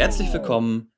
Herzlich 0.00 0.32
willkommen, 0.32 0.90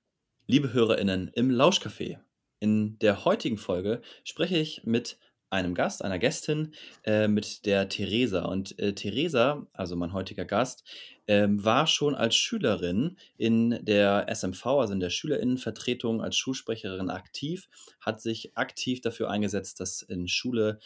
liebe 0.46 0.72
HörerInnen, 0.72 1.32
im 1.34 1.50
Lauschcafé. 1.50 2.20
In 2.60 3.00
der 3.00 3.24
heutigen 3.24 3.58
Folge 3.58 4.00
spreche 4.22 4.56
ich 4.56 4.84
mit 4.84 5.18
einem 5.50 5.74
Gast, 5.74 6.04
einer 6.04 6.20
Gästin, 6.20 6.72
äh, 7.02 7.26
mit 7.26 7.66
der 7.66 7.88
Theresa. 7.88 8.44
Und 8.44 8.78
äh, 8.78 8.94
Theresa, 8.94 9.66
also 9.72 9.96
mein 9.96 10.12
heutiger 10.12 10.44
Gast, 10.44 10.84
ähm, 11.26 11.64
war 11.64 11.88
schon 11.88 12.14
als 12.14 12.36
Schülerin 12.36 13.16
in 13.36 13.84
der 13.84 14.28
SMV, 14.32 14.66
also 14.66 14.92
in 14.92 15.00
der 15.00 15.10
Schülerinnenvertretung, 15.10 16.22
als 16.22 16.36
Schulsprecherin 16.36 17.10
aktiv, 17.10 17.68
hat 18.00 18.20
sich 18.20 18.56
aktiv 18.56 19.00
dafür 19.00 19.30
eingesetzt, 19.30 19.80
dass 19.80 20.02
in 20.02 20.28
Schule 20.28 20.78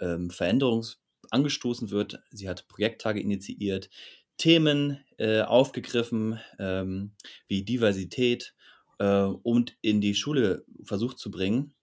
ähm, 0.00 0.30
Veränderung 0.30 0.84
angestoßen 1.30 1.90
wird. 1.90 2.20
Sie 2.30 2.48
hat 2.48 2.66
Projekttage 2.66 3.20
initiiert, 3.20 3.90
Themen 4.40 5.04
äh, 5.18 5.42
aufgegriffen, 5.42 6.40
ähm, 6.58 7.12
wie 7.46 7.62
Diversität 7.62 8.54
äh, 8.98 9.24
und 9.24 9.76
in 9.82 10.00
die 10.00 10.14
Schule 10.14 10.64
versucht 10.82 11.18
zu 11.18 11.30
bringen. 11.30 11.74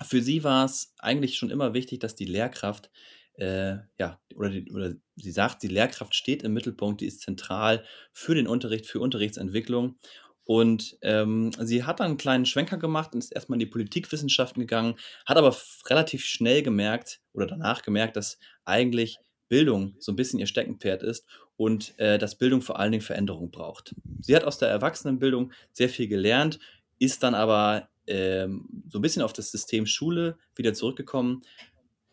Für 0.00 0.22
sie 0.22 0.44
war 0.44 0.64
es 0.64 0.94
eigentlich 0.98 1.36
schon 1.36 1.50
immer 1.50 1.74
wichtig, 1.74 1.98
dass 1.98 2.14
die 2.14 2.26
Lehrkraft, 2.26 2.92
äh, 3.34 3.78
ja, 3.98 4.20
oder, 4.36 4.50
die, 4.50 4.70
oder 4.70 4.94
sie 5.16 5.32
sagt, 5.32 5.64
die 5.64 5.68
Lehrkraft 5.68 6.14
steht 6.14 6.44
im 6.44 6.52
Mittelpunkt, 6.52 7.00
die 7.00 7.06
ist 7.06 7.22
zentral 7.22 7.84
für 8.12 8.36
den 8.36 8.46
Unterricht, 8.46 8.86
für 8.86 9.00
Unterrichtsentwicklung. 9.00 9.98
Und 10.44 10.96
ähm, 11.02 11.50
sie 11.58 11.82
hat 11.82 11.98
dann 11.98 12.06
einen 12.06 12.16
kleinen 12.18 12.46
Schwenker 12.46 12.78
gemacht 12.78 13.14
und 13.14 13.18
ist 13.18 13.32
erstmal 13.32 13.56
in 13.56 13.66
die 13.66 13.66
Politikwissenschaften 13.66 14.60
gegangen, 14.60 14.94
hat 15.26 15.36
aber 15.36 15.56
relativ 15.86 16.24
schnell 16.24 16.62
gemerkt 16.62 17.20
oder 17.32 17.46
danach 17.46 17.82
gemerkt, 17.82 18.16
dass 18.16 18.38
eigentlich 18.64 19.18
Bildung 19.50 19.96
so 19.98 20.12
ein 20.12 20.16
bisschen 20.16 20.38
ihr 20.38 20.46
Steckenpferd 20.46 21.02
ist 21.02 21.26
und 21.56 21.98
äh, 21.98 22.16
dass 22.16 22.38
Bildung 22.38 22.62
vor 22.62 22.78
allen 22.78 22.92
Dingen 22.92 23.02
Veränderung 23.02 23.50
braucht. 23.50 23.94
Sie 24.20 24.34
hat 24.34 24.44
aus 24.44 24.56
der 24.56 24.70
Erwachsenenbildung 24.70 25.52
sehr 25.72 25.90
viel 25.90 26.08
gelernt, 26.08 26.58
ist 26.98 27.22
dann 27.22 27.34
aber 27.34 27.88
ähm, 28.06 28.84
so 28.88 28.98
ein 28.98 29.02
bisschen 29.02 29.22
auf 29.22 29.34
das 29.34 29.50
System 29.50 29.84
Schule 29.86 30.38
wieder 30.54 30.72
zurückgekommen 30.72 31.42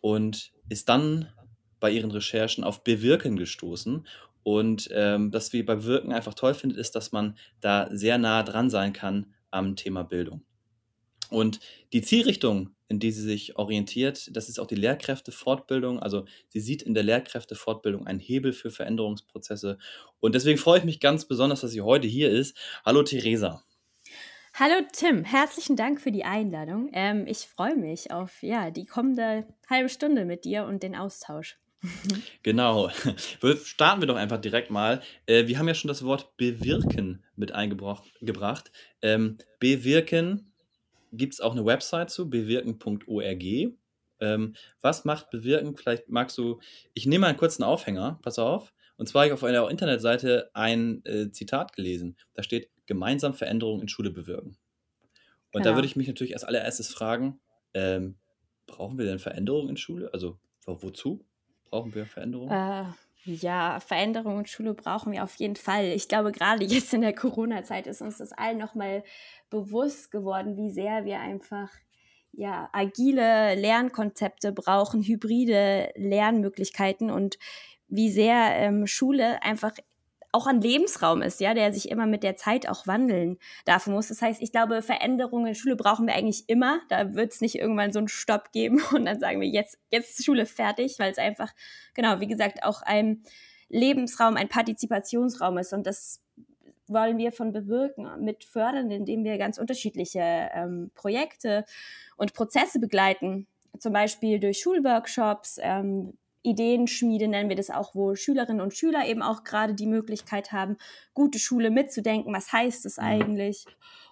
und 0.01 0.51
ist 0.67 0.89
dann 0.89 1.29
bei 1.79 1.91
ihren 1.91 2.11
Recherchen 2.11 2.63
auf 2.63 2.83
Bewirken 2.83 3.37
gestoßen. 3.37 4.07
Und 4.43 4.89
ähm, 4.91 5.31
das 5.31 5.53
wir 5.53 5.65
bei 5.65 5.75
Bewirken 5.75 6.13
einfach 6.13 6.33
toll 6.33 6.53
findet, 6.53 6.79
ist, 6.79 6.95
dass 6.95 7.11
man 7.11 7.37
da 7.61 7.87
sehr 7.91 8.17
nah 8.17 8.43
dran 8.43 8.69
sein 8.69 8.93
kann 8.93 9.33
am 9.51 9.75
Thema 9.75 10.03
Bildung. 10.03 10.43
Und 11.29 11.59
die 11.93 12.01
Zielrichtung, 12.01 12.71
in 12.89 12.99
die 12.99 13.11
sie 13.11 13.21
sich 13.21 13.57
orientiert, 13.57 14.35
das 14.35 14.49
ist 14.49 14.59
auch 14.59 14.67
die 14.67 14.75
Lehrkräftefortbildung. 14.75 15.99
Also 15.99 16.25
sie 16.49 16.59
sieht 16.59 16.81
in 16.81 16.93
der 16.93 17.03
Lehrkräftefortbildung 17.03 18.07
einen 18.07 18.19
Hebel 18.19 18.53
für 18.53 18.71
Veränderungsprozesse. 18.71 19.77
Und 20.19 20.35
deswegen 20.35 20.57
freue 20.57 20.79
ich 20.79 20.85
mich 20.85 20.99
ganz 20.99 21.25
besonders, 21.25 21.61
dass 21.61 21.71
sie 21.71 21.81
heute 21.81 22.07
hier 22.07 22.29
ist. 22.29 22.57
Hallo 22.85 23.03
Theresa. 23.03 23.63
Hallo 24.53 24.75
Tim, 24.91 25.23
herzlichen 25.23 25.75
Dank 25.75 26.01
für 26.01 26.11
die 26.11 26.23
Einladung. 26.23 26.89
Ähm, 26.93 27.25
ich 27.27 27.39
freue 27.39 27.75
mich 27.75 28.11
auf 28.11 28.41
ja, 28.41 28.71
die 28.71 28.85
kommende 28.85 29.45
halbe 29.69 29.89
Stunde 29.89 30.25
mit 30.25 30.45
dir 30.45 30.65
und 30.65 30.81
den 30.81 30.95
Austausch. 30.95 31.57
Genau. 32.43 32.89
Starten 33.63 34.01
wir 34.01 34.07
doch 34.07 34.15
einfach 34.15 34.39
direkt 34.39 34.71
mal. 34.71 35.01
Äh, 35.25 35.47
wir 35.47 35.59
haben 35.59 35.67
ja 35.67 35.75
schon 35.75 35.89
das 35.89 36.03
Wort 36.03 36.35
bewirken 36.37 37.23
mit 37.35 37.51
eingebracht. 37.51 38.71
Ähm, 39.01 39.37
bewirken 39.59 40.51
gibt 41.11 41.33
es 41.33 41.41
auch 41.41 41.53
eine 41.53 41.65
Website 41.65 42.09
zu, 42.09 42.29
bewirken.org. 42.29 43.43
Ähm, 44.19 44.55
was 44.81 45.05
macht 45.05 45.29
Bewirken? 45.29 45.75
Vielleicht 45.75 46.09
magst 46.09 46.37
du, 46.37 46.59
ich 46.93 47.05
nehme 47.05 47.21
mal 47.21 47.27
einen 47.27 47.37
kurzen 47.37 47.63
Aufhänger, 47.63 48.19
pass 48.21 48.39
auf. 48.39 48.73
Und 48.97 49.07
zwar 49.07 49.21
habe 49.21 49.27
ich 49.27 49.33
auf 49.33 49.43
einer 49.43 49.69
Internetseite 49.69 50.49
ein 50.53 51.05
äh, 51.05 51.31
Zitat 51.31 51.73
gelesen. 51.73 52.17
Da 52.33 52.41
steht, 52.41 52.69
gemeinsam 52.87 53.33
Veränderungen 53.33 53.81
in 53.81 53.87
Schule 53.89 54.09
bewirken. 54.09 54.57
Und 55.53 55.61
genau. 55.61 55.65
da 55.65 55.75
würde 55.75 55.87
ich 55.87 55.95
mich 55.95 56.07
natürlich 56.07 56.33
als 56.33 56.43
allererstes 56.43 56.89
fragen, 56.89 57.39
ähm, 57.73 58.15
brauchen 58.65 58.97
wir 58.97 59.05
denn 59.05 59.19
Veränderungen 59.19 59.69
in 59.69 59.77
Schule? 59.77 60.09
Also 60.13 60.39
wozu 60.65 61.23
brauchen 61.65 61.93
wir 61.93 62.05
Veränderungen? 62.05 62.51
Äh, 62.51 62.85
ja, 63.23 63.79
Veränderungen 63.79 64.39
in 64.39 64.45
Schule 64.45 64.73
brauchen 64.73 65.11
wir 65.11 65.23
auf 65.23 65.35
jeden 65.35 65.55
Fall. 65.55 65.85
Ich 65.87 66.07
glaube, 66.07 66.31
gerade 66.31 66.63
jetzt 66.63 66.93
in 66.93 67.01
der 67.01 67.13
Corona-Zeit 67.13 67.87
ist 67.87 68.01
uns 68.01 68.17
das 68.17 68.31
allen 68.31 68.57
nochmal 68.57 69.03
bewusst 69.49 70.11
geworden, 70.11 70.55
wie 70.55 70.69
sehr 70.71 71.05
wir 71.05 71.19
einfach 71.19 71.69
ja, 72.31 72.69
agile 72.71 73.55
Lernkonzepte 73.55 74.51
brauchen, 74.51 75.03
hybride 75.03 75.91
Lernmöglichkeiten 75.95 77.09
und 77.09 77.37
wie 77.87 78.11
sehr 78.11 78.55
ähm, 78.57 78.85
Schule 78.85 79.41
einfach 79.43 79.73
auch 80.31 80.47
ein 80.47 80.61
Lebensraum 80.61 81.21
ist, 81.21 81.39
ja, 81.39 81.53
der 81.53 81.73
sich 81.73 81.89
immer 81.89 82.05
mit 82.05 82.23
der 82.23 82.35
Zeit 82.35 82.67
auch 82.67 82.85
wandeln 82.85 83.37
darf 83.65 83.87
muss. 83.87 84.09
Das 84.09 84.21
heißt, 84.21 84.41
ich 84.41 84.51
glaube, 84.51 84.81
Veränderungen 84.81 85.47
in 85.47 85.55
Schule 85.55 85.75
brauchen 85.75 86.05
wir 86.05 86.15
eigentlich 86.15 86.47
immer. 86.47 86.79
Da 86.89 87.15
wird 87.15 87.33
es 87.33 87.41
nicht 87.41 87.55
irgendwann 87.55 87.93
so 87.93 87.99
einen 87.99 88.07
Stopp 88.07 88.51
geben 88.51 88.81
und 88.93 89.05
dann 89.05 89.19
sagen 89.19 89.41
wir, 89.41 89.47
jetzt, 89.47 89.79
jetzt 89.91 90.19
ist 90.19 90.25
Schule 90.25 90.45
fertig, 90.45 90.99
weil 90.99 91.11
es 91.11 91.17
einfach, 91.17 91.53
genau, 91.93 92.19
wie 92.19 92.27
gesagt, 92.27 92.63
auch 92.63 92.81
ein 92.81 93.23
Lebensraum, 93.69 94.37
ein 94.37 94.49
Partizipationsraum 94.49 95.57
ist. 95.57 95.73
Und 95.73 95.87
das 95.87 96.21
wollen 96.87 97.17
wir 97.17 97.31
von 97.31 97.51
bewirken, 97.51 98.07
mit 98.23 98.43
fördern, 98.43 98.91
indem 98.91 99.23
wir 99.23 99.37
ganz 99.37 99.57
unterschiedliche 99.57 100.49
ähm, 100.53 100.91
Projekte 100.95 101.65
und 102.15 102.33
Prozesse 102.33 102.79
begleiten. 102.79 103.47
Zum 103.79 103.93
Beispiel 103.93 104.39
durch 104.39 104.59
Schulworkshops, 104.59 105.59
ähm, 105.61 106.17
Ideenschmiede 106.43 107.27
nennen 107.27 107.49
wir 107.49 107.55
das 107.55 107.69
auch, 107.69 107.95
wo 107.95 108.15
Schülerinnen 108.15 108.61
und 108.61 108.73
Schüler 108.73 109.05
eben 109.05 109.21
auch 109.21 109.43
gerade 109.43 109.73
die 109.73 109.87
Möglichkeit 109.87 110.51
haben, 110.51 110.77
gute 111.13 111.39
Schule 111.39 111.71
mitzudenken. 111.71 112.33
Was 112.33 112.51
heißt 112.53 112.85
es 112.85 112.97
mhm. 112.97 113.03
eigentlich? 113.03 113.65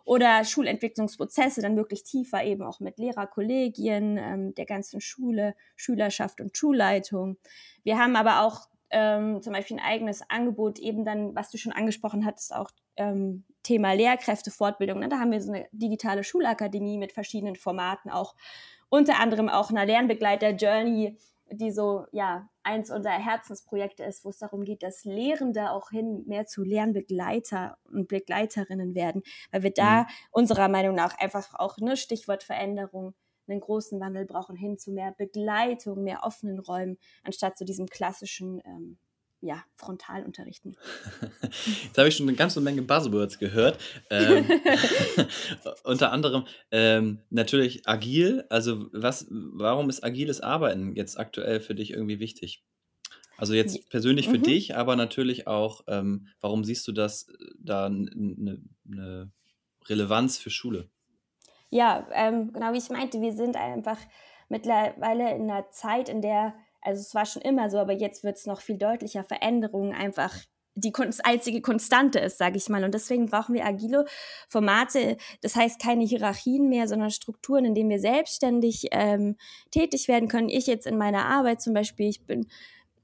Oder 0.04 0.44
Schulentwicklungsprozesse 0.44 1.62
dann 1.62 1.78
wirklich 1.78 2.04
tiefer 2.04 2.44
eben 2.44 2.64
auch 2.64 2.80
mit 2.80 2.98
Lehrerkollegien, 2.98 4.18
ähm, 4.18 4.56
der 4.56 4.66
ganzen 4.66 5.02
Schule, 5.02 5.56
Schülerschaft 5.76 6.42
und 6.42 6.58
Schulleitung. 6.58 7.38
Wir 7.84 7.98
haben 7.98 8.16
aber 8.16 8.42
auch 8.42 8.68
ähm, 8.92 9.42
zum 9.42 9.54
Beispiel 9.54 9.78
ein 9.78 9.86
eigenes 9.86 10.22
Angebot, 10.30 10.80
eben 10.80 11.06
dann, 11.06 11.36
was 11.36 11.50
du 11.50 11.58
schon 11.58 11.72
angesprochen 11.72 12.26
hattest, 12.26 12.54
auch 12.54 12.70
ähm, 12.98 13.44
Thema 13.64 13.94
Lehrkräftefortbildung. 13.94 15.00
Ne? 15.00 15.10
Da 15.10 15.20
haben 15.20 15.32
wir 15.32 15.42
so 15.42 15.52
eine 15.52 15.68
digitale 15.72 16.24
Schulakademie 16.24 16.98
mit 16.98 17.12
verschiedenen 17.12 17.56
Formaten, 17.56 18.12
auch 18.12 18.36
unter 18.90 19.20
anderem 19.20 19.50
auch 19.50 19.72
einer 19.72 19.86
Lernbegleiter-Journey, 19.86 21.18
die 21.52 21.72
so, 21.72 22.06
ja, 22.12 22.50
eins 22.64 22.92
unserer 22.92 23.14
Herzensprojekte 23.14 24.04
ist, 24.04 24.26
wo 24.26 24.30
es 24.30 24.40
darum 24.40 24.64
geht, 24.64 24.84
dass 24.84 25.06
Lehrende 25.06 25.72
auch 25.72 25.90
hin 25.90 26.24
mehr 26.26 26.46
zu 26.48 26.64
Lernbegleiter 26.64 27.78
und 27.86 28.08
Begleiterinnen 28.08 28.96
werden, 28.96 29.22
weil 29.52 29.64
wir 29.64 29.72
da 29.72 30.04
mhm. 30.04 30.08
unserer 30.32 30.68
Meinung 30.68 30.96
nach 30.96 31.18
einfach 31.18 31.54
auch, 31.54 31.78
ne, 31.78 31.98
Stichwort 31.98 32.44
Veränderung, 32.44 33.14
einen 33.48 33.60
großen 33.60 34.00
Wandel 34.00 34.26
brauchen 34.26 34.56
hin 34.56 34.78
zu 34.78 34.92
mehr 34.92 35.12
Begleitung, 35.12 36.04
mehr 36.04 36.24
offenen 36.24 36.60
Räumen, 36.60 36.98
anstatt 37.24 37.58
zu 37.58 37.66
diesem 37.66 37.86
klassischen 37.86 38.60
ähm, 38.66 38.98
ja, 39.46 39.64
Frontalunterrichten. 39.76 40.76
Jetzt 41.84 41.98
habe 41.98 42.08
ich 42.08 42.16
schon 42.16 42.28
eine 42.28 42.36
ganze 42.36 42.62
Menge 42.62 42.82
Buzzwords 42.82 43.38
gehört. 43.38 43.80
Ähm, 44.10 44.46
unter 45.84 46.12
anderem 46.12 46.46
ähm, 46.72 47.20
natürlich 47.30 47.88
agil. 47.88 48.46
Also 48.50 48.88
was, 48.92 49.28
warum 49.30 49.90
ist 49.90 50.04
agiles 50.04 50.42
Arbeiten 50.42 50.96
jetzt 50.96 51.20
aktuell 51.20 51.60
für 51.60 51.76
dich 51.76 51.92
irgendwie 51.92 52.20
wichtig? 52.20 52.64
Also 53.38 53.54
jetzt 53.54 53.90
persönlich 53.90 54.30
für 54.30 54.40
mhm. 54.40 54.44
dich, 54.44 54.76
aber 54.76 54.96
natürlich 54.96 55.46
auch, 55.46 55.82
ähm, 55.88 56.28
warum 56.42 56.64
siehst 56.64 56.88
du 56.88 56.92
das 56.92 57.30
äh, 57.30 57.34
da 57.60 57.86
eine 57.86 58.60
ne 58.84 59.32
Relevanz 59.88 60.38
für 60.38 60.50
Schule? 60.50 60.90
Ja, 61.70 62.08
ähm, 62.14 62.52
genau 62.54 62.74
wie 62.74 62.78
ich 62.78 62.90
meinte, 62.90 63.22
wir 63.22 63.34
sind 63.34 63.58
einfach 63.58 64.00
mittlerweile 64.50 65.36
in 65.36 65.50
einer 65.50 65.70
Zeit, 65.70 66.10
in 66.10 66.22
der, 66.22 66.56
also 66.86 67.02
es 67.02 67.16
war 67.16 67.26
schon 67.26 67.42
immer 67.42 67.70
so, 67.70 67.80
aber 67.80 67.94
jetzt 67.94 68.24
wird 68.24 68.38
es 68.38 68.46
noch 68.46 68.62
viel 68.62 68.78
deutlicher, 68.78 69.24
Veränderungen 69.24 69.94
einfach 69.94 70.34
die 70.78 70.94
einzige 71.24 71.62
Konstante 71.62 72.20
ist, 72.20 72.38
sage 72.38 72.58
ich 72.58 72.68
mal. 72.68 72.84
Und 72.84 72.94
deswegen 72.94 73.28
brauchen 73.28 73.56
wir 73.56 73.66
agile 73.66 74.06
Formate. 74.50 75.16
Das 75.42 75.56
heißt 75.56 75.82
keine 75.82 76.04
Hierarchien 76.04 76.68
mehr, 76.68 76.88
sondern 76.90 77.12
Strukturen, 77.12 77.64
in 77.64 77.76
denen 77.76 77.90
wir 77.90 78.00
selbstständig 78.00 78.90
ähm, 78.92 79.38
tätig 79.72 80.10
werden 80.10 80.28
können. 80.28 80.50
Ich 80.50 80.68
jetzt 80.68 80.86
in 80.86 80.98
meiner 80.98 81.26
Arbeit 81.26 81.62
zum 81.62 81.74
Beispiel, 81.74 82.10
ich 82.10 82.26
bin 82.26 82.48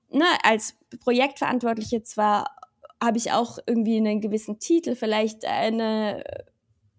ne, 0.09 0.25
als 0.43 0.75
Projektverantwortliche 0.99 2.03
zwar 2.03 2.53
habe 3.01 3.17
ich 3.17 3.31
auch 3.31 3.57
irgendwie 3.65 3.97
einen 3.97 4.21
gewissen 4.21 4.59
Titel, 4.59 4.95
vielleicht 4.95 5.45
eine 5.45 6.23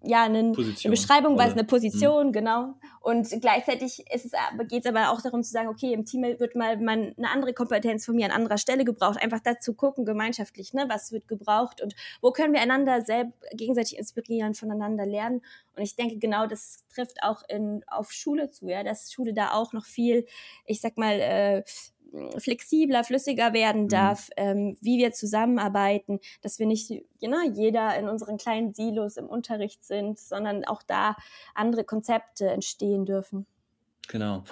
ja, 0.04 0.24
eine, 0.24 0.52
Position, 0.52 0.90
eine 0.90 1.00
Beschreibung, 1.00 1.38
weil 1.38 1.48
es 1.48 1.54
eine 1.54 1.64
Position, 1.64 2.28
mhm. 2.28 2.32
genau. 2.32 2.74
Und 3.00 3.28
gleichzeitig 3.40 4.04
ist 4.12 4.26
es, 4.26 4.32
geht 4.68 4.84
es 4.84 4.86
aber 4.86 5.10
auch 5.10 5.20
darum 5.20 5.42
zu 5.42 5.50
sagen, 5.50 5.68
okay, 5.68 5.92
im 5.92 6.04
Team 6.04 6.22
wird 6.22 6.54
mal 6.54 6.76
man, 6.76 7.14
eine 7.16 7.30
andere 7.30 7.52
Kompetenz 7.52 8.06
von 8.06 8.14
mir 8.14 8.26
an 8.26 8.30
anderer 8.30 8.58
Stelle 8.58 8.84
gebraucht. 8.84 9.20
Einfach 9.20 9.40
dazu 9.40 9.74
gucken, 9.74 10.04
gemeinschaftlich, 10.04 10.72
ne, 10.72 10.86
was 10.88 11.12
wird 11.12 11.26
gebraucht 11.26 11.80
und 11.80 11.94
wo 12.20 12.30
können 12.30 12.52
wir 12.52 12.60
einander 12.60 13.02
selbst 13.02 13.34
gegenseitig 13.52 13.98
inspirieren, 13.98 14.54
voneinander 14.54 15.06
lernen. 15.06 15.42
Und 15.76 15.82
ich 15.82 15.96
denke, 15.96 16.18
genau 16.18 16.46
das 16.46 16.84
trifft 16.94 17.22
auch 17.22 17.42
in, 17.48 17.82
auf 17.88 18.12
Schule 18.12 18.50
zu, 18.50 18.68
ja, 18.68 18.84
dass 18.84 19.12
Schule 19.12 19.34
da 19.34 19.52
auch 19.52 19.72
noch 19.72 19.84
viel, 19.84 20.26
ich 20.66 20.80
sag 20.80 20.96
mal, 20.96 21.18
äh, 21.20 21.62
flexibler, 22.38 23.04
flüssiger 23.04 23.52
werden 23.52 23.84
mhm. 23.84 23.88
darf, 23.88 24.28
mhm. 24.30 24.44
ähm, 24.44 24.76
wie 24.80 24.98
wir 24.98 25.12
zusammenarbeiten, 25.12 26.20
dass 26.42 26.58
wir 26.58 26.66
nicht 26.66 26.90
genau, 27.20 27.38
jeder 27.54 27.96
in 27.96 28.08
unseren 28.08 28.36
kleinen 28.36 28.74
Silos 28.74 29.16
im 29.16 29.26
Unterricht 29.26 29.84
sind, 29.84 30.18
sondern 30.18 30.64
auch 30.64 30.82
da 30.82 31.16
andere 31.54 31.84
Konzepte 31.84 32.48
entstehen 32.48 33.04
dürfen. 33.04 33.46
Genau. 34.08 34.44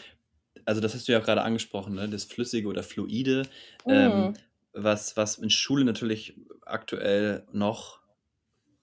Also 0.64 0.80
das 0.80 0.94
hast 0.94 1.08
du 1.08 1.12
ja 1.12 1.20
auch 1.20 1.24
gerade 1.24 1.42
angesprochen, 1.42 1.94
ne? 1.94 2.08
das 2.08 2.24
Flüssige 2.24 2.68
oder 2.68 2.82
Fluide, 2.82 3.42
mhm. 3.84 3.92
ähm, 3.92 4.34
was, 4.72 5.16
was 5.16 5.38
in 5.38 5.50
Schule 5.50 5.84
natürlich 5.84 6.34
aktuell 6.64 7.46
noch 7.52 8.00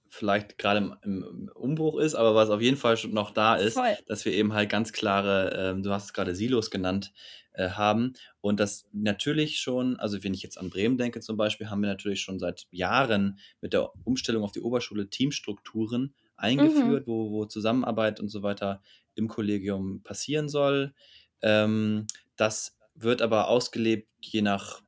vielleicht 0.09 0.57
gerade 0.57 0.79
im, 0.79 0.95
im, 1.03 1.51
Umbruch 1.53 1.99
ist, 1.99 2.15
aber 2.15 2.35
was 2.35 2.49
auf 2.49 2.61
jeden 2.61 2.77
Fall 2.77 2.97
schon 2.97 3.13
noch 3.13 3.31
da 3.31 3.55
ist, 3.55 3.73
Voll. 3.73 3.95
dass 4.07 4.25
wir 4.25 4.33
eben 4.33 4.53
halt 4.53 4.69
ganz 4.69 4.93
klare, 4.93 5.53
ähm, 5.55 5.83
du 5.83 5.91
hast 5.91 6.05
es 6.05 6.13
gerade 6.13 6.35
Silos 6.35 6.71
genannt, 6.71 7.13
äh, 7.57 7.69
haben 7.69 8.13
und 8.39 8.59
das 8.59 8.87
natürlich 8.93 9.59
schon, 9.59 9.97
also 9.99 10.23
wenn 10.23 10.33
ich 10.33 10.43
jetzt 10.43 10.57
an 10.57 10.69
Bremen 10.69 10.97
denke 10.97 11.19
zum 11.19 11.37
Beispiel, 11.37 11.69
haben 11.69 11.81
wir 11.81 11.89
natürlich 11.89 12.21
schon 12.21 12.39
seit 12.39 12.67
Jahren 12.71 13.39
mit 13.61 13.73
der 13.73 13.89
Umstellung 14.05 14.43
auf 14.43 14.51
die 14.51 14.61
Oberschule 14.61 15.09
Teamstrukturen 15.09 16.13
eingeführt, 16.35 17.07
mhm. 17.07 17.11
wo, 17.11 17.31
wo 17.31 17.45
Zusammenarbeit 17.45 18.19
und 18.19 18.29
so 18.29 18.43
weiter 18.43 18.81
im 19.15 19.27
Kollegium 19.27 20.03
passieren 20.03 20.49
soll. 20.49 20.93
Ähm, 21.41 22.05
das 22.35 22.77
wird 22.93 23.21
aber 23.21 23.47
ausgelebt 23.47 24.07
je 24.21 24.41
nach 24.41 24.81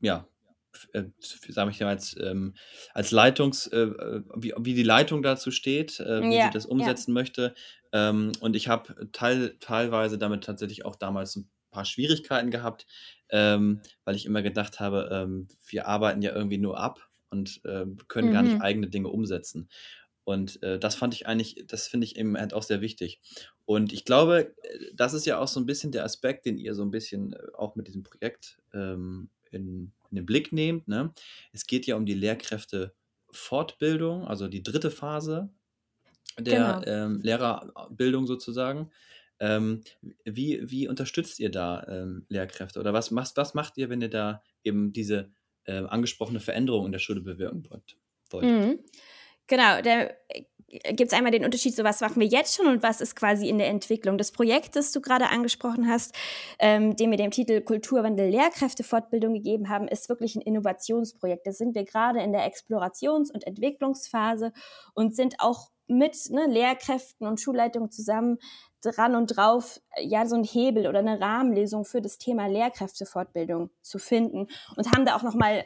ja, 0.00 0.26
äh, 0.92 1.04
sage 1.48 1.70
ich 1.70 1.80
mal, 1.80 1.88
als, 1.88 2.16
ähm, 2.20 2.54
als 2.92 3.10
Leitungs, 3.10 3.66
äh, 3.68 3.88
wie, 4.34 4.54
wie 4.58 4.74
die 4.74 4.82
Leitung 4.82 5.22
dazu 5.22 5.50
steht, 5.50 6.00
äh, 6.00 6.22
wie 6.22 6.36
ja, 6.36 6.46
sie 6.46 6.52
das 6.52 6.66
umsetzen 6.66 7.10
ja. 7.10 7.14
möchte. 7.14 7.54
Ähm, 7.92 8.32
und 8.40 8.56
ich 8.56 8.68
habe 8.68 9.10
teil, 9.12 9.56
teilweise 9.60 10.18
damit 10.18 10.44
tatsächlich 10.44 10.84
auch 10.84 10.96
damals 10.96 11.36
ein 11.36 11.48
paar 11.76 11.84
Schwierigkeiten 11.84 12.50
gehabt, 12.50 12.86
ähm, 13.28 13.82
weil 14.04 14.16
ich 14.16 14.24
immer 14.24 14.42
gedacht 14.42 14.80
habe, 14.80 15.10
ähm, 15.12 15.46
wir 15.68 15.86
arbeiten 15.86 16.22
ja 16.22 16.34
irgendwie 16.34 16.58
nur 16.58 16.80
ab 16.80 17.08
und 17.30 17.60
äh, 17.64 17.86
können 18.08 18.30
mhm. 18.30 18.32
gar 18.32 18.42
nicht 18.42 18.54
mhm. 18.54 18.62
eigene 18.62 18.88
Dinge 18.88 19.08
umsetzen. 19.08 19.68
Und 20.24 20.62
äh, 20.62 20.78
das 20.78 20.94
fand 20.96 21.14
ich 21.14 21.26
eigentlich, 21.26 21.64
das 21.68 21.86
finde 21.86 22.06
ich 22.06 22.16
eben 22.16 22.36
halt 22.36 22.54
auch 22.54 22.64
sehr 22.64 22.80
wichtig. 22.80 23.20
Und 23.64 23.92
ich 23.92 24.04
glaube, 24.04 24.54
das 24.94 25.12
ist 25.12 25.26
ja 25.26 25.38
auch 25.38 25.48
so 25.48 25.60
ein 25.60 25.66
bisschen 25.66 25.92
der 25.92 26.04
Aspekt, 26.04 26.46
den 26.46 26.58
ihr 26.58 26.74
so 26.74 26.82
ein 26.82 26.90
bisschen 26.90 27.36
auch 27.54 27.76
mit 27.76 27.86
diesem 27.86 28.02
Projekt 28.02 28.58
ähm, 28.72 29.28
in, 29.52 29.92
in 30.10 30.16
den 30.16 30.26
Blick 30.26 30.52
nehmt. 30.52 30.88
Ne? 30.88 31.12
Es 31.52 31.66
geht 31.66 31.86
ja 31.86 31.96
um 31.96 32.06
die 32.06 32.14
Lehrkräftefortbildung, 32.14 34.26
also 34.26 34.48
die 34.48 34.62
dritte 34.62 34.90
Phase 34.90 35.50
der 36.38 36.82
genau. 36.82 36.86
ähm, 36.86 37.20
Lehrerbildung 37.22 38.26
sozusagen. 38.26 38.90
Ähm, 39.38 39.82
wie, 40.24 40.62
wie 40.70 40.88
unterstützt 40.88 41.38
ihr 41.40 41.50
da 41.50 41.86
ähm, 41.88 42.26
Lehrkräfte 42.28 42.80
oder 42.80 42.92
was, 42.92 43.14
was, 43.14 43.36
was 43.36 43.54
macht 43.54 43.76
ihr, 43.76 43.90
wenn 43.90 44.00
ihr 44.00 44.10
da 44.10 44.42
eben 44.64 44.92
diese 44.92 45.30
äh, 45.64 45.84
angesprochene 45.84 46.40
Veränderung 46.40 46.86
in 46.86 46.92
der 46.92 46.98
Schule 46.98 47.20
bewirken 47.20 47.68
wollt? 47.68 47.96
Mhm. 48.42 48.78
Genau, 49.46 49.80
der 49.80 50.16
gibt 50.68 51.12
es 51.12 51.12
einmal 51.12 51.30
den 51.30 51.44
Unterschied, 51.44 51.76
so 51.76 51.84
was 51.84 52.00
machen 52.00 52.20
wir 52.20 52.26
jetzt 52.26 52.56
schon 52.56 52.66
und 52.66 52.82
was 52.82 53.00
ist 53.00 53.14
quasi 53.14 53.48
in 53.48 53.58
der 53.58 53.68
Entwicklung. 53.68 54.18
Das 54.18 54.32
Projekt, 54.32 54.74
das 54.74 54.90
du 54.90 55.00
gerade 55.00 55.28
angesprochen 55.28 55.88
hast, 55.88 56.14
ähm, 56.58 56.96
dem 56.96 57.10
wir 57.10 57.16
dem 57.16 57.30
Titel 57.30 57.60
Kulturwandel 57.60 58.28
Lehrkräftefortbildung 58.30 59.34
gegeben 59.34 59.68
haben, 59.68 59.86
ist 59.86 60.08
wirklich 60.08 60.34
ein 60.34 60.42
Innovationsprojekt. 60.42 61.46
Da 61.46 61.52
sind 61.52 61.74
wir 61.74 61.84
gerade 61.84 62.20
in 62.20 62.32
der 62.32 62.50
Explorations- 62.50 63.30
und 63.32 63.46
Entwicklungsphase 63.46 64.52
und 64.94 65.14
sind 65.14 65.36
auch 65.38 65.70
mit 65.86 66.16
ne, 66.30 66.46
Lehrkräften 66.48 67.28
und 67.28 67.40
Schulleitungen 67.40 67.92
zusammen 67.92 68.38
dran 68.90 69.14
und 69.14 69.36
drauf, 69.36 69.80
ja, 70.00 70.26
so 70.26 70.36
ein 70.36 70.44
Hebel 70.44 70.86
oder 70.86 71.00
eine 71.00 71.20
Rahmenlesung 71.20 71.84
für 71.84 72.00
das 72.00 72.18
Thema 72.18 72.46
Lehrkräftefortbildung 72.46 73.70
zu 73.82 73.98
finden 73.98 74.46
und 74.76 74.94
haben 74.94 75.04
da 75.04 75.16
auch 75.16 75.22
nochmal 75.22 75.64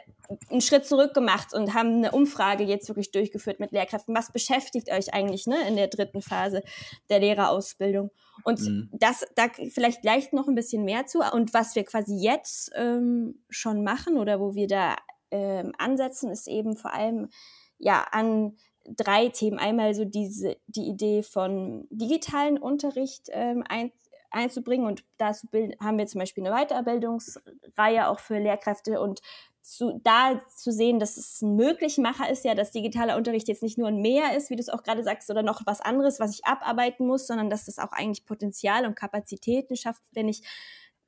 einen 0.49 0.61
Schritt 0.61 0.85
zurück 0.85 1.13
gemacht 1.13 1.53
und 1.53 1.73
haben 1.73 1.95
eine 1.95 2.11
Umfrage 2.11 2.63
jetzt 2.63 2.87
wirklich 2.89 3.11
durchgeführt 3.11 3.59
mit 3.59 3.71
Lehrkräften. 3.71 4.15
Was 4.15 4.31
beschäftigt 4.31 4.91
euch 4.91 5.13
eigentlich 5.13 5.47
ne, 5.47 5.57
in 5.67 5.75
der 5.75 5.87
dritten 5.87 6.21
Phase 6.21 6.63
der 7.09 7.19
Lehrerausbildung? 7.19 8.11
Und 8.43 8.59
mhm. 8.61 8.89
das, 8.93 9.25
da 9.35 9.47
vielleicht 9.69 10.01
gleich 10.01 10.31
noch 10.31 10.47
ein 10.47 10.55
bisschen 10.55 10.83
mehr 10.83 11.05
zu. 11.05 11.19
Und 11.19 11.53
was 11.53 11.75
wir 11.75 11.83
quasi 11.83 12.15
jetzt 12.15 12.71
ähm, 12.75 13.43
schon 13.49 13.83
machen 13.83 14.17
oder 14.17 14.39
wo 14.39 14.55
wir 14.55 14.67
da 14.67 14.95
ähm, 15.31 15.73
ansetzen, 15.77 16.31
ist 16.31 16.47
eben 16.47 16.75
vor 16.75 16.93
allem 16.93 17.29
ja 17.77 18.05
an 18.11 18.57
drei 18.95 19.29
Themen. 19.29 19.59
Einmal 19.59 19.93
so 19.93 20.05
diese, 20.05 20.57
die 20.67 20.87
Idee 20.87 21.23
von 21.23 21.87
digitalen 21.89 22.57
Unterricht 22.57 23.29
ähm, 23.31 23.63
ein, 23.67 23.91
einzubringen 24.29 24.87
und 24.87 25.03
dazu 25.17 25.47
haben 25.79 25.97
wir 25.97 26.07
zum 26.07 26.19
Beispiel 26.19 26.45
eine 26.45 26.55
Weiterbildungsreihe 26.55 28.07
auch 28.07 28.19
für 28.19 28.39
Lehrkräfte 28.39 29.01
und 29.01 29.21
zu, 29.61 29.99
da 30.03 30.41
zu 30.47 30.71
sehen, 30.71 30.99
dass 30.99 31.17
es 31.17 31.41
ein 31.41 31.55
Möglichmacher 31.55 32.29
ist, 32.29 32.43
ja, 32.43 32.55
dass 32.55 32.71
digitaler 32.71 33.15
Unterricht 33.15 33.47
jetzt 33.47 33.61
nicht 33.61 33.77
nur 33.77 33.89
ein 33.89 34.01
Mehr 34.01 34.35
ist, 34.35 34.49
wie 34.49 34.55
du 34.55 34.61
es 34.61 34.69
auch 34.69 34.83
gerade 34.83 35.03
sagst, 35.03 35.29
oder 35.29 35.43
noch 35.43 35.61
was 35.65 35.81
anderes, 35.81 36.19
was 36.19 36.33
ich 36.33 36.45
abarbeiten 36.45 37.05
muss, 37.05 37.27
sondern 37.27 37.49
dass 37.49 37.65
das 37.65 37.77
auch 37.77 37.91
eigentlich 37.91 38.25
Potenzial 38.25 38.85
und 38.85 38.95
Kapazitäten 38.95 39.75
schafft, 39.75 40.01
wenn 40.13 40.27
ich 40.27 40.41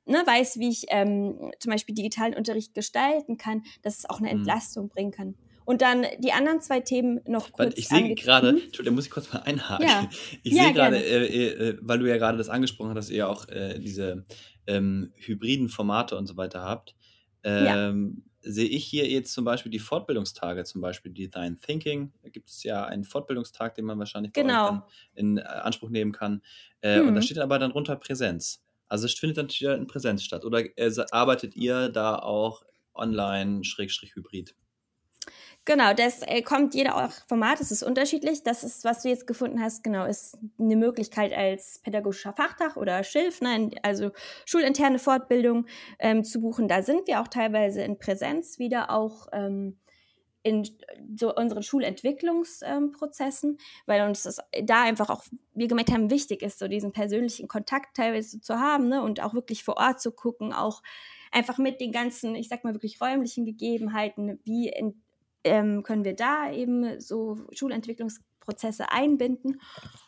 ne, 0.06 0.22
weiß, 0.24 0.58
wie 0.58 0.68
ich 0.68 0.86
ähm, 0.88 1.52
zum 1.58 1.72
Beispiel 1.72 1.94
digitalen 1.94 2.34
Unterricht 2.34 2.74
gestalten 2.74 3.38
kann, 3.38 3.64
dass 3.82 3.98
es 3.98 4.08
auch 4.08 4.18
eine 4.18 4.28
mhm. 4.28 4.38
Entlastung 4.38 4.84
mhm. 4.84 4.90
bringen 4.90 5.10
kann. 5.10 5.34
Und 5.64 5.82
dann 5.82 6.06
die 6.18 6.32
anderen 6.32 6.60
zwei 6.60 6.80
Themen 6.80 7.20
noch 7.26 7.52
kurz. 7.52 7.74
Ich 7.76 7.88
sehe 7.88 8.14
gerade, 8.14 8.50
hm? 8.50 8.60
Entschuldigung, 8.64 8.96
muss 8.96 9.06
ich 9.06 9.10
kurz 9.10 9.32
mal 9.32 9.40
einhaken. 9.40 9.86
Ja. 9.86 10.08
Ich 10.42 10.52
ja, 10.52 10.64
sehe 10.64 10.72
gerade, 10.72 10.98
äh, 10.98 11.26
äh, 11.26 11.68
äh, 11.68 11.78
weil 11.80 11.98
du 11.98 12.08
ja 12.08 12.18
gerade 12.18 12.36
das 12.36 12.48
angesprochen 12.48 12.90
hast, 12.90 12.96
dass 12.96 13.10
ihr 13.10 13.28
auch 13.28 13.48
äh, 13.48 13.78
diese 13.78 14.26
ähm, 14.66 15.12
hybriden 15.16 15.68
Formate 15.68 16.16
und 16.16 16.26
so 16.26 16.36
weiter 16.36 16.62
habt. 16.62 16.94
Ähm, 17.42 18.22
ja. 18.42 18.50
Sehe 18.52 18.68
ich 18.68 18.84
hier 18.84 19.08
jetzt 19.08 19.32
zum 19.32 19.46
Beispiel 19.46 19.72
die 19.72 19.78
Fortbildungstage, 19.78 20.64
zum 20.64 20.82
Beispiel 20.82 21.12
die 21.12 21.30
Design 21.30 21.58
Thinking. 21.58 22.12
Da 22.22 22.28
gibt 22.28 22.50
es 22.50 22.62
ja 22.62 22.84
einen 22.84 23.04
Fortbildungstag, 23.04 23.74
den 23.74 23.86
man 23.86 23.98
wahrscheinlich 23.98 24.34
genau. 24.34 24.86
in 25.14 25.38
äh, 25.38 25.42
Anspruch 25.42 25.88
nehmen 25.88 26.12
kann. 26.12 26.42
Hm. 26.82 27.08
Und 27.08 27.14
da 27.14 27.20
mhm. 27.20 27.22
steht 27.22 27.38
aber 27.38 27.58
dann 27.58 27.70
drunter 27.70 27.96
Präsenz. 27.96 28.62
Also 28.86 29.06
es 29.06 29.14
findet 29.14 29.38
dann 29.38 29.80
in 29.80 29.86
Präsenz 29.86 30.22
statt. 30.22 30.44
Oder 30.44 30.62
arbeitet 31.10 31.56
ihr 31.56 31.88
da 31.88 32.16
auch 32.16 32.62
online, 32.94 33.64
Schrägstrich, 33.64 34.14
Hybrid? 34.14 34.54
Genau, 35.66 35.94
das 35.94 36.20
äh, 36.22 36.42
kommt 36.42 36.74
jeder 36.74 36.96
auch 36.96 37.10
Format, 37.26 37.58
es 37.60 37.70
ist 37.70 37.82
unterschiedlich. 37.82 38.42
Das 38.42 38.64
ist, 38.64 38.84
was 38.84 39.02
du 39.02 39.08
jetzt 39.08 39.26
gefunden 39.26 39.62
hast, 39.62 39.82
genau, 39.82 40.04
ist 40.04 40.36
eine 40.58 40.76
Möglichkeit 40.76 41.32
als 41.32 41.78
pädagogischer 41.78 42.34
Fachtag 42.34 42.76
oder 42.76 43.02
Schilf, 43.02 43.40
ne, 43.40 43.70
also 43.82 44.10
schulinterne 44.44 44.98
Fortbildung 44.98 45.66
ähm, 45.98 46.22
zu 46.22 46.40
buchen. 46.42 46.68
Da 46.68 46.82
sind 46.82 47.06
wir 47.08 47.20
auch 47.22 47.28
teilweise 47.28 47.80
in 47.82 47.98
Präsenz 47.98 48.58
wieder 48.58 48.90
auch 48.90 49.28
ähm, 49.32 49.78
in 50.42 50.68
so 51.16 51.34
unseren 51.34 51.62
Schulentwicklungsprozessen, 51.62 53.50
ähm, 53.52 53.58
weil 53.86 54.06
uns 54.06 54.24
das 54.24 54.40
da 54.64 54.82
einfach 54.82 55.08
auch, 55.08 55.24
wir 55.54 55.68
gemerkt 55.68 55.92
haben, 55.92 56.10
wichtig 56.10 56.42
ist, 56.42 56.58
so 56.58 56.68
diesen 56.68 56.92
persönlichen 56.92 57.48
Kontakt 57.48 57.96
teilweise 57.96 58.38
zu 58.42 58.60
haben 58.60 58.88
ne, 58.88 59.02
und 59.02 59.22
auch 59.22 59.32
wirklich 59.32 59.64
vor 59.64 59.78
Ort 59.78 60.02
zu 60.02 60.12
gucken, 60.12 60.52
auch 60.52 60.82
einfach 61.32 61.56
mit 61.56 61.80
den 61.80 61.92
ganzen, 61.92 62.34
ich 62.34 62.48
sag 62.48 62.64
mal 62.64 62.74
wirklich 62.74 63.00
räumlichen 63.00 63.46
Gegebenheiten, 63.46 64.38
wie 64.44 64.68
in, 64.68 65.02
ähm, 65.44 65.82
können 65.82 66.04
wir 66.04 66.14
da 66.14 66.50
eben 66.50 67.00
so 67.00 67.38
Schulentwicklungsprozesse 67.52 68.90
einbinden. 68.90 69.60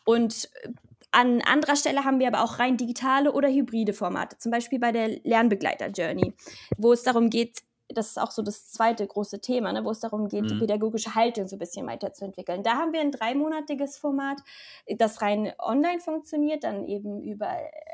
Und 0.05 0.49
äh, 0.63 0.69
an 1.11 1.41
anderer 1.41 1.75
Stelle 1.75 2.03
haben 2.03 2.19
wir 2.19 2.27
aber 2.27 2.43
auch 2.43 2.59
rein 2.59 2.77
digitale 2.77 3.31
oder 3.31 3.47
hybride 3.49 3.93
Formate, 3.93 4.37
zum 4.39 4.51
Beispiel 4.51 4.79
bei 4.79 4.91
der 4.91 5.19
Lernbegleiter-Journey, 5.23 6.33
wo 6.77 6.91
es 6.91 7.03
darum 7.03 7.29
geht, 7.29 7.61
das 7.89 8.09
ist 8.09 8.17
auch 8.19 8.31
so 8.31 8.41
das 8.41 8.69
zweite 8.69 9.07
große 9.07 9.39
Thema, 9.39 9.71
ne, 9.71 9.83
wo 9.85 9.91
es 9.91 9.99
darum 9.99 10.27
geht, 10.27 10.43
mhm. 10.43 10.47
die 10.47 10.55
pädagogische 10.55 11.15
Haltung 11.15 11.47
so 11.47 11.55
ein 11.55 11.59
bisschen 11.59 11.87
weiterzuentwickeln. 11.87 12.63
Da 12.63 12.73
haben 12.73 12.91
wir 12.91 12.99
ein 12.99 13.11
dreimonatiges 13.11 13.97
Format, 13.97 14.37
das 14.97 15.21
rein 15.21 15.53
online 15.59 15.99
funktioniert, 15.99 16.63
dann 16.63 16.85
eben 16.85 17.21
über 17.21 17.49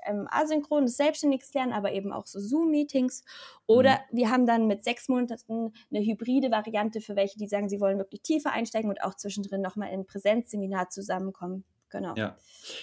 ähm, 0.06 0.28
asynchrones 0.32 0.98
selbstständiges 0.98 1.54
Lernen, 1.54 1.74
aber 1.74 1.92
eben 1.94 2.12
auch 2.12 2.26
so 2.26 2.40
Zoom-Meetings. 2.40 3.24
Oder 3.68 4.00
mhm. 4.12 4.18
wir 4.18 4.32
haben 4.32 4.46
dann 4.48 4.68
mit 4.68 4.84
sechs 4.84 5.10
Monaten 5.10 5.74
eine 5.92 6.04
hybride 6.04 6.50
Variante 6.50 7.00
für 7.00 7.16
welche, 7.16 7.38
die 7.38 7.48
sagen, 7.48 7.70
sie 7.70 7.80
wollen 7.80 8.00
wirklich 8.00 8.22
tiefer 8.22 8.52
einsteigen 8.52 8.90
und 8.90 9.04
auch 9.04 9.14
zwischendrin 9.14 9.62
nochmal 9.62 9.90
in 9.90 10.02
ein 10.02 10.06
Präsenzseminar 10.06 10.90
zusammenkommen. 10.90 11.64
Genau. 11.90 12.16
Ja, 12.16 12.36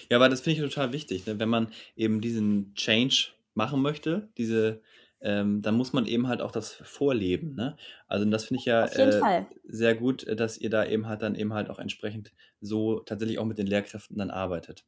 ja 0.09 0.17
aber 0.17 0.29
das 0.29 0.39
finde 0.39 0.63
ich 0.63 0.69
total 0.69 0.93
wichtig, 0.93 1.25
ne? 1.25 1.37
wenn 1.37 1.49
man 1.49 1.73
eben 1.97 2.21
diesen 2.21 2.73
Change 2.75 3.33
machen 3.53 3.81
möchte, 3.81 4.29
diese 4.37 4.81
ähm, 5.21 5.61
dann 5.61 5.75
muss 5.75 5.93
man 5.93 6.05
eben 6.05 6.27
halt 6.27 6.41
auch 6.41 6.51
das 6.51 6.73
vorleben. 6.73 7.55
Ne? 7.55 7.77
Also 8.07 8.25
das 8.25 8.45
finde 8.45 8.59
ich 8.59 8.65
ja 8.65 8.85
äh, 8.85 9.45
sehr 9.67 9.95
gut, 9.95 10.23
äh, 10.25 10.35
dass 10.35 10.57
ihr 10.57 10.69
da 10.69 10.85
eben 10.85 11.07
halt 11.07 11.21
dann 11.21 11.35
eben 11.35 11.53
halt 11.53 11.69
auch 11.69 11.79
entsprechend 11.79 12.33
so 12.59 12.99
tatsächlich 12.99 13.39
auch 13.39 13.45
mit 13.45 13.57
den 13.57 13.67
Lehrkräften 13.67 14.17
dann 14.17 14.31
arbeitet. 14.31 14.83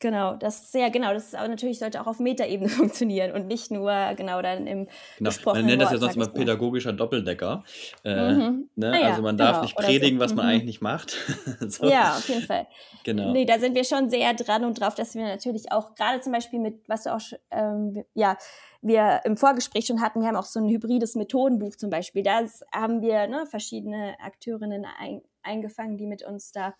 Genau, 0.00 0.34
das 0.34 0.72
sehr 0.72 0.90
genau, 0.90 1.14
das 1.14 1.26
ist 1.26 1.34
aber 1.36 1.48
natürlich 1.48 1.78
sollte 1.78 2.00
auch 2.00 2.06
auf 2.06 2.18
Metaebene 2.18 2.68
funktionieren 2.70 3.32
und 3.32 3.46
nicht 3.46 3.70
nur 3.70 3.92
genau 4.16 4.42
dann 4.42 4.66
im 4.66 4.88
genau. 5.18 5.30
Man 5.46 5.66
nennt 5.66 5.82
das 5.82 5.92
ja 5.92 5.98
sonst 5.98 6.16
immer 6.16 6.26
pädagogischer 6.26 6.92
Doppeldecker. 6.92 7.62
Äh, 8.04 8.32
mhm. 8.32 8.68
ne? 8.74 8.92
ah, 8.92 9.00
ja, 9.00 9.08
also 9.10 9.22
man 9.22 9.36
darf 9.36 9.52
genau. 9.52 9.62
nicht 9.62 9.76
predigen, 9.76 10.18
so. 10.18 10.24
was 10.24 10.34
man 10.34 10.46
mhm. 10.46 10.52
eigentlich 10.52 10.64
nicht 10.64 10.82
macht. 10.82 11.16
so. 11.68 11.86
Ja, 11.88 12.16
auf 12.16 12.28
jeden 12.28 12.42
Fall. 12.42 12.66
Genau. 13.04 13.32
Nee, 13.32 13.44
da 13.44 13.58
sind 13.58 13.74
wir 13.76 13.84
schon 13.84 14.10
sehr 14.10 14.34
dran 14.34 14.64
und 14.64 14.80
drauf, 14.80 14.94
dass 14.96 15.14
wir 15.14 15.22
natürlich 15.22 15.70
auch 15.70 15.94
gerade 15.94 16.20
zum 16.20 16.32
Beispiel 16.32 16.58
mit, 16.58 16.88
was 16.88 17.04
du 17.04 17.14
auch 17.14 17.20
ähm, 17.50 18.04
ja 18.14 18.36
wir 18.82 19.22
im 19.24 19.38
Vorgespräch 19.38 19.86
schon 19.86 20.02
hatten, 20.02 20.20
wir 20.20 20.28
haben 20.28 20.36
auch 20.36 20.44
so 20.44 20.60
ein 20.60 20.68
hybrides 20.68 21.14
Methodenbuch 21.14 21.76
zum 21.76 21.88
Beispiel. 21.88 22.22
Da 22.22 22.42
haben 22.72 23.00
wir 23.00 23.26
ne, 23.28 23.46
verschiedene 23.46 24.16
Akteurinnen 24.20 24.84
ein, 24.98 25.22
eingefangen, 25.42 25.96
die 25.96 26.06
mit 26.06 26.22
uns 26.22 26.52
da 26.52 26.74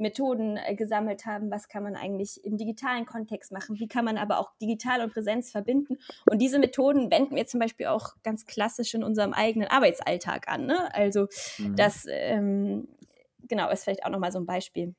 Methoden 0.00 0.56
äh, 0.56 0.74
gesammelt 0.74 1.26
haben, 1.26 1.50
was 1.50 1.68
kann 1.68 1.82
man 1.82 1.94
eigentlich 1.94 2.44
im 2.44 2.56
digitalen 2.56 3.06
Kontext 3.06 3.52
machen, 3.52 3.78
wie 3.78 3.88
kann 3.88 4.04
man 4.04 4.16
aber 4.16 4.38
auch 4.38 4.50
digital 4.60 5.02
und 5.02 5.12
Präsenz 5.12 5.50
verbinden. 5.50 5.98
Und 6.30 6.40
diese 6.40 6.58
Methoden 6.58 7.10
wenden 7.10 7.36
wir 7.36 7.46
zum 7.46 7.60
Beispiel 7.60 7.86
auch 7.86 8.14
ganz 8.22 8.46
klassisch 8.46 8.94
in 8.94 9.04
unserem 9.04 9.32
eigenen 9.32 9.68
Arbeitsalltag 9.68 10.48
an. 10.48 10.66
Ne? 10.66 10.92
Also 10.94 11.28
mhm. 11.58 11.76
das 11.76 12.06
ähm, 12.08 12.88
genau 13.48 13.70
ist 13.70 13.84
vielleicht 13.84 14.04
auch 14.04 14.10
nochmal 14.10 14.32
so 14.32 14.38
ein 14.38 14.46
Beispiel. 14.46 14.94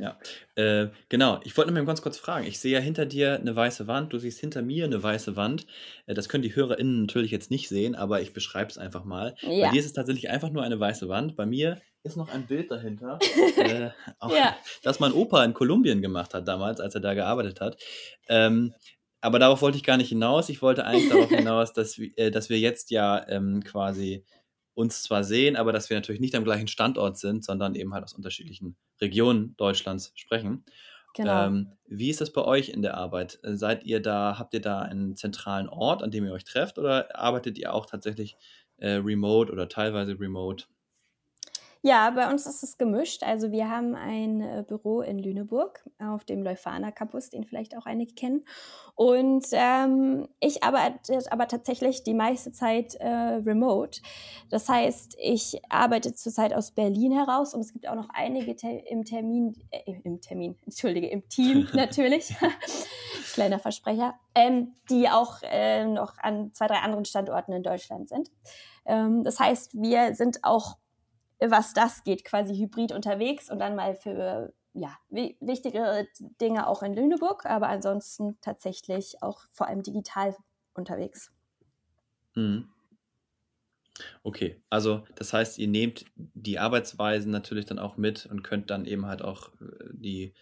Ja, 0.00 0.18
äh, 0.54 0.88
genau. 1.10 1.40
Ich 1.44 1.54
wollte 1.56 1.70
noch 1.70 1.78
mal 1.78 1.84
ganz 1.84 2.00
kurz 2.00 2.16
fragen. 2.16 2.46
Ich 2.46 2.58
sehe 2.58 2.72
ja 2.72 2.80
hinter 2.80 3.04
dir 3.04 3.34
eine 3.34 3.54
weiße 3.54 3.86
Wand, 3.86 4.14
du 4.14 4.18
siehst 4.18 4.40
hinter 4.40 4.62
mir 4.62 4.86
eine 4.86 5.02
weiße 5.02 5.36
Wand. 5.36 5.66
Äh, 6.06 6.14
das 6.14 6.30
können 6.30 6.42
die 6.42 6.54
HörerInnen 6.54 7.02
natürlich 7.02 7.30
jetzt 7.30 7.50
nicht 7.50 7.68
sehen, 7.68 7.94
aber 7.94 8.22
ich 8.22 8.32
beschreibe 8.32 8.70
es 8.70 8.78
einfach 8.78 9.04
mal. 9.04 9.34
Ja. 9.42 9.66
Bei 9.66 9.72
dir 9.72 9.80
ist 9.80 9.86
es 9.86 9.92
tatsächlich 9.92 10.30
einfach 10.30 10.50
nur 10.50 10.62
eine 10.62 10.80
weiße 10.80 11.08
Wand. 11.10 11.36
Bei 11.36 11.44
mir 11.44 11.82
ist 12.02 12.16
noch 12.16 12.32
ein 12.32 12.46
Bild 12.46 12.70
dahinter, 12.70 13.18
äh, 13.56 13.90
auch, 14.18 14.34
ja. 14.34 14.56
das 14.82 15.00
mein 15.00 15.12
Opa 15.12 15.44
in 15.44 15.54
Kolumbien 15.54 16.00
gemacht 16.00 16.34
hat 16.34 16.48
damals, 16.48 16.80
als 16.80 16.94
er 16.94 17.00
da 17.00 17.14
gearbeitet 17.14 17.60
hat. 17.60 17.76
Ähm, 18.28 18.74
aber 19.20 19.38
darauf 19.38 19.60
wollte 19.60 19.76
ich 19.76 19.84
gar 19.84 19.98
nicht 19.98 20.08
hinaus. 20.08 20.48
Ich 20.48 20.62
wollte 20.62 20.86
eigentlich 20.86 21.10
darauf 21.10 21.28
hinaus, 21.30 21.72
dass, 21.72 21.98
äh, 21.98 22.30
dass 22.30 22.48
wir 22.48 22.58
jetzt 22.58 22.90
ja 22.90 23.26
ähm, 23.28 23.62
quasi 23.62 24.24
uns 24.74 25.02
zwar 25.02 25.24
sehen, 25.24 25.56
aber 25.56 25.72
dass 25.72 25.90
wir 25.90 25.96
natürlich 25.96 26.20
nicht 26.20 26.34
am 26.34 26.44
gleichen 26.44 26.68
Standort 26.68 27.18
sind, 27.18 27.44
sondern 27.44 27.74
eben 27.74 27.92
halt 27.92 28.04
aus 28.04 28.14
unterschiedlichen 28.14 28.76
Regionen 29.00 29.54
Deutschlands 29.56 30.12
sprechen. 30.14 30.64
Genau. 31.14 31.46
Ähm, 31.46 31.72
wie 31.86 32.08
ist 32.08 32.20
das 32.20 32.32
bei 32.32 32.42
euch 32.42 32.68
in 32.68 32.82
der 32.82 32.96
Arbeit? 32.96 33.40
Seid 33.42 33.84
ihr 33.84 34.00
da, 34.00 34.38
habt 34.38 34.54
ihr 34.54 34.60
da 34.60 34.80
einen 34.80 35.16
zentralen 35.16 35.68
Ort, 35.68 36.02
an 36.02 36.10
dem 36.10 36.24
ihr 36.24 36.32
euch 36.32 36.44
trefft, 36.44 36.78
oder 36.78 37.18
arbeitet 37.18 37.58
ihr 37.58 37.74
auch 37.74 37.84
tatsächlich 37.84 38.36
äh, 38.78 38.92
remote 38.92 39.52
oder 39.52 39.68
teilweise 39.68 40.18
remote? 40.18 40.66
Ja, 41.82 42.10
bei 42.10 42.30
uns 42.30 42.46
ist 42.46 42.62
es 42.62 42.76
gemischt. 42.76 43.22
Also 43.22 43.52
wir 43.52 43.70
haben 43.70 43.94
ein 43.94 44.42
äh, 44.42 44.64
Büro 44.68 45.00
in 45.00 45.18
Lüneburg 45.18 45.82
auf 45.98 46.24
dem 46.24 46.42
Leuphana 46.42 46.90
Campus, 46.90 47.30
den 47.30 47.44
vielleicht 47.44 47.74
auch 47.74 47.86
einige 47.86 48.12
kennen. 48.12 48.44
Und 48.96 49.46
ähm, 49.52 50.28
ich 50.40 50.62
arbeite 50.62 51.18
aber 51.30 51.48
tatsächlich 51.48 52.02
die 52.02 52.12
meiste 52.12 52.52
Zeit 52.52 52.96
äh, 52.96 53.08
remote. 53.08 54.02
Das 54.50 54.68
heißt, 54.68 55.16
ich 55.18 55.62
arbeite 55.70 56.14
zurzeit 56.14 56.52
aus 56.52 56.72
Berlin 56.72 57.12
heraus 57.12 57.54
und 57.54 57.62
es 57.62 57.72
gibt 57.72 57.88
auch 57.88 57.94
noch 57.94 58.10
einige 58.12 58.54
Te 58.56 58.82
im 58.86 59.06
Termin, 59.06 59.56
äh, 59.70 59.94
im 60.04 60.20
Termin, 60.20 60.58
entschuldige, 60.66 61.08
im 61.08 61.26
Team 61.30 61.66
natürlich, 61.72 62.36
kleiner 63.32 63.58
Versprecher, 63.58 64.16
ähm, 64.34 64.74
die 64.90 65.08
auch 65.08 65.36
äh, 65.44 65.86
noch 65.86 66.18
an 66.18 66.52
zwei, 66.52 66.66
drei 66.66 66.80
anderen 66.80 67.06
Standorten 67.06 67.52
in 67.52 67.62
Deutschland 67.62 68.10
sind. 68.10 68.30
Ähm, 68.84 69.24
das 69.24 69.40
heißt, 69.40 69.80
wir 69.80 70.14
sind 70.14 70.40
auch 70.42 70.76
was 71.40 71.72
das 71.72 72.04
geht, 72.04 72.24
quasi 72.24 72.56
hybrid 72.56 72.92
unterwegs 72.92 73.50
und 73.50 73.58
dann 73.58 73.76
mal 73.76 73.94
für 73.94 74.52
ja, 74.72 74.96
wichtige 75.08 76.06
Dinge 76.40 76.68
auch 76.68 76.82
in 76.82 76.94
Lüneburg, 76.94 77.44
aber 77.46 77.68
ansonsten 77.68 78.38
tatsächlich 78.40 79.22
auch 79.22 79.40
vor 79.52 79.66
allem 79.66 79.82
digital 79.82 80.36
unterwegs. 80.74 81.32
Mhm. 82.36 82.68
Okay, 84.22 84.62
also 84.70 85.04
das 85.16 85.32
heißt, 85.32 85.58
ihr 85.58 85.68
nehmt 85.68 86.06
die 86.14 86.58
Arbeitsweisen 86.58 87.30
natürlich 87.32 87.66
dann 87.66 87.78
auch 87.78 87.96
mit 87.96 88.26
und 88.26 88.42
könnt 88.42 88.70
dann 88.70 88.84
eben 88.84 89.06
halt 89.06 89.22
auch 89.22 89.48
äh, 89.60 89.88
die 89.92 90.34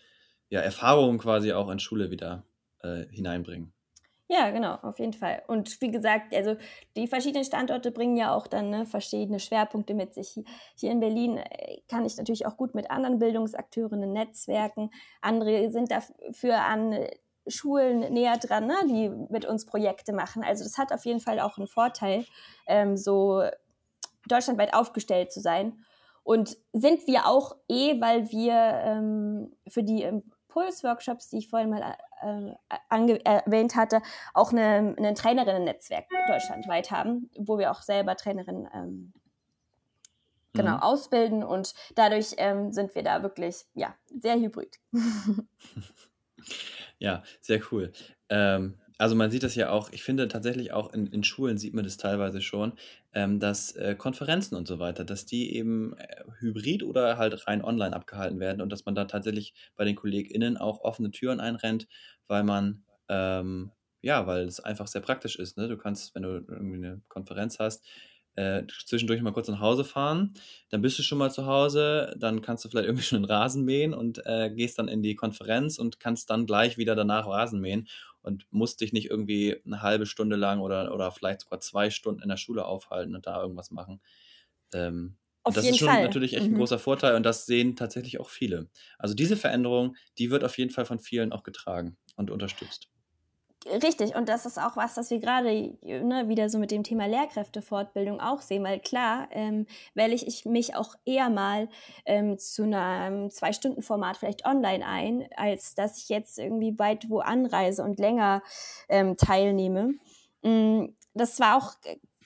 ja, 0.51 0.61
Erfahrungen 0.61 1.19
quasi 1.19 1.53
auch 1.53 1.69
in 1.71 1.79
Schule 1.79 2.11
wieder 2.11 2.45
äh, 2.81 3.07
hineinbringen. 3.11 3.73
Ja, 4.31 4.51
genau, 4.51 4.75
auf 4.83 4.99
jeden 4.99 5.15
Fall. 5.15 5.43
Und 5.47 5.81
wie 5.81 5.91
gesagt, 5.91 6.35
also 6.35 6.57
die 6.97 7.07
verschiedenen 7.07 7.45
Standorte 7.45 7.91
bringen 7.91 8.17
ja 8.19 8.35
auch 8.35 8.47
dann 8.47 8.69
ne, 8.69 8.85
verschiedene 8.85 9.41
Schwerpunkte 9.41 9.95
mit 9.95 10.13
sich. 10.13 10.39
Hier 10.77 10.91
in 10.91 11.01
Berlin 11.01 11.39
äh, 11.39 11.81
kann 11.89 12.05
ich 12.05 12.19
natürlich 12.19 12.45
auch 12.47 12.59
gut 12.59 12.75
mit 12.75 12.91
anderen 12.91 13.19
Bildungsakteurinnen 13.19 14.13
netzwerken. 14.13 14.91
Andere 15.23 15.71
sind 15.71 15.91
dafür 15.91 16.63
an 16.63 17.07
Schulen 17.47 18.01
näher 18.13 18.37
dran, 18.37 18.67
ne, 18.67 18.77
die 18.87 19.09
mit 19.09 19.47
uns 19.47 19.65
Projekte 19.65 20.13
machen. 20.13 20.45
Also 20.45 20.63
das 20.63 20.77
hat 20.77 20.93
auf 20.93 21.07
jeden 21.07 21.21
Fall 21.21 21.41
auch 21.41 21.57
einen 21.57 21.67
Vorteil, 21.67 22.27
ähm, 22.67 22.99
so 22.99 23.43
deutschlandweit 24.29 24.75
aufgestellt 24.75 25.33
zu 25.33 25.41
sein. 25.41 25.85
Und 26.23 26.59
sind 26.75 27.07
wir 27.07 27.27
auch 27.27 27.57
eh, 27.71 27.99
weil 28.03 28.31
wir 28.31 28.53
ähm, 28.55 29.57
für 29.67 29.83
die 29.83 30.03
Impulsworkshops, 30.03 31.31
die 31.31 31.39
ich 31.39 31.49
vorhin 31.49 31.71
mal 31.71 31.81
äh, 31.81 31.95
erwähnt 32.21 33.77
hatte, 33.77 34.03
auch 34.35 34.53
eine, 34.53 34.95
ein 34.99 35.15
Trainerinnen-Netzwerk 35.15 36.07
deutschlandweit 36.29 36.91
haben, 36.91 37.31
wo 37.37 37.59
wir 37.59 37.71
auch 37.71 37.83
selber 37.83 38.17
Trainerinnen 38.17 38.69
ähm, 38.75 39.13
genau 40.53 40.77
mhm. 40.77 40.83
ausbilden 40.83 41.43
und 41.43 41.75
dadurch 41.95 42.35
ähm, 42.39 42.73
sind 42.73 42.95
wir 42.95 43.03
da 43.03 43.23
wirklich 43.23 43.65
ja 43.75 43.95
sehr 44.07 44.37
hybrid. 44.37 44.79
ja, 46.99 47.23
sehr 47.41 47.61
cool. 47.71 47.93
Ähm, 48.29 48.79
also 48.99 49.15
man 49.15 49.31
sieht 49.31 49.45
das 49.45 49.55
ja 49.55 49.71
auch, 49.71 49.93
ich 49.93 50.03
finde 50.03 50.27
tatsächlich 50.27 50.73
auch 50.73 50.93
in, 50.93 51.07
in 51.07 51.23
Schulen 51.23 51.57
sieht 51.57 51.73
man 51.73 51.85
das 51.85 51.97
teilweise 51.97 52.43
schon, 52.43 52.73
ähm, 53.15 53.39
dass 53.39 53.73
äh, 53.77 53.95
Konferenzen 53.97 54.57
und 54.57 54.67
so 54.67 54.81
weiter, 54.81 55.05
dass 55.05 55.25
die 55.25 55.55
eben 55.55 55.97
äh, 55.97 56.25
hybrid 56.41 56.83
oder 56.83 57.17
halt 57.17 57.47
rein 57.47 57.63
online 57.63 57.95
abgehalten 57.95 58.41
werden 58.41 58.61
und 58.61 58.71
dass 58.71 58.85
man 58.85 58.97
da 58.97 59.05
tatsächlich 59.05 59.55
bei 59.77 59.85
den 59.85 59.95
KollegInnen 59.95 60.57
auch 60.57 60.81
offene 60.81 61.13
Türen 61.13 61.39
einrennt, 61.39 61.87
weil 62.27 62.43
man, 62.43 62.83
ähm, 63.09 63.71
ja, 64.03 64.27
weil 64.27 64.47
es 64.47 64.59
einfach 64.61 64.89
sehr 64.89 65.01
praktisch 65.01 65.37
ist. 65.37 65.57
Ne? 65.57 65.69
Du 65.69 65.77
kannst, 65.77 66.15
wenn 66.17 66.23
du 66.23 66.45
irgendwie 66.49 66.77
eine 66.77 67.01
Konferenz 67.09 67.61
hast, 67.61 67.87
äh, 68.39 68.65
zwischendurch 68.87 69.21
mal 69.21 69.33
kurz 69.33 69.49
nach 69.49 69.61
Hause 69.61 69.85
fahren, 69.85 70.33
dann 70.71 70.81
bist 70.81 70.97
du 70.99 71.03
schon 71.03 71.19
mal 71.19 71.31
zu 71.31 71.47
Hause, 71.47 72.15
dann 72.19 72.41
kannst 72.41 72.65
du 72.65 72.69
vielleicht 72.69 72.87
irgendwie 72.87 73.05
schon 73.05 73.21
den 73.21 73.25
Rasen 73.31 73.65
mähen 73.65 73.95
und 73.95 74.23
äh, 74.27 74.51
gehst 74.51 74.79
dann 74.79 74.87
in 74.87 75.03
die 75.03 75.17
Konferenz 75.17 75.79
und 75.79 75.99
kannst 75.99 76.31
dann 76.31 76.47
gleich 76.47 76.79
wieder 76.79 76.95
danach 76.95 77.27
Rasen 77.27 77.61
mähen 77.61 77.89
und 78.29 78.47
musst 78.51 78.81
dich 78.81 78.93
nicht 78.93 79.11
irgendwie 79.11 79.61
eine 79.65 79.83
halbe 79.83 80.07
Stunde 80.07 80.37
lang 80.37 80.61
oder, 80.61 80.95
oder 80.95 81.11
vielleicht 81.11 81.41
sogar 81.41 81.61
zwei 81.61 81.91
Stunden 81.91 82.23
in 82.23 82.29
der 82.29 82.37
Schule 82.37 82.65
aufhalten 82.65 83.17
und 83.17 83.27
da 83.27 83.41
irgendwas 83.43 83.73
machen. 83.73 84.01
Ähm, 84.73 85.17
Auf 85.43 85.55
das 85.55 85.65
ist 85.65 85.79
schon 85.79 85.89
Fall. 85.89 86.03
natürlich 86.03 86.35
echt 86.35 86.47
mhm. 86.47 86.55
ein 86.55 86.59
großer 86.59 86.79
Vorteil 86.79 87.17
und 87.17 87.25
das 87.25 87.47
sehen 87.47 87.75
tatsächlich 87.75 88.21
auch 88.21 88.29
viele. 88.29 88.69
Also 88.99 89.15
diese 89.15 89.37
Veränderung, 89.37 89.97
die 90.19 90.31
wird 90.31 90.45
auf 90.45 90.57
jeden 90.59 90.71
Fall 90.71 90.85
von 90.85 91.01
vielen 91.01 91.33
auch 91.33 91.43
getragen 91.43 91.97
und 92.17 92.31
unterstützt. 92.31 92.91
Richtig, 93.71 94.15
und 94.15 94.29
das 94.29 94.47
ist 94.47 94.59
auch 94.59 94.77
was, 94.77 94.97
was 94.97 95.11
wir 95.11 95.19
gerade 95.19 95.77
ne, 95.83 96.29
wieder 96.29 96.49
so 96.49 96.59
mit 96.59 96.71
dem 96.71 96.85
Thema 96.85 97.07
Lehrkräftefortbildung 97.07 98.21
auch 98.21 98.41
sehen, 98.41 98.65
weil 98.65 98.79
klar, 98.81 99.29
ähm, 99.33 99.67
wähle 99.95 100.15
ich, 100.15 100.27
ich 100.27 100.45
mich 100.47 100.75
auch 100.75 100.95
eher 101.05 101.29
mal 101.29 101.69
ähm, 102.07 102.39
zu 102.39 102.63
einem 102.63 103.31
Zwei-Stunden-Format 103.31 104.17
vielleicht 104.17 104.47
online 104.47 104.87
ein, 104.87 105.29
als 105.37 105.75
dass 105.75 105.99
ich 105.99 106.09
jetzt 106.09 106.39
irgendwie 106.39 106.79
weit 106.79 107.11
wo 107.11 107.19
anreise 107.19 107.83
und 107.83 107.99
länger 107.99 108.43
ähm, 108.89 109.17
teilnehme. 109.17 109.95
Mm, 110.43 110.87
das 111.15 111.39
war 111.41 111.57
auch 111.59 111.73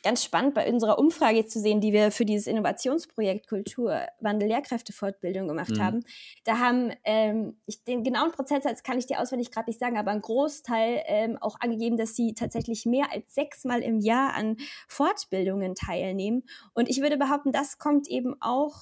ganz 0.02 0.24
spannend 0.24 0.54
bei 0.54 0.70
unserer 0.70 0.98
Umfrage 0.98 1.46
zu 1.46 1.60
sehen, 1.60 1.80
die 1.80 1.92
wir 1.92 2.10
für 2.10 2.24
dieses 2.24 2.46
Innovationsprojekt 2.46 3.48
Kulturwandel 3.48 4.48
Lehrkräftefortbildung 4.48 5.48
gemacht 5.48 5.70
mhm. 5.70 5.82
haben. 5.82 6.04
Da 6.44 6.58
haben 6.58 6.92
ähm, 7.04 7.56
ich, 7.66 7.84
den 7.84 8.02
genauen 8.02 8.32
Prozentsatz 8.32 8.82
kann 8.82 8.98
ich 8.98 9.06
dir 9.06 9.20
auswendig 9.20 9.50
gerade 9.50 9.70
nicht 9.70 9.78
sagen, 9.78 9.96
aber 9.96 10.10
ein 10.10 10.20
Großteil 10.20 11.02
ähm, 11.06 11.38
auch 11.40 11.56
angegeben, 11.60 11.96
dass 11.96 12.16
sie 12.16 12.34
tatsächlich 12.34 12.86
mehr 12.86 13.12
als 13.12 13.34
sechsmal 13.34 13.82
im 13.82 14.00
Jahr 14.00 14.34
an 14.34 14.56
Fortbildungen 14.88 15.74
teilnehmen. 15.74 16.44
Und 16.74 16.88
ich 16.88 17.00
würde 17.00 17.16
behaupten, 17.16 17.52
das 17.52 17.78
kommt 17.78 18.08
eben 18.08 18.34
auch 18.40 18.76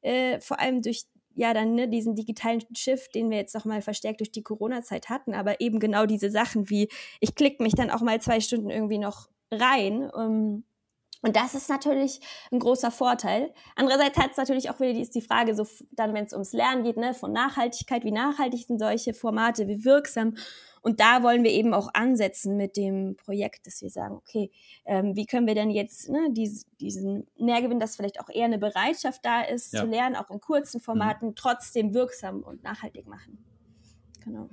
äh, 0.00 0.40
vor 0.40 0.58
allem 0.58 0.82
durch 0.82 1.04
ja, 1.34 1.54
dann 1.54 1.74
ne, 1.74 1.88
diesen 1.88 2.14
digitalen 2.14 2.62
Shift, 2.74 3.14
den 3.14 3.30
wir 3.30 3.38
jetzt 3.38 3.54
noch 3.54 3.64
mal 3.64 3.80
verstärkt 3.80 4.20
durch 4.20 4.32
die 4.32 4.42
Corona-Zeit 4.42 5.08
hatten, 5.08 5.34
aber 5.34 5.60
eben 5.60 5.80
genau 5.80 6.06
diese 6.06 6.30
Sachen 6.30 6.68
wie, 6.68 6.88
ich 7.20 7.34
klicke 7.34 7.62
mich 7.62 7.74
dann 7.74 7.90
auch 7.90 8.02
mal 8.02 8.20
zwei 8.20 8.40
Stunden 8.40 8.70
irgendwie 8.70 8.98
noch 8.98 9.28
rein. 9.52 10.10
Um, 10.10 10.64
und 11.22 11.36
das 11.36 11.54
ist 11.54 11.70
natürlich 11.70 12.20
ein 12.50 12.58
großer 12.58 12.90
Vorteil. 12.90 13.54
Andererseits 13.76 14.18
hat 14.18 14.32
es 14.32 14.36
natürlich 14.36 14.70
auch 14.70 14.80
wieder 14.80 14.92
die, 14.92 15.02
ist 15.02 15.14
die 15.14 15.20
Frage, 15.20 15.54
so 15.54 15.64
dann, 15.92 16.14
wenn 16.14 16.24
es 16.24 16.32
ums 16.32 16.52
Lernen 16.52 16.82
geht, 16.82 16.96
ne, 16.96 17.14
von 17.14 17.32
Nachhaltigkeit, 17.32 18.04
wie 18.04 18.10
nachhaltig 18.10 18.66
sind 18.66 18.80
solche 18.80 19.14
Formate, 19.14 19.68
wie 19.68 19.84
wirksam. 19.84 20.34
Und 20.82 20.98
da 20.98 21.22
wollen 21.22 21.44
wir 21.44 21.52
eben 21.52 21.74
auch 21.74 21.94
ansetzen 21.94 22.56
mit 22.56 22.76
dem 22.76 23.16
Projekt, 23.16 23.68
dass 23.68 23.82
wir 23.82 23.90
sagen, 23.90 24.16
okay, 24.16 24.50
ähm, 24.84 25.14
wie 25.14 25.26
können 25.26 25.46
wir 25.46 25.54
denn 25.54 25.70
jetzt 25.70 26.08
ne, 26.08 26.26
dies, 26.32 26.66
diesen 26.80 27.28
Mehrgewinn, 27.38 27.78
dass 27.78 27.94
vielleicht 27.94 28.18
auch 28.18 28.28
eher 28.28 28.46
eine 28.46 28.58
Bereitschaft 28.58 29.24
da 29.24 29.42
ist, 29.42 29.72
ja. 29.72 29.82
zu 29.82 29.86
lernen, 29.86 30.16
auch 30.16 30.28
in 30.28 30.40
kurzen 30.40 30.78
mhm. 30.78 30.82
Formaten, 30.82 31.28
mhm. 31.28 31.34
trotzdem 31.36 31.94
wirksam 31.94 32.42
und 32.42 32.64
nachhaltig 32.64 33.06
machen. 33.06 33.44
Genau. 34.24 34.48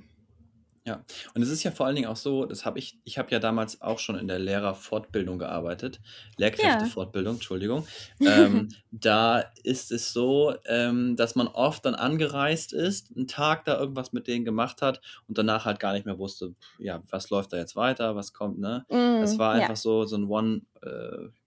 Ja, 0.86 1.04
und 1.34 1.42
es 1.42 1.50
ist 1.50 1.62
ja 1.62 1.70
vor 1.72 1.84
allen 1.86 1.94
Dingen 1.94 2.08
auch 2.08 2.16
so, 2.16 2.46
das 2.46 2.64
habe 2.64 2.78
ich, 2.78 2.98
ich 3.04 3.18
habe 3.18 3.30
ja 3.30 3.38
damals 3.38 3.82
auch 3.82 3.98
schon 3.98 4.18
in 4.18 4.26
der 4.28 4.38
Lehrerfortbildung 4.38 5.38
gearbeitet, 5.38 6.00
Lehrkräftefortbildung, 6.38 7.34
Entschuldigung. 7.34 7.86
Ähm, 8.24 8.68
da 8.90 9.40
ist 9.62 9.92
es 9.92 10.14
so, 10.14 10.54
ähm, 10.64 11.16
dass 11.16 11.34
man 11.34 11.48
oft 11.48 11.84
dann 11.84 11.94
angereist 11.94 12.72
ist, 12.72 13.14
einen 13.14 13.28
Tag 13.28 13.66
da 13.66 13.78
irgendwas 13.78 14.14
mit 14.14 14.26
denen 14.26 14.46
gemacht 14.46 14.80
hat 14.80 15.02
und 15.28 15.36
danach 15.36 15.66
halt 15.66 15.80
gar 15.80 15.92
nicht 15.92 16.06
mehr 16.06 16.18
wusste, 16.18 16.54
ja, 16.78 17.02
was 17.10 17.28
läuft 17.28 17.52
da 17.52 17.58
jetzt 17.58 17.76
weiter, 17.76 18.16
was 18.16 18.32
kommt, 18.32 18.58
ne? 18.58 18.86
Das 18.88 19.34
Mm, 19.34 19.38
war 19.38 19.54
ja. 19.56 19.62
einfach 19.62 19.76
so, 19.76 20.06
so 20.06 20.16
ein 20.16 20.24
One, 20.24 20.62
äh, 20.80 20.88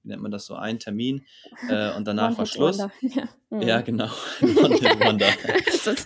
wie 0.03 0.07
nennt 0.09 0.21
man 0.21 0.29
das 0.31 0.45
so, 0.45 0.53
ein 0.53 0.77
Termin 0.77 1.25
äh, 1.69 1.91
und 1.93 2.07
danach 2.07 2.37
war 2.37 2.45
Schluss. 2.45 2.79
One-Hit-Wonder. 2.79 2.93
Ja. 3.15 3.29
Ja, 3.61 3.81
Mm. 3.81 3.85
genau, 3.85 4.09
ein 4.41 4.57
One-Hit-Wonder. 4.57 5.27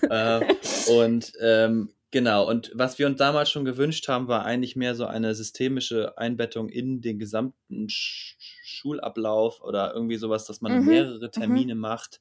Äh, 0.09 0.91
und 0.91 1.31
ähm, 1.41 1.89
genau, 2.11 2.47
und 2.47 2.71
was 2.73 2.99
wir 2.99 3.07
uns 3.07 3.17
damals 3.17 3.49
schon 3.51 3.65
gewünscht 3.65 4.07
haben, 4.07 4.27
war 4.27 4.45
eigentlich 4.45 4.75
mehr 4.75 4.95
so 4.95 5.05
eine 5.05 5.35
systemische 5.35 6.17
Einbettung 6.17 6.69
in 6.69 7.01
den 7.01 7.19
gesamten 7.19 7.89
Sch 7.89 8.35
Schulablauf 8.63 9.61
oder 9.61 9.93
irgendwie 9.93 10.17
sowas, 10.17 10.45
dass 10.45 10.61
man 10.61 10.73
Mhm, 10.73 10.83
mehrere 10.83 11.31
mhm. 11.35 11.63
Termine 11.63 11.73
macht 11.75 12.19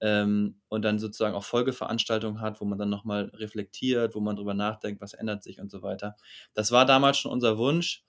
ähm, 0.00 0.60
und 0.68 0.82
dann 0.84 0.98
sozusagen 0.98 1.34
auch 1.34 1.44
Folgeveranstaltungen 1.44 2.40
hat, 2.40 2.60
wo 2.60 2.64
man 2.66 2.78
dann 2.78 2.90
nochmal 2.90 3.30
reflektiert, 3.34 4.14
wo 4.14 4.20
man 4.20 4.36
drüber 4.36 4.54
nachdenkt, 4.54 5.00
was 5.00 5.14
ändert 5.14 5.42
sich 5.42 5.58
und 5.60 5.70
so 5.70 5.82
weiter. 5.82 6.16
Das 6.54 6.70
war 6.70 6.84
damals 6.86 7.18
schon 7.18 7.32
unser 7.32 7.58
Wunsch. 7.58 8.04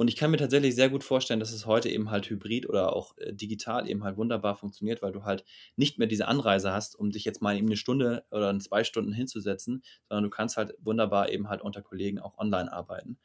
Und 0.00 0.08
ich 0.08 0.16
kann 0.16 0.30
mir 0.30 0.38
tatsächlich 0.38 0.74
sehr 0.74 0.88
gut 0.88 1.04
vorstellen, 1.04 1.40
dass 1.40 1.52
es 1.52 1.66
heute 1.66 1.90
eben 1.90 2.10
halt 2.10 2.30
hybrid 2.30 2.66
oder 2.66 2.96
auch 2.96 3.18
äh, 3.18 3.34
digital 3.34 3.86
eben 3.86 4.02
halt 4.02 4.16
wunderbar 4.16 4.56
funktioniert, 4.56 5.02
weil 5.02 5.12
du 5.12 5.24
halt 5.24 5.44
nicht 5.76 5.98
mehr 5.98 6.08
diese 6.08 6.26
Anreise 6.26 6.72
hast, 6.72 6.98
um 6.98 7.10
dich 7.10 7.26
jetzt 7.26 7.42
mal 7.42 7.54
eben 7.54 7.66
eine 7.66 7.76
Stunde 7.76 8.24
oder 8.30 8.58
zwei 8.60 8.82
Stunden 8.82 9.12
hinzusetzen, 9.12 9.82
sondern 10.08 10.24
du 10.24 10.30
kannst 10.30 10.56
halt 10.56 10.72
wunderbar 10.78 11.28
eben 11.30 11.50
halt 11.50 11.60
unter 11.60 11.82
Kollegen 11.82 12.18
auch 12.18 12.38
online 12.38 12.72
arbeiten 12.72 13.18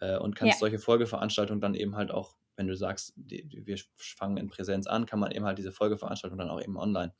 äh, 0.00 0.18
und 0.18 0.34
kannst 0.34 0.54
Ja. 0.54 0.58
solche 0.58 0.80
Folgeveranstaltungen 0.80 1.60
dann 1.60 1.76
eben 1.76 1.94
halt 1.94 2.10
auch, 2.10 2.38
wenn 2.56 2.66
du 2.66 2.74
sagst, 2.76 3.12
die, 3.14 3.46
die, 3.46 3.64
wir 3.64 3.78
fangen 3.94 4.36
in 4.36 4.48
Präsenz 4.48 4.88
an, 4.88 5.06
kann 5.06 5.20
man 5.20 5.30
eben 5.30 5.44
halt 5.44 5.58
diese 5.58 5.70
Folgeveranstaltung 5.70 6.38
dann 6.38 6.50
auch 6.50 6.60
eben 6.60 6.76
online 6.76 7.14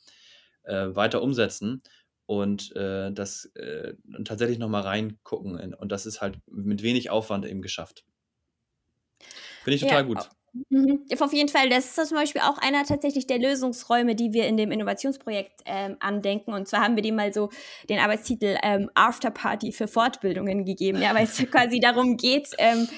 äh, 0.64 0.88
weiter 0.96 1.22
umsetzen 1.22 1.80
und 2.26 2.74
äh, 2.74 3.12
das 3.12 3.44
äh, 3.54 3.94
tatsächlich 4.24 4.58
nochmal 4.58 4.82
reingucken. 4.82 5.60
In, 5.60 5.74
und 5.74 5.92
das 5.92 6.06
ist 6.06 6.20
halt 6.20 6.40
mit 6.50 6.82
wenig 6.82 7.10
Aufwand 7.10 7.46
eben 7.46 7.62
geschafft. 7.62 8.04
Finde 9.66 9.74
ich 9.74 9.82
total 9.82 10.02
Ja, 10.02 10.02
gut. 10.02 10.28
Mhm. 10.70 11.02
Auf 11.18 11.32
jeden 11.32 11.48
Fall, 11.48 11.68
das 11.68 11.98
ist 11.98 12.08
zum 12.08 12.16
Beispiel 12.16 12.40
auch 12.42 12.58
einer 12.58 12.84
tatsächlich 12.84 13.26
der 13.26 13.38
Lösungsräume, 13.40 14.14
die 14.14 14.32
wir 14.32 14.46
in 14.46 14.56
dem 14.56 14.70
Innovationsprojekt 14.70 15.62
ähm, 15.64 15.96
andenken. 15.98 16.54
Und 16.54 16.68
zwar 16.68 16.82
haben 16.82 16.94
wir 16.94 17.02
dem 17.02 17.16
mal 17.16 17.32
so 17.32 17.50
den 17.88 17.98
Arbeitstitel 17.98 18.56
ähm, 18.62 18.88
Afterparty 18.94 19.72
für 19.72 19.88
Fortbildungen 19.88 20.64
gegeben, 20.64 21.02
ja, 21.02 21.12
weil 21.16 21.24
es 21.24 21.36
quasi 21.50 21.80
darum 21.80 22.16
geht, 22.16 22.50
ähm, 22.58 22.88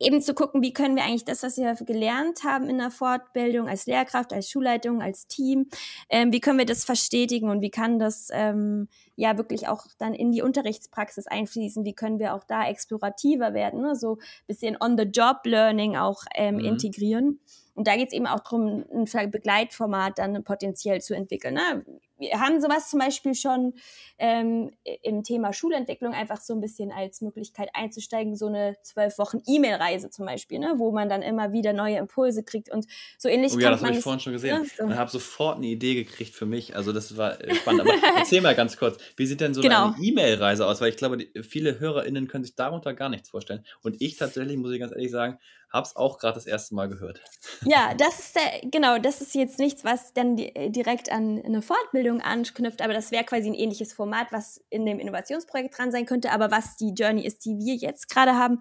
eben 0.00 0.20
zu 0.22 0.34
gucken, 0.34 0.62
wie 0.62 0.72
können 0.72 0.96
wir 0.96 1.04
eigentlich 1.04 1.24
das, 1.24 1.42
was 1.42 1.58
wir 1.58 1.74
gelernt 1.74 2.42
haben 2.42 2.68
in 2.68 2.78
der 2.78 2.90
Fortbildung 2.90 3.68
als 3.68 3.86
Lehrkraft, 3.86 4.32
als 4.32 4.50
Schulleitung, 4.50 5.02
als 5.02 5.26
Team, 5.28 5.68
ähm, 6.08 6.32
wie 6.32 6.40
können 6.40 6.58
wir 6.58 6.66
das 6.66 6.84
verstetigen 6.84 7.50
und 7.50 7.60
wie 7.60 7.70
kann 7.70 7.98
das 7.98 8.28
ähm, 8.32 8.88
ja 9.16 9.36
wirklich 9.36 9.68
auch 9.68 9.86
dann 9.98 10.14
in 10.14 10.32
die 10.32 10.42
Unterrichtspraxis 10.42 11.26
einfließen, 11.26 11.84
wie 11.84 11.94
können 11.94 12.18
wir 12.18 12.34
auch 12.34 12.44
da 12.44 12.66
explorativer 12.66 13.54
werden, 13.54 13.82
ne? 13.82 13.94
so 13.94 14.14
ein 14.16 14.46
bisschen 14.46 14.76
on-the-job-Learning 14.80 15.96
auch 15.96 16.24
ähm, 16.34 16.56
Mhm. 16.56 16.60
integrieren. 16.60 17.40
Und 17.80 17.86
da 17.86 17.96
geht 17.96 18.08
es 18.08 18.12
eben 18.12 18.26
auch 18.26 18.40
darum, 18.40 18.84
ein 18.92 19.30
Begleitformat 19.30 20.18
dann 20.18 20.44
potenziell 20.44 21.00
zu 21.00 21.14
entwickeln. 21.14 21.54
Ne? 21.54 21.82
Wir 22.18 22.38
haben 22.38 22.60
sowas 22.60 22.90
zum 22.90 22.98
Beispiel 22.98 23.34
schon 23.34 23.72
ähm, 24.18 24.70
im 25.02 25.22
Thema 25.22 25.54
Schulentwicklung 25.54 26.12
einfach 26.12 26.42
so 26.42 26.52
ein 26.52 26.60
bisschen 26.60 26.92
als 26.92 27.22
Möglichkeit 27.22 27.70
einzusteigen, 27.72 28.36
so 28.36 28.48
eine 28.48 28.76
zwölf 28.82 29.16
Wochen 29.16 29.38
E-Mail-Reise 29.46 30.10
zum 30.10 30.26
Beispiel, 30.26 30.58
ne? 30.58 30.74
wo 30.76 30.92
man 30.92 31.08
dann 31.08 31.22
immer 31.22 31.54
wieder 31.54 31.72
neue 31.72 31.96
Impulse 31.96 32.44
kriegt 32.44 32.70
und 32.70 32.84
so 33.16 33.30
ähnlich 33.30 33.54
Oh 33.54 33.58
ja, 33.58 33.70
das 33.70 33.82
habe 33.82 33.94
ich 33.94 34.00
vorhin 34.00 34.20
schon 34.20 34.34
gesehen. 34.34 34.60
ne, 34.60 34.66
so. 34.76 34.84
Und 34.84 34.96
habe 34.98 35.10
sofort 35.10 35.56
eine 35.56 35.68
Idee 35.68 35.94
gekriegt 35.94 36.34
für 36.34 36.44
mich. 36.44 36.76
Also 36.76 36.92
das 36.92 37.16
war 37.16 37.40
äh, 37.42 37.54
spannend. 37.54 37.80
Aber 37.80 37.92
erzähl 38.18 38.42
mal 38.42 38.54
ganz 38.54 38.76
kurz, 38.76 38.98
wie 39.16 39.24
sieht 39.24 39.40
denn 39.40 39.54
so 39.54 39.62
Genau. 39.62 39.94
eine 39.94 40.04
E-Mail-Reise 40.04 40.66
aus? 40.66 40.82
Weil 40.82 40.90
ich 40.90 40.98
glaube, 40.98 41.16
die, 41.16 41.42
viele 41.42 41.80
HörerInnen 41.80 42.28
können 42.28 42.44
sich 42.44 42.56
darunter 42.56 42.92
gar 42.92 43.08
nichts 43.08 43.30
vorstellen. 43.30 43.64
Und 43.82 44.02
ich 44.02 44.18
tatsächlich, 44.18 44.58
muss 44.58 44.70
ich 44.72 44.80
ganz 44.80 44.92
ehrlich 44.92 45.10
sagen, 45.10 45.38
habe 45.72 45.86
es 45.86 45.96
auch 45.96 46.18
gerade 46.18 46.34
das 46.34 46.46
erste 46.46 46.74
Mal 46.74 46.88
gehört. 46.88 47.22
Ja, 47.64 47.94
das 47.94 48.18
ist 48.18 48.36
der, 48.36 48.70
genau, 48.70 48.98
das 48.98 49.20
ist 49.20 49.34
jetzt 49.34 49.58
nichts, 49.58 49.84
was 49.84 50.12
dann 50.12 50.36
di 50.36 50.52
direkt 50.70 51.10
an 51.10 51.40
eine 51.44 51.62
Fortbildung 51.62 52.20
anknüpft, 52.20 52.82
aber 52.82 52.92
das 52.92 53.10
wäre 53.10 53.24
quasi 53.24 53.48
ein 53.48 53.54
ähnliches 53.54 53.92
Format, 53.92 54.28
was 54.32 54.64
in 54.70 54.84
dem 54.84 54.98
Innovationsprojekt 54.98 55.78
dran 55.78 55.92
sein 55.92 56.06
könnte, 56.06 56.32
aber 56.32 56.50
was 56.50 56.76
die 56.76 56.92
Journey 56.92 57.24
ist, 57.24 57.44
die 57.44 57.56
wir 57.58 57.74
jetzt 57.74 58.08
gerade 58.08 58.36
haben. 58.36 58.60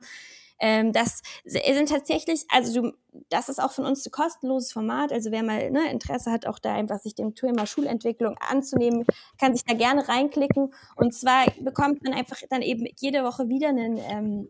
Ähm, 0.59 0.91
das 0.91 1.23
sind 1.45 1.89
tatsächlich, 1.89 2.45
also 2.49 2.81
du, 2.81 2.91
das 3.29 3.49
ist 3.49 3.63
auch 3.63 3.71
von 3.71 3.85
uns 3.85 4.05
ein 4.05 4.11
kostenloses 4.11 4.73
Format. 4.73 5.11
Also 5.11 5.31
wer 5.31 5.41
mal 5.41 5.71
ne, 5.71 5.89
Interesse 5.89 6.31
hat, 6.31 6.45
auch 6.45 6.59
da 6.59 6.73
einfach 6.73 6.99
sich 6.99 7.15
dem 7.15 7.33
Thema 7.33 7.65
Schulentwicklung 7.65 8.35
anzunehmen, 8.37 9.05
kann 9.39 9.53
sich 9.53 9.63
da 9.65 9.73
gerne 9.73 10.07
reinklicken. 10.07 10.73
Und 10.95 11.13
zwar 11.13 11.45
bekommt 11.61 12.03
man 12.03 12.13
einfach 12.13 12.37
dann 12.49 12.61
eben 12.61 12.85
jede 12.97 13.23
Woche 13.23 13.47
wieder 13.47 13.69
einen 13.69 13.97
ähm, 13.97 14.49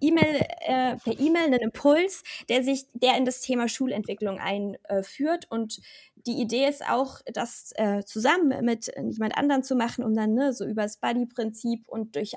E-Mail, 0.00 0.40
äh, 0.60 0.96
per 0.96 1.18
E-Mail 1.18 1.44
einen 1.46 1.60
Impuls, 1.60 2.22
der 2.48 2.62
sich, 2.62 2.86
der 2.94 3.16
in 3.16 3.24
das 3.24 3.40
Thema 3.40 3.68
Schulentwicklung 3.68 4.38
einführt. 4.38 5.46
Und 5.50 5.80
die 6.26 6.40
Idee 6.40 6.68
ist 6.68 6.88
auch, 6.88 7.20
das 7.32 7.72
äh, 7.76 8.02
zusammen 8.04 8.64
mit 8.64 8.90
jemand 8.96 9.36
anderem 9.36 9.62
zu 9.62 9.74
machen, 9.76 10.04
um 10.04 10.14
dann 10.14 10.34
ne, 10.34 10.52
so 10.52 10.64
über 10.66 10.82
das 10.82 10.98
Buddy-Prinzip 10.98 11.88
und 11.88 12.16
durch 12.16 12.34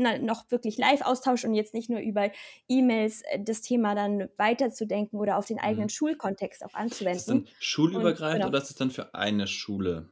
na, 0.00 0.16
noch 0.18 0.48
wirklich 0.52 0.78
Live-Austausch 0.78 1.44
und 1.44 1.54
jetzt 1.54 1.74
nicht 1.74 1.90
nur 1.90 1.98
über 1.98 2.30
E-Mails 2.68 3.22
äh, 3.22 3.40
das 3.42 3.62
Thema 3.62 3.94
dann 3.96 4.28
weiterzudenken 4.36 5.18
oder 5.18 5.36
auf 5.38 5.46
den 5.46 5.58
eigenen 5.58 5.86
Mhm. 5.86 5.90
Schulkontext 5.90 6.62
auch 6.62 6.68
Ist 6.68 6.74
das 6.74 6.80
anzuwenden. 6.82 7.44
dann 7.44 7.48
schulübergreifend 7.58 8.36
genau. 8.36 8.48
oder 8.48 8.58
ist 8.58 8.68
das 8.70 8.76
dann 8.76 8.90
für 8.92 9.12
eine 9.14 9.46
Schule? 9.48 10.08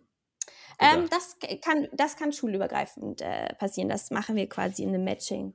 Ähm, 0.80 1.06
das 1.08 1.38
k- 1.38 1.56
kann, 1.58 1.88
das 1.92 2.16
kann 2.16 2.32
schulübergreifend 2.32 3.22
äh, 3.22 3.54
passieren. 3.54 3.88
Das 3.88 4.10
machen 4.10 4.34
wir 4.36 4.48
quasi 4.48 4.82
in 4.82 4.88
einem 4.90 5.04
Matching. 5.04 5.54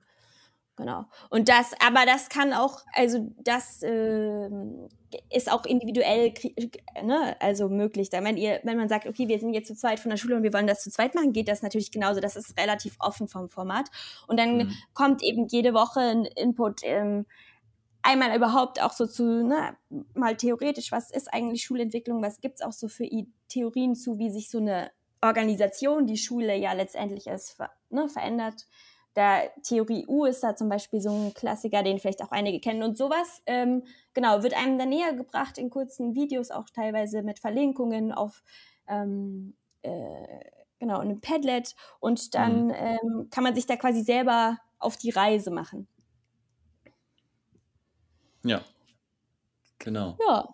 Genau. 0.82 1.06
Und 1.30 1.48
das, 1.48 1.74
aber 1.86 2.08
das 2.08 2.28
kann 2.30 2.54
auch, 2.54 2.80
also 2.94 3.32
das 3.38 3.84
ähm, 3.84 4.88
ist 5.30 5.52
auch 5.52 5.64
individuell, 5.66 6.34
äh, 6.56 7.04
ne, 7.04 7.36
also 7.40 7.70
möglich. 7.70 8.10
Da 8.10 8.24
wenn 8.24 8.36
ihr, 8.36 8.62
wenn 8.64 8.78
man 8.78 8.90
sagt, 8.90 9.06
okay, 9.06 9.28
wir 9.28 9.38
sind 9.38 9.54
jetzt 9.54 9.68
zu 9.68 9.76
zweit 9.76 10.00
von 10.00 10.10
der 10.10 10.18
Schule 10.18 10.36
und 10.36 10.42
wir 10.42 10.54
wollen 10.54 10.66
das 10.66 10.82
zu 10.82 10.90
zweit 10.90 11.14
machen, 11.14 11.34
geht 11.34 11.48
das 11.50 11.62
natürlich 11.62 11.92
genauso. 11.92 12.20
Das 12.20 12.36
ist 12.36 12.60
relativ 12.60 12.96
offen 13.00 13.28
vom 13.28 13.48
Format. 13.48 13.90
Und 14.28 14.40
dann 14.40 14.58
Mhm. 14.58 14.74
kommt 14.96 15.22
eben 15.22 15.46
jede 15.48 15.76
Woche 15.76 16.00
ein 16.00 16.26
Input. 16.26 16.82
Ähm, 16.84 17.28
einmal 18.02 18.36
überhaupt 18.36 18.82
auch 18.82 18.94
so 18.94 19.06
zu, 19.06 19.24
ne, 19.46 19.78
mal 20.16 20.36
theoretisch, 20.36 20.92
was 20.92 21.12
ist 21.12 21.32
eigentlich 21.32 21.64
Schulentwicklung, 21.64 22.24
was 22.24 22.42
gibt's 22.42 22.64
auch 22.64 22.72
so 22.72 22.88
für 22.88 23.08
Theorien 23.50 23.94
zu, 23.94 24.18
wie 24.18 24.32
sich 24.32 24.50
so 24.50 24.58
eine 24.58 24.90
Organisation, 25.22 26.08
die 26.08 26.18
Schule 26.18 26.56
ja 26.58 26.74
letztendlich 26.74 27.28
ist, 27.28 27.52
ver 27.52 27.70
ne, 27.92 28.10
verändert. 28.10 28.66
Da 29.14 29.42
Theorie 29.64 30.06
U 30.08 30.26
ist 30.26 30.42
da 30.44 30.56
zum 30.56 30.70
Beispiel 30.70 31.02
so 31.02 31.10
ein 31.12 31.34
Klassiker, 31.34 31.84
den 31.84 32.00
vielleicht 32.00 32.22
auch 32.24 32.32
einige 32.32 32.60
kennen. 32.60 32.84
Und 32.84 32.98
sowas, 32.98 33.42
ähm, 33.46 33.84
genau, 34.14 34.44
wird 34.44 34.54
einem 34.56 34.78
dann 34.80 34.90
näher 34.90 35.14
gebracht 35.14 35.58
in 35.58 35.70
kurzen 35.70 36.16
Videos, 36.16 36.52
auch 36.52 36.70
teilweise 36.70 37.22
mit 37.24 37.40
Verlinkungen 37.40 38.12
auf, 38.14 38.44
ähm, 38.88 39.56
äh, 39.82 39.90
genau, 40.80 41.00
einem 41.00 41.20
Padlet. 41.22 41.76
Und 42.00 42.36
dann 42.36 42.68
Mhm. 42.68 42.74
ähm, 42.76 43.28
kann 43.32 43.44
man 43.44 43.56
sich 43.56 43.66
da 43.66 43.76
quasi 43.76 44.02
selber 44.02 44.58
auf 44.80 44.98
die 44.98 45.10
Reise 45.12 45.52
machen. 45.52 45.88
Ja. 48.44 48.64
Genau. 49.80 50.18
Ja. 50.28 50.48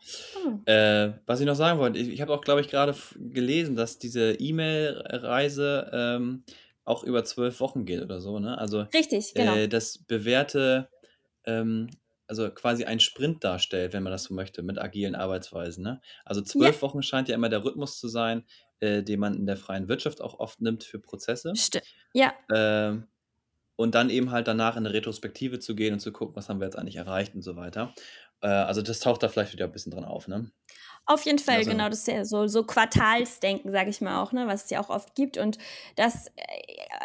Hm. 0.43 0.63
Äh, 0.65 1.13
was 1.25 1.39
ich 1.41 1.45
noch 1.45 1.55
sagen 1.55 1.79
wollte, 1.79 1.99
ich, 1.99 2.09
ich 2.09 2.21
habe 2.21 2.33
auch, 2.33 2.41
glaube 2.41 2.61
ich, 2.61 2.69
gerade 2.69 2.95
gelesen, 3.17 3.75
dass 3.75 3.99
diese 3.99 4.33
E-Mail-Reise 4.33 5.91
ähm, 5.93 6.43
auch 6.87 7.03
über 7.03 7.23
zwölf 7.23 7.59
Wochen 7.59 7.85
geht 7.85 8.01
oder 8.01 8.21
so, 8.21 8.39
ne? 8.39 8.57
Also 8.57 8.85
Richtig, 8.93 9.33
genau. 9.33 9.55
äh, 9.55 9.67
das 9.67 9.97
bewährte, 9.99 10.89
ähm, 11.45 11.89
also 12.27 12.49
quasi 12.51 12.85
ein 12.85 12.99
Sprint 12.99 13.43
darstellt, 13.43 13.93
wenn 13.93 14.03
man 14.03 14.11
das 14.11 14.23
so 14.23 14.33
möchte, 14.33 14.61
mit 14.63 14.79
agilen 14.79 15.15
Arbeitsweisen, 15.15 15.83
ne? 15.83 16.01
Also 16.25 16.41
zwölf 16.41 16.81
Wochen 16.81 17.01
scheint 17.03 17.29
ja 17.29 17.35
immer 17.35 17.49
der 17.49 17.63
Rhythmus 17.63 17.99
zu 17.99 18.07
sein, 18.07 18.45
äh, 18.79 19.03
den 19.03 19.19
man 19.19 19.35
in 19.35 19.45
der 19.45 19.57
freien 19.57 19.87
Wirtschaft 19.87 20.21
auch 20.21 20.39
oft 20.39 20.61
nimmt 20.61 20.83
für 20.83 20.99
Prozesse. 20.99 21.53
Sti- 21.55 21.81
ja, 22.13 22.33
Ähm, 22.53 23.07
und 23.75 23.93
dann 23.95 24.09
eben 24.09 24.31
halt 24.31 24.47
danach 24.47 24.75
in 24.75 24.85
eine 24.85 24.93
Retrospektive 24.93 25.59
zu 25.59 25.75
gehen 25.75 25.93
und 25.93 25.99
zu 25.99 26.11
gucken, 26.11 26.35
was 26.35 26.49
haben 26.49 26.59
wir 26.59 26.65
jetzt 26.65 26.77
eigentlich 26.77 26.95
erreicht 26.95 27.35
und 27.35 27.43
so 27.43 27.55
weiter. 27.55 27.93
Äh, 28.41 28.47
also 28.47 28.81
das 28.81 28.99
taucht 28.99 29.21
da 29.23 29.29
vielleicht 29.29 29.53
wieder 29.53 29.65
ein 29.65 29.71
bisschen 29.71 29.91
dran 29.91 30.05
auf, 30.05 30.27
ne? 30.27 30.51
Auf 31.07 31.23
jeden 31.23 31.39
Fall, 31.39 31.57
Also- 31.57 31.71
genau. 31.71 31.89
Das 31.89 31.99
ist 31.99 32.07
ja 32.07 32.25
so, 32.25 32.47
so 32.47 32.63
Quartalsdenken, 32.63 33.71
sage 33.71 33.89
ich 33.89 34.01
mal 34.01 34.21
auch, 34.21 34.31
ne, 34.33 34.45
was 34.47 34.65
es 34.65 34.69
ja 34.69 34.81
auch 34.81 34.89
oft 34.89 35.15
gibt. 35.15 35.37
Und 35.37 35.57
das 35.95 36.27
äh, 36.35 36.41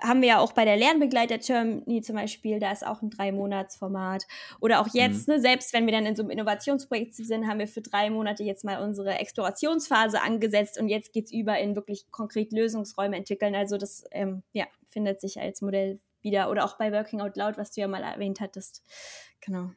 haben 0.02 0.20
wir 0.20 0.28
ja 0.28 0.38
auch 0.40 0.52
bei 0.52 0.64
der 0.64 0.76
Lernbegleiter 0.76 1.38
Germany 1.38 2.02
zum 2.02 2.16
Beispiel, 2.16 2.58
da 2.58 2.72
ist 2.72 2.84
auch 2.86 3.00
ein 3.02 3.10
Drei-Monats-Format. 3.10 4.24
Oder 4.60 4.80
auch 4.80 4.88
jetzt, 4.92 5.28
Mhm. 5.28 5.34
ne, 5.34 5.40
selbst 5.40 5.72
wenn 5.72 5.86
wir 5.86 5.92
dann 5.92 6.04
in 6.06 6.16
so 6.16 6.22
einem 6.22 6.30
Innovationsprojekt 6.30 7.14
sind, 7.14 7.46
haben 7.46 7.58
wir 7.60 7.68
für 7.68 7.80
drei 7.80 8.10
Monate 8.10 8.42
jetzt 8.42 8.64
mal 8.64 8.82
unsere 8.82 9.18
Explorationsphase 9.18 10.20
angesetzt 10.20 10.78
und 10.80 10.88
jetzt 10.88 11.12
geht's 11.12 11.32
über 11.32 11.58
in 11.58 11.76
wirklich 11.76 12.10
konkret 12.10 12.52
Lösungsräume 12.52 13.16
entwickeln. 13.16 13.54
Also 13.54 13.78
das, 13.78 14.04
ähm, 14.10 14.42
ja, 14.52 14.66
findet 14.88 15.20
sich 15.20 15.40
als 15.40 15.62
Modell 15.62 16.00
wieder 16.20 16.50
oder 16.50 16.64
auch 16.64 16.76
bei 16.76 16.92
Working 16.92 17.20
Out 17.20 17.36
Loud, 17.36 17.56
was 17.58 17.70
du 17.72 17.80
ja 17.80 17.88
mal 17.88 18.02
erwähnt 18.02 18.40
hattest. 18.40 18.82
Genau. 19.40 19.70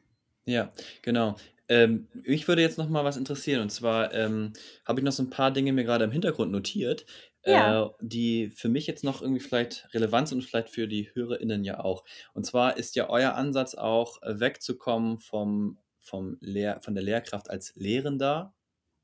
Ja, 0.44 0.70
genau. 1.02 1.34
Ähm, 1.68 2.08
mich 2.14 2.46
würde 2.46 2.62
jetzt 2.62 2.78
noch 2.78 2.88
mal 2.88 3.04
was 3.04 3.16
interessieren 3.16 3.60
und 3.62 3.70
zwar 3.70 4.14
ähm, 4.14 4.52
habe 4.84 5.00
ich 5.00 5.04
noch 5.04 5.12
so 5.12 5.22
ein 5.24 5.30
paar 5.30 5.50
Dinge 5.50 5.72
mir 5.72 5.82
gerade 5.84 6.04
im 6.04 6.12
Hintergrund 6.12 6.52
notiert, 6.52 7.06
Ja. 7.44 7.76
äh, 7.76 7.84
die 8.00 8.50
für 8.50 8.68
mich 8.68 8.86
jetzt 8.86 9.02
noch 9.04 9.20
irgendwie 9.20 9.40
vielleicht 9.42 9.88
relevant 9.92 10.28
sind 10.28 10.38
und 10.38 10.44
vielleicht 10.44 10.70
für 10.70 10.86
die 10.86 11.12
HörerInnen 11.12 11.64
ja 11.64 11.80
auch. 11.80 12.04
Und 12.34 12.46
zwar 12.46 12.76
ist 12.76 12.94
ja 12.96 13.08
euer 13.10 13.34
Ansatz 13.34 13.74
auch, 13.74 14.22
äh, 14.22 14.38
wegzukommen 14.40 15.18
vom, 15.18 15.78
vom 16.00 16.36
Lehr 16.40 16.80
von 16.82 16.94
der 16.94 17.02
Lehrkraft 17.02 17.50
als 17.50 17.74
Lehrender 17.74 18.54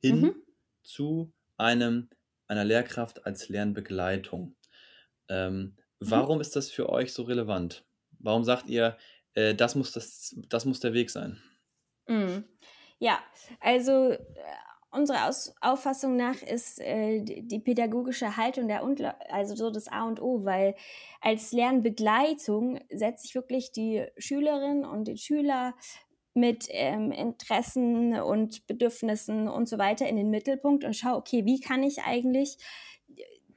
hin 0.00 0.22
Mhm. 0.22 0.42
zu 0.84 1.32
einem, 1.56 2.10
einer 2.46 2.64
Lehrkraft 2.64 3.26
als 3.26 3.48
Lernbegleitung. 3.48 4.56
Ähm, 5.28 5.76
Mhm. 6.04 6.22
warum 6.22 6.40
ist 6.40 6.56
das 6.56 6.70
für 6.70 6.88
euch 6.90 7.12
so 7.12 7.22
relevant? 7.24 7.84
Warum 8.18 8.44
sagt 8.44 8.68
ihr, 8.68 8.98
äh, 9.34 9.54
das 9.54 9.74
muss 9.74 9.92
das, 9.92 10.36
das 10.48 10.64
muss 10.66 10.80
der 10.80 10.94
Weg 10.94 11.10
sein? 11.10 11.40
Mhm. 12.08 12.44
Ja, 12.98 13.18
also 13.60 14.10
äh, 14.10 14.18
unserer 14.90 15.28
Aus 15.28 15.54
Auffassung 15.60 16.16
nach 16.16 16.42
ist 16.42 16.80
äh, 16.80 17.20
die 17.22 17.58
pädagogische 17.58 18.36
Haltung 18.36 18.68
der 18.68 18.84
Undla 18.84 19.16
also 19.30 19.54
so 19.56 19.70
das 19.70 19.88
A 19.88 20.04
und 20.06 20.20
O, 20.20 20.44
weil 20.44 20.74
als 21.20 21.52
Lernbegleitung 21.52 22.78
setze 22.90 23.26
ich 23.26 23.34
wirklich 23.34 23.72
die 23.72 24.06
Schülerin 24.18 24.84
und 24.84 25.08
den 25.08 25.16
Schüler 25.16 25.74
mit 26.34 26.66
ähm, 26.70 27.12
Interessen 27.12 28.14
und 28.20 28.66
Bedürfnissen 28.66 29.48
und 29.48 29.68
so 29.68 29.78
weiter 29.78 30.08
in 30.08 30.16
den 30.16 30.30
Mittelpunkt 30.30 30.84
und 30.84 30.94
schaue, 30.96 31.16
okay, 31.16 31.44
wie 31.44 31.60
kann 31.60 31.82
ich 31.82 32.02
eigentlich 32.02 32.56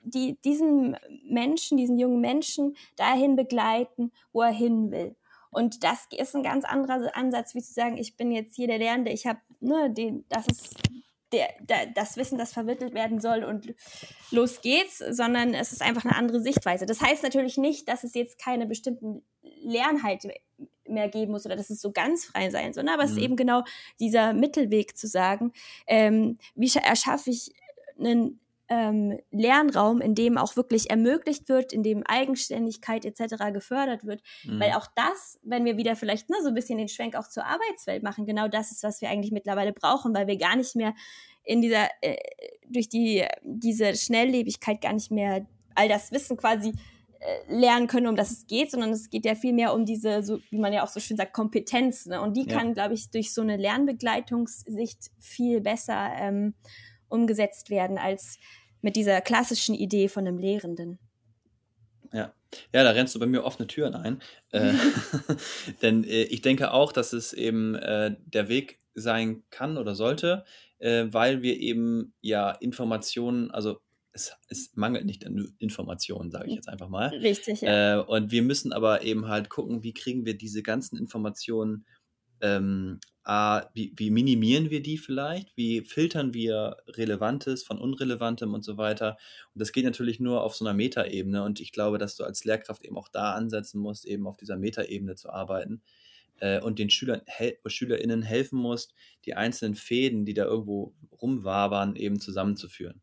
die, 0.05 0.37
diesen 0.43 0.95
Menschen, 1.27 1.77
diesen 1.77 1.97
jungen 1.97 2.21
Menschen 2.21 2.75
dahin 2.95 3.35
begleiten, 3.35 4.11
wo 4.31 4.41
er 4.41 4.51
hin 4.51 4.91
will. 4.91 5.15
Und 5.55 5.83
das 5.83 6.07
ist 6.15 6.35
ein 6.35 6.43
ganz 6.43 6.65
anderer 6.65 7.15
Ansatz, 7.15 7.55
wie 7.55 7.61
zu 7.61 7.73
sagen, 7.73 7.97
ich 7.97 8.15
bin 8.17 8.31
jetzt 8.31 8.55
hier 8.55 8.67
der 8.67 8.77
Lernende, 8.77 9.11
ich 9.11 9.25
habe, 9.25 9.39
ne, 9.59 9.89
den, 9.91 10.25
das 10.29 10.47
ist 10.47 10.75
der, 11.31 11.47
der, 11.61 11.87
das 11.87 12.17
Wissen, 12.17 12.37
das 12.37 12.53
vermittelt 12.53 12.93
werden 12.93 13.19
soll 13.19 13.43
und 13.43 13.73
los 14.31 14.61
geht's, 14.61 14.99
sondern 14.99 15.53
es 15.53 15.71
ist 15.71 15.81
einfach 15.81 16.05
eine 16.05 16.15
andere 16.15 16.39
Sichtweise. 16.39 16.85
Das 16.85 17.01
heißt 17.01 17.23
natürlich 17.23 17.57
nicht, 17.57 17.87
dass 17.89 18.03
es 18.03 18.13
jetzt 18.13 18.37
keine 18.37 18.67
bestimmten 18.67 19.23
Lernhalte 19.41 20.31
mehr 20.87 21.09
geben 21.09 21.31
muss 21.31 21.45
oder 21.45 21.55
dass 21.55 21.71
es 21.71 21.81
so 21.81 21.91
ganz 21.91 22.25
frei 22.25 22.51
sein 22.51 22.73
soll, 22.73 22.83
ne? 22.83 22.93
aber 22.93 23.03
es 23.03 23.11
ist 23.11 23.17
Mhm. 23.17 23.23
eben 23.23 23.35
genau 23.37 23.63
dieser 23.99 24.33
Mittelweg 24.33 24.95
zu 24.97 25.07
sagen, 25.07 25.51
ähm, 25.87 26.37
wie 26.53 26.67
scha- 26.67 26.85
erschaffe 26.85 27.31
ich 27.31 27.51
einen 27.99 28.39
ähm, 28.69 29.19
Lernraum, 29.31 30.01
in 30.01 30.15
dem 30.15 30.37
auch 30.37 30.55
wirklich 30.55 30.89
ermöglicht 30.89 31.49
wird, 31.49 31.71
in 31.71 31.83
dem 31.83 32.03
Eigenständigkeit 32.03 33.05
etc. 33.05 33.51
gefördert 33.53 34.05
wird, 34.05 34.21
weil 34.45 34.69
Mhm. 34.69 34.75
auch 34.75 34.87
das, 34.95 35.39
wenn 35.43 35.65
wir 35.65 35.77
wieder 35.77 35.95
vielleicht 35.95 36.29
ne, 36.29 36.37
so 36.41 36.47
ein 36.49 36.55
bisschen 36.55 36.77
den 36.77 36.87
Schwenk 36.87 37.15
auch 37.15 37.27
zur 37.29 37.45
Arbeitswelt 37.45 38.01
machen, 38.03 38.25
genau 38.25 38.47
das 38.47 38.71
ist, 38.71 38.81
was 38.83 39.01
wir 39.01 39.09
eigentlich 39.09 39.31
mittlerweile 39.31 39.71
brauchen, 39.73 40.13
weil 40.15 40.27
wir 40.27 40.37
gar 40.37 40.55
nicht 40.55 40.75
mehr 40.75 40.93
in 41.43 41.61
dieser, 41.61 41.87
äh, 42.01 42.15
durch 42.67 42.89
die, 42.89 43.23
diese 43.43 43.95
Schnelllebigkeit 43.95 44.81
gar 44.81 44.93
nicht 44.93 45.11
mehr 45.11 45.45
all 45.75 45.87
das 45.87 46.11
Wissen 46.11 46.37
quasi 46.37 46.73
äh, 47.19 47.53
lernen 47.55 47.85
können, 47.87 48.07
um 48.07 48.15
das 48.15 48.31
es 48.31 48.47
geht, 48.47 48.71
sondern 48.71 48.89
es 48.91 49.09
geht 49.11 49.25
ja 49.25 49.35
viel 49.35 49.53
mehr 49.53 49.73
um 49.75 49.85
diese, 49.85 50.23
so 50.23 50.39
wie 50.49 50.57
man 50.57 50.73
ja 50.73 50.83
auch 50.83 50.87
so 50.87 50.99
schön 50.99 51.17
sagt, 51.17 51.33
Kompetenz. 51.33 52.07
Ne? 52.07 52.19
Und 52.21 52.35
die 52.35 52.47
Ja. 52.47 52.57
kann, 52.57 52.73
glaube 52.73 52.95
ich, 52.95 53.11
durch 53.11 53.31
so 53.33 53.41
eine 53.41 53.57
Lernbegleitungssicht 53.57 55.11
viel 55.19 55.61
besser 55.61 56.11
ähm, 56.17 56.55
umgesetzt 57.09 57.69
werden 57.69 57.97
als 57.97 58.39
mit 58.81 58.95
dieser 58.95 59.21
klassischen 59.21 59.75
Idee 59.75 60.07
von 60.07 60.27
einem 60.27 60.37
Lehrenden. 60.37 60.99
Ja. 62.13 62.33
ja, 62.73 62.83
da 62.83 62.91
rennst 62.91 63.15
du 63.15 63.19
bei 63.19 63.25
mir 63.25 63.43
offene 63.43 63.67
Türen 63.67 63.95
ein. 63.95 64.21
Äh, 64.51 64.73
denn 65.81 66.03
äh, 66.03 66.23
ich 66.23 66.41
denke 66.41 66.71
auch, 66.71 66.91
dass 66.91 67.11
es 67.11 67.33
eben 67.33 67.75
äh, 67.75 68.15
der 68.25 68.47
Weg 68.47 68.79
sein 68.93 69.43
kann 69.49 69.77
oder 69.77 69.95
sollte, 69.95 70.45
äh, 70.79 71.05
weil 71.09 71.41
wir 71.41 71.59
eben 71.59 72.13
ja 72.21 72.51
Informationen, 72.51 73.51
also 73.51 73.79
es, 74.13 74.33
es 74.47 74.71
mangelt 74.75 75.05
nicht 75.05 75.25
an 75.25 75.53
Informationen, 75.59 76.31
sage 76.31 76.47
ich 76.47 76.55
jetzt 76.55 76.69
einfach 76.69 76.87
mal. 76.87 77.09
Richtig, 77.09 77.61
ja. 77.61 77.99
Äh, 77.99 78.03
und 78.03 78.31
wir 78.31 78.43
müssen 78.43 78.71
aber 78.71 79.03
eben 79.03 79.27
halt 79.27 79.49
gucken, 79.49 79.83
wie 79.83 79.93
kriegen 79.93 80.25
wir 80.25 80.37
diese 80.37 80.63
ganzen 80.63 80.97
Informationen, 80.97 81.85
ähm, 82.41 82.99
A, 83.23 83.63
wie, 83.73 83.91
wie 83.95 84.11
minimieren 84.11 84.69
wir 84.69 84.83
die 84.83 84.99
vielleicht, 84.99 85.57
wie 85.57 85.81
filtern 85.81 86.35
wir 86.35 86.77
Relevantes 86.89 87.63
von 87.63 87.79
Unrelevantem 87.79 88.53
und 88.53 88.63
so 88.63 88.77
weiter. 88.77 89.17
Und 89.53 89.61
das 89.61 89.71
geht 89.71 89.83
natürlich 89.83 90.19
nur 90.19 90.43
auf 90.43 90.55
so 90.55 90.63
einer 90.63 90.75
Metaebene. 90.75 91.43
Und 91.43 91.59
ich 91.59 91.71
glaube, 91.71 91.97
dass 91.97 92.15
du 92.15 92.23
als 92.23 92.45
Lehrkraft 92.45 92.85
eben 92.85 92.97
auch 92.97 93.07
da 93.07 93.33
ansetzen 93.33 93.79
musst, 93.79 94.05
eben 94.05 94.27
auf 94.27 94.37
dieser 94.37 94.57
Metaebene 94.57 95.15
zu 95.15 95.31
arbeiten 95.31 95.81
äh, 96.39 96.61
und 96.61 96.77
den 96.77 96.91
Schülern, 96.91 97.21
hel 97.25 97.57
SchülerInnen 97.65 98.21
helfen 98.21 98.59
musst, 98.59 98.93
die 99.25 99.33
einzelnen 99.33 99.73
Fäden, 99.73 100.25
die 100.25 100.35
da 100.35 100.45
irgendwo 100.45 100.93
rumwabern, 101.19 101.95
eben 101.95 102.19
zusammenzuführen. 102.19 103.01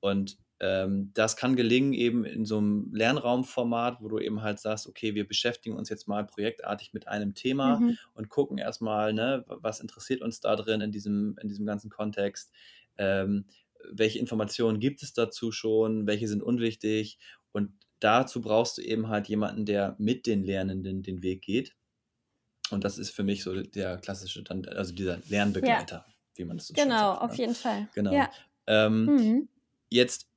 Und 0.00 0.38
das 0.60 1.36
kann 1.36 1.54
gelingen 1.54 1.92
eben 1.92 2.24
in 2.24 2.44
so 2.44 2.58
einem 2.58 2.92
Lernraumformat, 2.92 4.00
wo 4.00 4.08
du 4.08 4.18
eben 4.18 4.42
halt 4.42 4.58
sagst, 4.58 4.88
okay, 4.88 5.14
wir 5.14 5.26
beschäftigen 5.26 5.76
uns 5.76 5.88
jetzt 5.88 6.08
mal 6.08 6.26
projektartig 6.26 6.92
mit 6.92 7.06
einem 7.06 7.34
Thema 7.34 7.78
Mhm. 7.78 7.96
und 8.14 8.28
gucken 8.28 8.58
erstmal, 8.58 9.12
ne, 9.12 9.44
was 9.46 9.78
interessiert 9.80 10.20
uns 10.20 10.40
da 10.40 10.56
drin 10.56 10.80
in 10.80 10.90
diesem, 10.90 11.36
in 11.40 11.46
diesem 11.48 11.64
ganzen 11.64 11.90
Kontext. 11.90 12.50
Ähm, 12.96 13.46
welche 13.92 14.18
Informationen 14.18 14.80
gibt 14.80 15.02
es 15.04 15.12
dazu 15.12 15.52
schon, 15.52 16.08
welche 16.08 16.26
sind 16.26 16.42
unwichtig 16.42 17.18
und 17.52 17.70
dazu 18.00 18.40
brauchst 18.40 18.78
du 18.78 18.82
eben 18.82 19.08
halt 19.08 19.28
jemanden, 19.28 19.64
der 19.64 19.94
mit 19.98 20.26
den 20.26 20.42
Lernenden 20.42 21.02
den 21.04 21.22
Weg 21.22 21.42
geht. 21.42 21.76
Und 22.70 22.82
das 22.84 22.98
ist 22.98 23.10
für 23.10 23.22
mich 23.22 23.44
so 23.44 23.62
der 23.62 23.96
klassische, 23.98 24.42
dann, 24.42 24.64
also 24.66 24.92
dieser 24.92 25.20
Lernbegleiter, 25.28 26.04
wie 26.34 26.44
man 26.44 26.58
es 26.58 26.66
so 26.66 26.74
Genau, 26.74 27.12
sagt. 27.12 27.22
auf 27.22 27.30
ne? 27.32 27.36
jeden 27.38 27.54
Fall. 27.54 27.88
Genau. 27.94 28.12
Ja. 28.12 28.30
Ähm, 28.66 29.04
Mhm. 29.06 29.48
Jetzt 29.90 30.27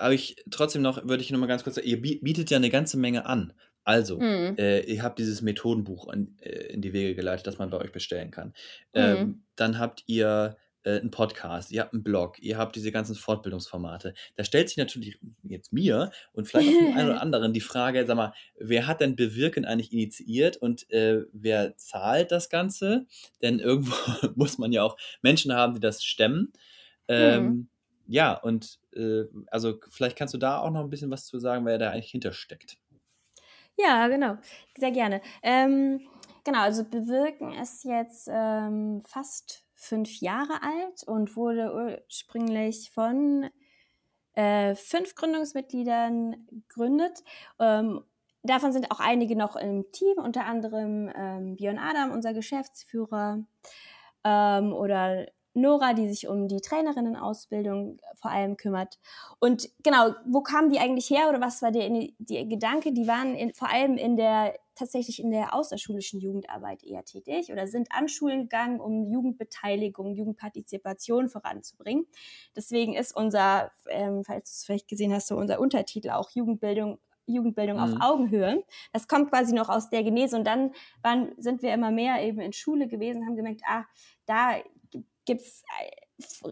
habe 0.00 0.14
ich 0.14 0.36
trotzdem 0.50 0.82
noch, 0.82 1.06
würde 1.06 1.22
ich 1.22 1.30
noch 1.30 1.38
mal 1.38 1.46
ganz 1.46 1.62
kurz 1.62 1.76
sagen, 1.76 1.86
ihr 1.88 2.00
bie- 2.00 2.20
bietet 2.22 2.50
ja 2.50 2.56
eine 2.56 2.70
ganze 2.70 2.96
Menge 2.98 3.26
an. 3.26 3.52
Also, 3.84 4.18
Mhm. 4.18 4.56
äh, 4.58 4.80
ihr 4.80 5.02
habt 5.02 5.18
dieses 5.18 5.40
Methodenbuch 5.42 6.12
in, 6.12 6.36
äh, 6.40 6.66
in 6.72 6.82
die 6.82 6.92
Wege 6.92 7.14
geleitet, 7.14 7.46
das 7.46 7.58
man 7.58 7.70
bei 7.70 7.78
euch 7.78 7.92
bestellen 7.92 8.30
kann. 8.30 8.48
Mhm. 8.48 8.54
Ähm, 8.94 9.42
dann 9.56 9.78
habt 9.78 10.04
ihr 10.06 10.56
äh, 10.82 10.98
einen 10.98 11.10
Podcast, 11.10 11.72
ihr 11.72 11.82
habt 11.82 11.92
einen 11.92 12.02
Blog, 12.02 12.38
ihr 12.40 12.56
habt 12.56 12.74
diese 12.74 12.90
ganzen 12.90 13.14
Fortbildungsformate. 13.14 14.14
Da 14.36 14.44
stellt 14.44 14.68
sich 14.70 14.78
natürlich 14.78 15.18
jetzt 15.42 15.74
mir 15.74 16.10
und 16.32 16.48
vielleicht 16.48 16.68
auch 16.68 16.78
dem 16.78 16.96
einen 16.96 17.10
oder 17.10 17.20
anderen 17.22 17.52
die 17.52 17.60
Frage, 17.60 18.06
sag 18.06 18.16
mal, 18.16 18.32
wer 18.58 18.86
hat 18.86 19.02
denn 19.02 19.14
Bewirken 19.14 19.66
eigentlich 19.66 19.92
initiiert 19.92 20.56
und 20.56 20.90
äh, 20.90 21.24
wer 21.34 21.76
zahlt 21.76 22.32
das 22.32 22.48
Ganze? 22.48 23.04
Denn 23.42 23.58
irgendwo 23.58 23.94
muss 24.36 24.56
man 24.56 24.72
ja 24.72 24.82
auch 24.82 24.96
Menschen 25.20 25.52
haben, 25.52 25.74
die 25.74 25.80
das 25.80 26.02
stemmen. 26.02 26.50
Ähm, 27.08 27.44
Mhm. 27.44 27.68
ja, 28.06 28.32
und 28.32 28.78
äh, 28.94 29.24
also 29.48 29.78
vielleicht 29.90 30.16
kannst 30.16 30.34
du 30.34 30.38
da 30.38 30.60
auch 30.60 30.70
noch 30.70 30.80
ein 30.80 30.90
bisschen 30.90 31.10
was 31.10 31.26
zu 31.26 31.38
sagen, 31.38 31.66
wer 31.66 31.78
da 31.78 31.90
eigentlich 31.90 32.10
hintersteckt. 32.10 32.78
Ja, 33.76 34.08
genau. 34.08 34.36
Sehr 34.76 34.90
gerne. 34.90 35.22
Ähm, 35.42 36.00
genau, 36.44 36.60
also 36.60 36.84
Bewirken 36.84 37.52
ist 37.54 37.84
jetzt 37.84 38.28
ähm, 38.30 39.02
fast 39.06 39.64
fünf 39.74 40.20
Jahre 40.20 40.62
alt 40.62 41.02
und 41.06 41.36
wurde 41.36 41.98
ursprünglich 42.06 42.90
von 42.90 43.48
äh, 44.34 44.74
fünf 44.74 45.14
Gründungsmitgliedern 45.14 46.46
gegründet. 46.50 47.24
Ähm, 47.58 48.04
davon 48.42 48.72
sind 48.72 48.90
auch 48.90 49.00
einige 49.00 49.36
noch 49.36 49.56
im 49.56 49.90
Team, 49.92 50.18
unter 50.18 50.44
anderem 50.44 51.10
ähm, 51.14 51.56
Björn 51.56 51.78
Adam, 51.78 52.12
unser 52.12 52.34
Geschäftsführer, 52.34 53.44
ähm, 54.24 54.72
oder 54.72 55.26
Nora, 55.54 55.94
die 55.94 56.08
sich 56.08 56.28
um 56.28 56.48
die 56.48 56.60
Trainerinnenausbildung 56.60 57.98
vor 58.14 58.30
allem 58.30 58.56
kümmert. 58.56 58.98
Und 59.40 59.68
genau, 59.82 60.12
wo 60.26 60.42
kamen 60.42 60.70
die 60.70 60.78
eigentlich 60.78 61.10
her 61.10 61.28
oder 61.28 61.40
was 61.40 61.60
war 61.62 61.72
der, 61.72 61.88
der 62.18 62.44
Gedanke? 62.46 62.92
Die 62.92 63.06
waren 63.06 63.34
in, 63.34 63.52
vor 63.54 63.68
allem 63.68 63.96
in 63.96 64.16
der 64.16 64.54
tatsächlich 64.76 65.20
in 65.22 65.30
der 65.30 65.52
außerschulischen 65.54 66.20
Jugendarbeit 66.20 66.82
eher 66.84 67.04
tätig 67.04 67.52
oder 67.52 67.66
sind 67.66 67.88
an 67.92 68.08
Schulen 68.08 68.42
gegangen, 68.42 68.80
um 68.80 69.10
Jugendbeteiligung, 69.10 70.14
Jugendpartizipation 70.14 71.28
voranzubringen. 71.28 72.06
Deswegen 72.56 72.94
ist 72.94 73.14
unser, 73.14 73.72
ähm, 73.88 74.22
falls 74.24 74.50
du 74.50 74.54
es 74.54 74.64
vielleicht 74.64 74.88
gesehen 74.88 75.12
hast, 75.12 75.28
so 75.28 75.36
unser 75.36 75.60
Untertitel 75.60 76.10
auch 76.10 76.30
Jugendbildung 76.30 76.98
Jugendbildung 77.26 77.76
Mhm. 77.76 77.82
auf 77.82 77.92
Augenhöhe. 78.00 78.64
Das 78.92 79.06
kommt 79.06 79.30
quasi 79.30 79.54
noch 79.54 79.68
aus 79.68 79.88
der 79.88 80.02
Genese 80.02 80.36
und 80.36 80.44
dann 80.44 80.72
waren, 81.00 81.32
sind 81.36 81.62
wir 81.62 81.72
immer 81.72 81.92
mehr 81.92 82.20
eben 82.26 82.40
in 82.40 82.52
Schule 82.52 82.88
gewesen, 82.88 83.24
haben 83.24 83.36
gemerkt, 83.36 83.60
ah, 83.68 83.84
da 84.26 84.54
gibt 85.30 85.42
es 85.42 85.62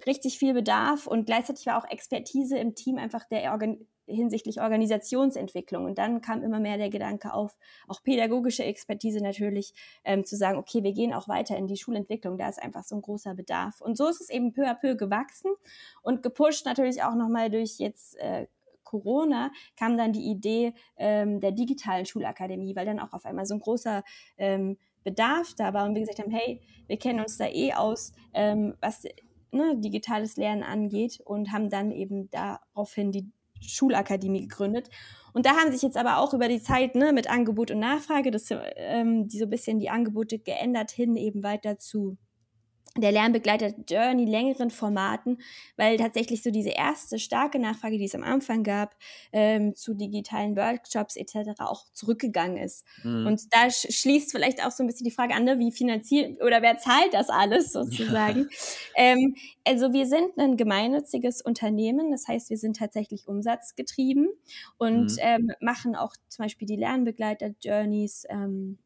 richtig 0.07 0.39
viel 0.39 0.55
Bedarf 0.55 1.09
und 1.09 1.27
gleichzeitig 1.27 1.67
war 1.67 1.83
auch 1.83 1.91
Expertise 1.91 2.57
im 2.57 2.77
Team 2.77 2.97
einfach 2.97 3.25
der 3.25 3.51
Organ 3.51 3.85
hinsichtlich 4.07 4.61
Organisationsentwicklung. 4.61 5.85
Und 5.85 5.99
dann 5.99 6.21
kam 6.21 6.43
immer 6.43 6.61
mehr 6.61 6.79
der 6.79 6.91
Gedanke 6.91 7.35
auf, 7.35 7.59
auch 7.89 8.05
pädagogische 8.05 8.65
Expertise 8.65 9.21
natürlich, 9.21 9.75
ähm, 10.05 10.25
zu 10.25 10.37
sagen, 10.37 10.59
okay, 10.59 10.85
wir 10.85 10.93
gehen 10.93 11.13
auch 11.13 11.27
weiter 11.27 11.57
in 11.57 11.67
die 11.67 11.77
Schulentwicklung, 11.77 12.39
da 12.39 12.49
ist 12.49 12.63
einfach 12.63 12.85
so 12.85 12.95
ein 12.95 13.03
großer 13.03 13.35
Bedarf. 13.35 13.81
Und 13.81 13.99
so 13.99 14.07
ist 14.07 14.21
es 14.21 14.31
eben 14.31 14.53
peu 14.53 14.65
à 14.65 14.75
peu 14.75 14.95
gewachsen 14.95 15.51
und 16.03 16.23
gepusht 16.23 16.65
natürlich 16.65 17.03
auch 17.03 17.17
nochmal 17.17 17.51
durch 17.51 17.79
jetzt 17.79 18.17
äh, 18.19 18.47
Corona 18.85 19.51
kam 19.77 19.99
dann 19.99 20.13
die 20.13 20.31
Idee 20.31 20.73
ähm, 20.97 21.41
der 21.41 21.53
digitalen 21.53 22.07
Schulakademie, 22.07 22.75
weil 22.75 22.87
dann 22.87 23.01
auch 23.01 23.13
auf 23.13 23.27
einmal 23.27 23.45
so 23.45 23.55
ein 23.55 23.61
großer 23.61 24.03
ähm, 24.39 24.79
Bedarf 25.09 25.55
da 25.55 25.73
war 25.73 25.87
und 25.87 25.95
wir 25.95 26.03
gesagt 26.03 26.19
haben, 26.19 26.31
hey, 26.31 26.61
wir 26.87 26.99
kennen 26.99 27.21
uns 27.21 27.39
da 27.39 27.47
eh 27.47 27.73
aus, 27.73 28.13
ähm, 28.35 28.75
was 28.81 29.05
ne, 29.53 29.77
digitales 29.79 30.37
Lernen 30.37 30.63
angeht 30.63 31.21
und 31.25 31.53
haben 31.53 31.71
dann 31.71 31.93
eben 31.93 32.31
daraufhin 32.31 33.13
die 33.13 33.31
Schulakademie 33.61 34.43
gegründet. 34.43 34.91
Und 35.33 35.47
da 35.47 35.57
haben 35.57 35.73
sich 35.73 35.83
jetzt 35.83 35.97
aber 35.97 36.19
auch 36.19 36.35
über 36.35 36.49
die 36.49 36.63
Zeit 36.63 36.95
ne, 36.95 37.13
mit 37.13 37.31
Angebot 37.31 37.71
und 37.71 37.81
Nachfrage, 37.81 38.31
das, 38.31 38.49
ähm, 38.77 39.29
die 39.29 39.39
so 39.39 39.45
ein 39.45 39.51
bisschen 39.51 39.79
die 39.79 39.91
Angebote 39.91 40.39
geändert 40.39 40.91
hin, 40.91 41.17
eben 41.17 41.43
weiter 41.43 41.79
zu 41.79 42.17
der 43.01 43.13
Lernbegleiter 43.13 43.75
Journey 43.89 44.25
längeren 44.25 44.71
Formaten, 44.71 45.39
weil 45.77 45.97
tatsächlich 45.97 46.43
so 46.43 46.51
diese 46.51 46.71
erste 46.71 47.19
starke 47.19 47.59
Nachfrage, 47.59 47.99
die 47.99 48.05
es 48.05 48.15
am 48.15 48.23
Anfang 48.23 48.63
gab, 48.63 48.97
ähm, 49.33 49.75
zu 49.75 49.95
digitalen 49.95 50.57
Workshops 50.57 51.17
etc. 51.17 51.61
auch 51.61 51.85
zurückgegangen 51.93 52.57
ist. 52.57 52.85
Mhm. 53.03 53.27
Und 53.27 53.43
da 53.53 53.71
sch 53.71 53.89
schließt 53.91 54.33
vielleicht 54.33 54.65
auch 54.65 54.71
so 54.71 54.83
ein 54.83 54.87
bisschen 54.87 55.05
die 55.05 55.11
Frage 55.11 55.35
an, 55.35 55.45
ne, 55.45 55.59
wie 55.59 55.73
finanziert 55.73 56.43
oder 56.43 56.63
wer 56.63 56.79
zahlt 56.79 57.13
das 57.13 57.29
alles 57.29 57.73
sozusagen. 57.73 58.49
Ja. 58.97 59.05
Ähm, 59.05 59.37
also 59.67 59.93
wir 59.93 60.07
sind 60.07 60.39
ein 60.39 60.57
gemeinnütziges 60.57 61.43
Unternehmen, 61.43 62.11
das 62.11 62.27
heißt, 62.27 62.51
wir 62.51 62.57
sind 62.57 62.77
tatsächlich 62.77 63.29
umsatzgetrieben 63.29 64.29
und 64.79 65.13
mhm. 65.13 65.19
ähm, 65.21 65.53
machen 65.61 65.95
auch 65.97 66.15
zum 66.29 66.45
Beispiel 66.45 66.67
die 66.67 66.77
Lernbegleiter 66.77 67.55
Journeys. 67.61 68.25
Ähm, 68.29 68.79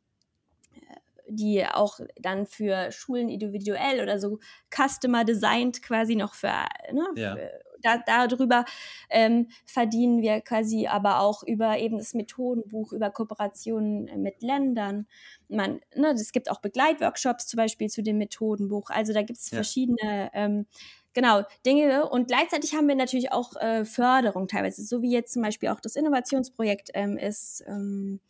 die 1.28 1.64
auch 1.66 2.00
dann 2.20 2.46
für 2.46 2.92
Schulen 2.92 3.28
individuell 3.28 4.02
oder 4.02 4.18
so 4.18 4.38
customer 4.70 5.24
designed 5.24 5.82
quasi 5.82 6.16
noch 6.16 6.34
für, 6.34 6.66
ne, 6.92 7.06
ja. 7.16 7.36
für 7.36 7.50
da, 7.82 7.98
darüber 7.98 8.64
ähm, 9.10 9.48
verdienen 9.66 10.22
wir 10.22 10.40
quasi 10.40 10.86
aber 10.86 11.20
auch 11.20 11.42
über 11.42 11.78
eben 11.78 11.98
das 11.98 12.14
Methodenbuch, 12.14 12.92
über 12.92 13.10
Kooperationen 13.10 14.22
mit 14.22 14.42
Ländern. 14.42 15.06
Man, 15.48 15.80
ne, 15.94 16.12
es 16.12 16.32
gibt 16.32 16.50
auch 16.50 16.60
Begleitworkshops 16.60 17.46
zum 17.46 17.58
Beispiel 17.58 17.88
zu 17.88 18.02
dem 18.02 18.18
Methodenbuch. 18.18 18.90
Also 18.90 19.12
da 19.12 19.22
gibt 19.22 19.38
es 19.38 19.50
ja. 19.50 19.56
verschiedene 19.56 20.30
ähm, 20.32 20.66
genau, 21.14 21.42
Dinge. 21.64 22.08
Und 22.08 22.28
gleichzeitig 22.28 22.74
haben 22.74 22.88
wir 22.88 22.94
natürlich 22.94 23.32
auch 23.32 23.56
äh, 23.56 23.84
Förderung 23.84 24.48
teilweise, 24.48 24.84
so 24.84 25.02
wie 25.02 25.12
jetzt 25.12 25.32
zum 25.32 25.42
Beispiel 25.42 25.68
auch 25.70 25.80
das 25.80 25.96
Innovationsprojekt 25.96 26.90
ähm, 26.94 27.16
ist 27.16 27.64
ähm, 27.66 28.20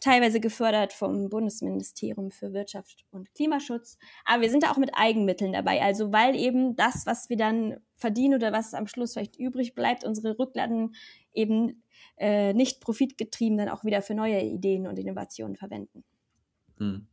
teilweise 0.00 0.40
gefördert 0.40 0.92
vom 0.92 1.28
Bundesministerium 1.28 2.30
für 2.30 2.52
Wirtschaft 2.52 3.04
und 3.10 3.32
Klimaschutz. 3.34 3.98
Aber 4.24 4.42
wir 4.42 4.50
sind 4.50 4.62
da 4.62 4.70
auch 4.70 4.78
mit 4.78 4.90
Eigenmitteln 4.94 5.52
dabei. 5.52 5.82
Also 5.82 6.12
weil 6.12 6.36
eben 6.36 6.76
das, 6.76 7.06
was 7.06 7.28
wir 7.28 7.36
dann 7.36 7.78
verdienen 7.96 8.34
oder 8.34 8.52
was 8.52 8.74
am 8.74 8.86
Schluss 8.86 9.12
vielleicht 9.12 9.36
übrig 9.36 9.74
bleibt, 9.74 10.04
unsere 10.04 10.38
Rücklagen 10.38 10.94
eben 11.32 11.82
äh, 12.16 12.52
nicht 12.52 12.80
profitgetrieben 12.80 13.58
dann 13.58 13.68
auch 13.68 13.84
wieder 13.84 14.02
für 14.02 14.14
neue 14.14 14.40
Ideen 14.40 14.86
und 14.86 14.98
Innovationen 14.98 15.56
verwenden. 15.56 16.04
Hm. 16.78 17.06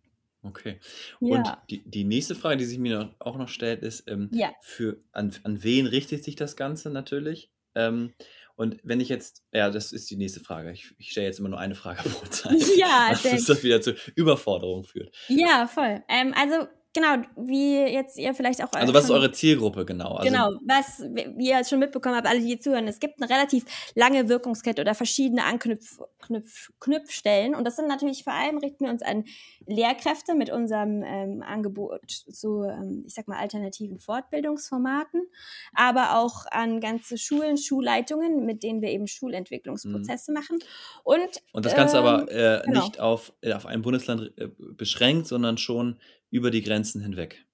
Okay. 0.46 0.80
Ja. 1.20 1.38
Und 1.38 1.58
die, 1.70 1.84
die 1.90 2.04
nächste 2.04 2.36
Frage, 2.36 2.58
die 2.58 2.66
sich 2.66 2.78
mir 2.78 3.16
auch 3.20 3.38
noch 3.38 3.50
stellt, 3.50 3.82
ist, 3.82 4.10
ähm, 4.10 4.30
ja. 4.32 4.54
für, 4.62 5.00
an, 5.12 5.34
an 5.44 5.64
wen 5.64 5.88
richtet 5.88 6.24
sich 6.24 6.36
das 6.36 6.56
Ganze 6.56 6.90
natürlich? 6.90 7.52
Ähm, 7.74 8.14
und 8.56 8.80
wenn 8.84 9.02
ich 9.02 9.10
jetzt, 9.10 9.44
ja, 9.52 9.70
das 9.70 9.92
ist 9.92 10.10
die 10.10 10.16
nächste 10.16 10.40
Frage. 10.40 10.72
Ich, 10.72 10.94
ich 10.98 11.12
stelle 11.12 11.28
jetzt 11.28 11.40
immer 11.40 11.50
nur 11.50 11.60
eine 11.60 11.76
Frage 11.76 12.04
pro 12.10 12.26
Zeit. 12.28 12.62
Ja, 12.78 13.10
was 13.12 13.46
das 13.46 13.64
wieder 13.64 13.82
zu 13.82 13.96
Überforderung 14.16 14.84
führt. 14.84 15.14
Ja, 15.28 15.68
voll. 15.68 16.04
Ähm, 16.08 16.34
also 16.36 16.68
genau, 16.96 17.18
wie 17.36 17.76
jetzt 17.76 18.18
ihr 18.18 18.34
vielleicht 18.34 18.64
auch. 18.64 18.72
Also, 18.72 18.94
was 18.94 19.04
ist 19.04 19.12
eure 19.12 19.32
Zielgruppe 19.32 19.86
genau? 19.86 20.16
Also, 20.16 20.32
genau, 20.32 20.54
was, 20.66 21.02
wie 21.36 21.50
ihr 21.50 21.64
schon 21.64 21.78
mitbekommen 21.80 22.16
habt, 22.16 22.28
alle, 22.28 22.40
die 22.40 22.48
hier 22.48 22.60
zuhören, 22.60 22.88
es 22.88 23.00
gibt 23.00 23.22
eine 23.22 23.30
relativ 23.30 23.66
lange 23.94 24.30
Wirkungskette 24.30 24.82
oder 24.82 24.96
verschiedene 24.96 25.44
Anknüpfstellen. 25.44 27.54
Und 27.54 27.66
das 27.66 27.76
sind 27.76 27.88
natürlich 27.88 28.24
vor 28.24 28.34
allem, 28.34 28.58
richten 28.58 28.86
wir 28.86 28.92
uns 28.92 29.04
an 29.04 29.26
Lehrkräfte 29.68 30.34
mit 30.34 30.50
unserem 30.50 31.04
ähm, 31.04 31.44
Angebot 31.46 32.10
zu, 32.10 32.64
ähm, 32.64 33.04
ich 33.06 33.14
sag 33.14 33.28
mal, 33.28 33.38
alternativen 33.38 34.00
Fortbildungsformaten, 34.00 35.28
aber 35.74 36.18
auch 36.18 36.46
an 36.50 36.80
ganze 36.80 37.18
Schulen, 37.18 37.58
Schulleitungen, 37.58 38.46
mit 38.46 38.64
denen 38.64 38.82
wir 38.82 38.90
eben 38.90 39.08
Schulentwicklungsprozesse 39.08 40.32
mhm. 40.32 40.38
machen. 40.38 40.60
Und, 41.04 41.44
Und 41.52 41.66
das 41.66 41.76
Ganze 41.76 41.98
ähm, 41.98 42.06
aber 42.06 42.32
äh, 42.32 42.62
genau. 42.66 42.82
nicht 42.82 43.00
auf, 43.00 43.34
äh, 43.42 43.54
auf 43.54 43.66
ein 43.66 43.82
Bundesland 43.82 44.32
äh, 44.38 44.48
beschränkt, 44.58 45.28
sondern 45.28 45.58
schon 45.58 46.00
über 46.36 46.52
die 46.52 46.62
Grenzen 46.62 47.02
hinweg. 47.02 47.46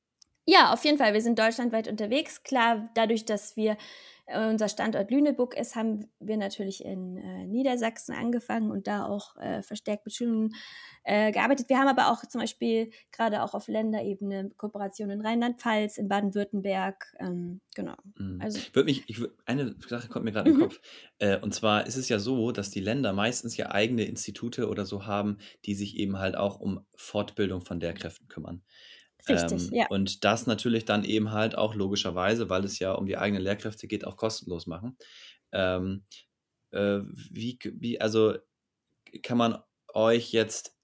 Ja, 0.46 0.74
auf 0.74 0.84
jeden 0.84 0.98
Fall. 0.98 1.13
Wir 1.13 1.22
sind 1.22 1.38
deutschlandweit 1.38 1.88
unterwegs. 1.88 2.44
Klar, 2.44 2.89
dadurch, 2.96 3.26
dass 3.26 3.56
wir 3.56 3.78
unser 4.36 4.70
Standort 4.70 5.12
Lüneburg 5.12 5.58
ist, 5.58 5.76
haben 5.76 6.10
wir 6.20 6.38
natürlich 6.38 6.84
in 6.84 7.17
äh, 7.17 7.48
Niedersachsen 7.48 8.13
angefangen 8.13 8.72
und 8.72 8.88
da 8.88 9.06
auch 9.06 9.36
äh, 9.38 9.62
verstärkt 9.62 10.06
mit 10.06 10.15
Schulen 10.15 10.54
äh, 11.04 11.32
gearbeitet. 11.32 11.70
Wir 11.70 11.80
haben 11.80 11.88
aber 11.88 12.12
auch 12.12 12.26
zum 12.26 12.41
Beispiel 12.41 12.91
gerade 13.12 13.44
auch 13.44 13.54
auf 13.54 13.67
Länderebene 13.67 14.52
Kooperationen 14.58 15.20
in 15.20 15.26
Rheinland-Pfalz, 15.26 15.98
in 15.98 16.08
Baden-Württemberg. 16.08 17.13
Ähm, 17.20 17.62
genau. 17.76 17.96
Mhm. 18.17 18.39
Also, 18.41 18.60
ich 18.60 18.86
mich, 18.86 19.04
ich 19.08 19.22
eine 19.46 19.76
Sache 19.88 20.08
kommt 20.08 20.26
mir 20.26 20.32
gerade 20.32 20.50
mhm. 20.50 20.56
in 20.56 20.60
den 20.62 20.70
Kopf. 20.70 20.82
Äh, 21.20 21.39
und 21.39 21.54
zwar 21.54 21.88
ist 21.88 21.98
es 21.98 22.10
ja 22.10 22.20
so, 22.20 22.52
dass 22.52 22.72
die 22.72 22.80
Länder 22.80 23.13
meistens 23.13 23.58
ja 23.58 23.72
eigene 23.72 24.04
Institute 24.04 24.67
oder 24.67 24.86
so 24.86 25.06
haben, 25.06 25.38
die 25.65 25.76
sich 25.76 25.98
eben 25.98 26.20
halt 26.20 26.36
auch 26.36 26.60
um 26.60 26.86
Fortbildung 26.96 27.62
von 27.62 27.80
Lehrkräften 27.80 28.28
kümmern. 28.28 28.63
Richtig, 29.28 29.68
ähm, 29.68 29.74
ja. 29.74 29.88
Und 29.90 30.24
das 30.24 30.48
natürlich 30.48 30.86
dann 30.86 31.04
eben 31.04 31.32
halt 31.32 31.58
auch 31.58 31.76
logischerweise, 31.76 32.50
weil 32.50 32.64
es 32.64 32.80
ja 32.80 32.94
um 32.94 33.06
die 33.06 33.18
eigenen 33.18 33.44
Lehrkräfte 33.44 33.88
geht, 33.88 34.06
auch 34.06 34.18
kostenlos 34.18 34.68
machen. 34.68 34.98
Ähm, 35.52 36.04
äh, 36.72 37.00
wie, 37.30 37.60
wie, 37.64 38.02
also 38.02 38.36
kann 39.24 39.38
man 39.38 39.58
euch 39.94 40.32
jetzt 40.32 40.78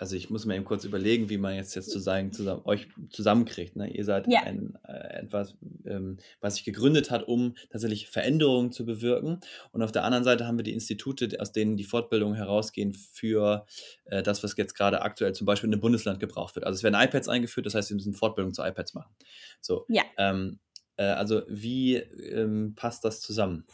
also 0.00 0.16
ich 0.16 0.30
muss 0.30 0.46
mir 0.46 0.56
eben 0.56 0.64
kurz 0.64 0.84
überlegen, 0.84 1.28
wie 1.28 1.36
man 1.36 1.54
jetzt, 1.54 1.74
jetzt 1.74 1.90
zusammen, 1.90 2.32
zusammen, 2.32 2.62
euch 2.64 2.88
zusammenkriegt. 3.10 3.76
Ne? 3.76 3.94
Ihr 3.94 4.06
seid 4.06 4.26
ja. 4.28 4.44
ein, 4.44 4.78
äh, 4.88 5.20
etwas, 5.20 5.54
ähm, 5.84 6.16
was 6.40 6.54
sich 6.54 6.64
gegründet 6.64 7.10
hat, 7.10 7.28
um 7.28 7.54
tatsächlich 7.70 8.08
Veränderungen 8.08 8.72
zu 8.72 8.86
bewirken. 8.86 9.40
Und 9.72 9.82
auf 9.82 9.92
der 9.92 10.04
anderen 10.04 10.24
Seite 10.24 10.46
haben 10.46 10.56
wir 10.56 10.62
die 10.62 10.72
Institute, 10.72 11.38
aus 11.38 11.52
denen 11.52 11.76
die 11.76 11.84
Fortbildungen 11.84 12.34
herausgehen 12.34 12.94
für 12.94 13.66
äh, 14.06 14.22
das, 14.22 14.42
was 14.42 14.56
jetzt 14.56 14.74
gerade 14.74 15.02
aktuell 15.02 15.34
zum 15.34 15.44
Beispiel 15.44 15.68
in 15.68 15.74
einem 15.74 15.82
Bundesland 15.82 16.18
gebraucht 16.18 16.54
wird. 16.54 16.64
Also 16.64 16.78
es 16.78 16.82
werden 16.82 16.98
iPads 16.98 17.28
eingeführt, 17.28 17.66
das 17.66 17.74
heißt, 17.74 17.90
wir 17.90 17.96
müssen 17.96 18.14
Fortbildungen 18.14 18.54
zu 18.54 18.62
iPads 18.62 18.94
machen. 18.94 19.14
So. 19.60 19.84
Ja. 19.90 20.04
Ähm, 20.16 20.60
äh, 20.96 21.04
also 21.04 21.42
wie 21.46 21.96
ähm, 21.96 22.74
passt 22.74 23.04
das 23.04 23.20
zusammen? 23.20 23.66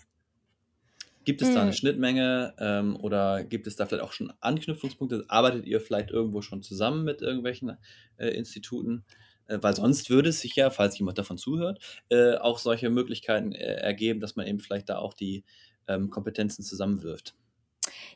Gibt 1.27 1.43
es 1.43 1.53
da 1.53 1.63
eine 1.63 1.71
hm. 1.71 1.77
Schnittmenge 1.77 2.55
ähm, 2.61 2.97
oder 2.97 3.43
gibt 3.43 3.67
es 3.67 3.75
da 3.75 3.85
vielleicht 3.85 4.05
auch 4.05 4.13
schon 4.13 4.33
Anknüpfungspunkte? 4.41 5.25
Arbeitet 5.27 5.67
ihr 5.67 5.81
vielleicht 5.81 6.13
irgendwo 6.13 6.41
schon 6.41 6.63
zusammen 6.63 7.05
mit 7.05 7.21
irgendwelchen 7.21 7.77
äh, 8.17 8.29
Instituten? 8.29 9.05
Äh, 9.49 9.59
weil 9.61 9.75
sonst 9.75 10.09
würde 10.09 10.29
es 10.29 10.39
sich 10.41 10.55
ja, 10.55 10.71
falls 10.71 10.97
jemand 10.97 11.19
davon 11.19 11.37
zuhört, 11.37 11.81
äh, 12.11 12.37
auch 12.37 12.61
solche 12.61 12.91
Möglichkeiten 12.91 13.51
äh, 13.51 13.75
ergeben, 13.75 14.21
dass 14.21 14.37
man 14.37 14.47
eben 14.47 14.61
vielleicht 14.61 14.89
da 14.89 14.99
auch 14.99 15.15
die 15.15 15.43
ähm, 15.89 16.11
Kompetenzen 16.11 16.63
zusammenwirft. 16.63 17.35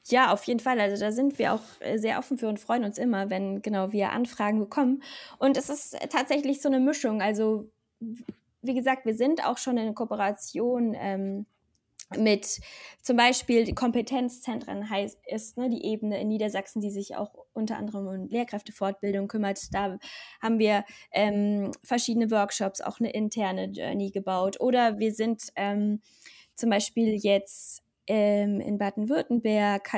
Ja, 0.08 0.32
auf 0.32 0.44
jeden 0.44 0.60
Fall. 0.60 0.78
Also 0.78 1.02
da 1.04 1.10
sind 1.10 1.36
wir 1.40 1.52
auch 1.54 1.62
äh, 1.80 1.98
sehr 1.98 2.16
offen 2.20 2.38
für 2.38 2.46
und 2.46 2.60
freuen 2.60 2.84
uns 2.84 2.96
immer, 2.96 3.28
wenn 3.28 3.60
genau 3.60 3.90
wir 3.90 4.12
Anfragen 4.12 4.60
bekommen. 4.60 5.02
Und 5.38 5.56
es 5.56 5.68
ist 5.68 5.96
tatsächlich 6.10 6.62
so 6.62 6.68
eine 6.68 6.78
Mischung. 6.78 7.22
Also 7.22 7.68
wie 8.62 8.74
gesagt, 8.74 9.04
wir 9.04 9.16
sind 9.16 9.44
auch 9.44 9.58
schon 9.58 9.78
in 9.78 9.96
Kooperation 9.96 10.94
ähm, 10.96 11.46
mit 12.16 12.60
zum 13.02 13.16
Beispiel 13.16 13.72
Kompetenzzentren 13.74 14.90
heißt, 14.90 15.18
ist 15.26 15.56
ne, 15.56 15.68
die 15.68 15.84
Ebene 15.84 16.20
in 16.20 16.28
Niedersachsen, 16.28 16.80
die 16.80 16.90
sich 16.90 17.16
auch 17.16 17.32
unter 17.52 17.76
anderem 17.76 18.06
um 18.06 18.28
Lehrkräftefortbildung 18.28 19.28
kümmert. 19.28 19.72
Da 19.72 19.98
haben 20.42 20.58
wir 20.58 20.84
ähm, 21.12 21.70
verschiedene 21.84 22.30
Workshops, 22.30 22.80
auch 22.80 23.00
eine 23.00 23.12
interne 23.12 23.66
Journey 23.66 24.10
gebaut. 24.10 24.60
Oder 24.60 24.98
wir 24.98 25.12
sind 25.14 25.44
ähm, 25.56 26.00
zum 26.54 26.70
Beispiel 26.70 27.14
jetzt 27.14 27.82
ähm, 28.06 28.60
in 28.60 28.76
Baden-Württemberg, 28.78 29.92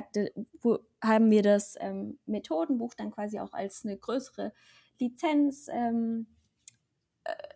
haben 1.03 1.31
wir 1.31 1.43
das 1.43 1.77
ähm, 1.81 2.19
Methodenbuch 2.27 2.95
dann 2.95 3.11
quasi 3.11 3.41
auch 3.41 3.53
als 3.53 3.85
eine 3.85 3.97
größere 3.97 4.53
Lizenz 5.01 5.69
ähm, 5.73 6.27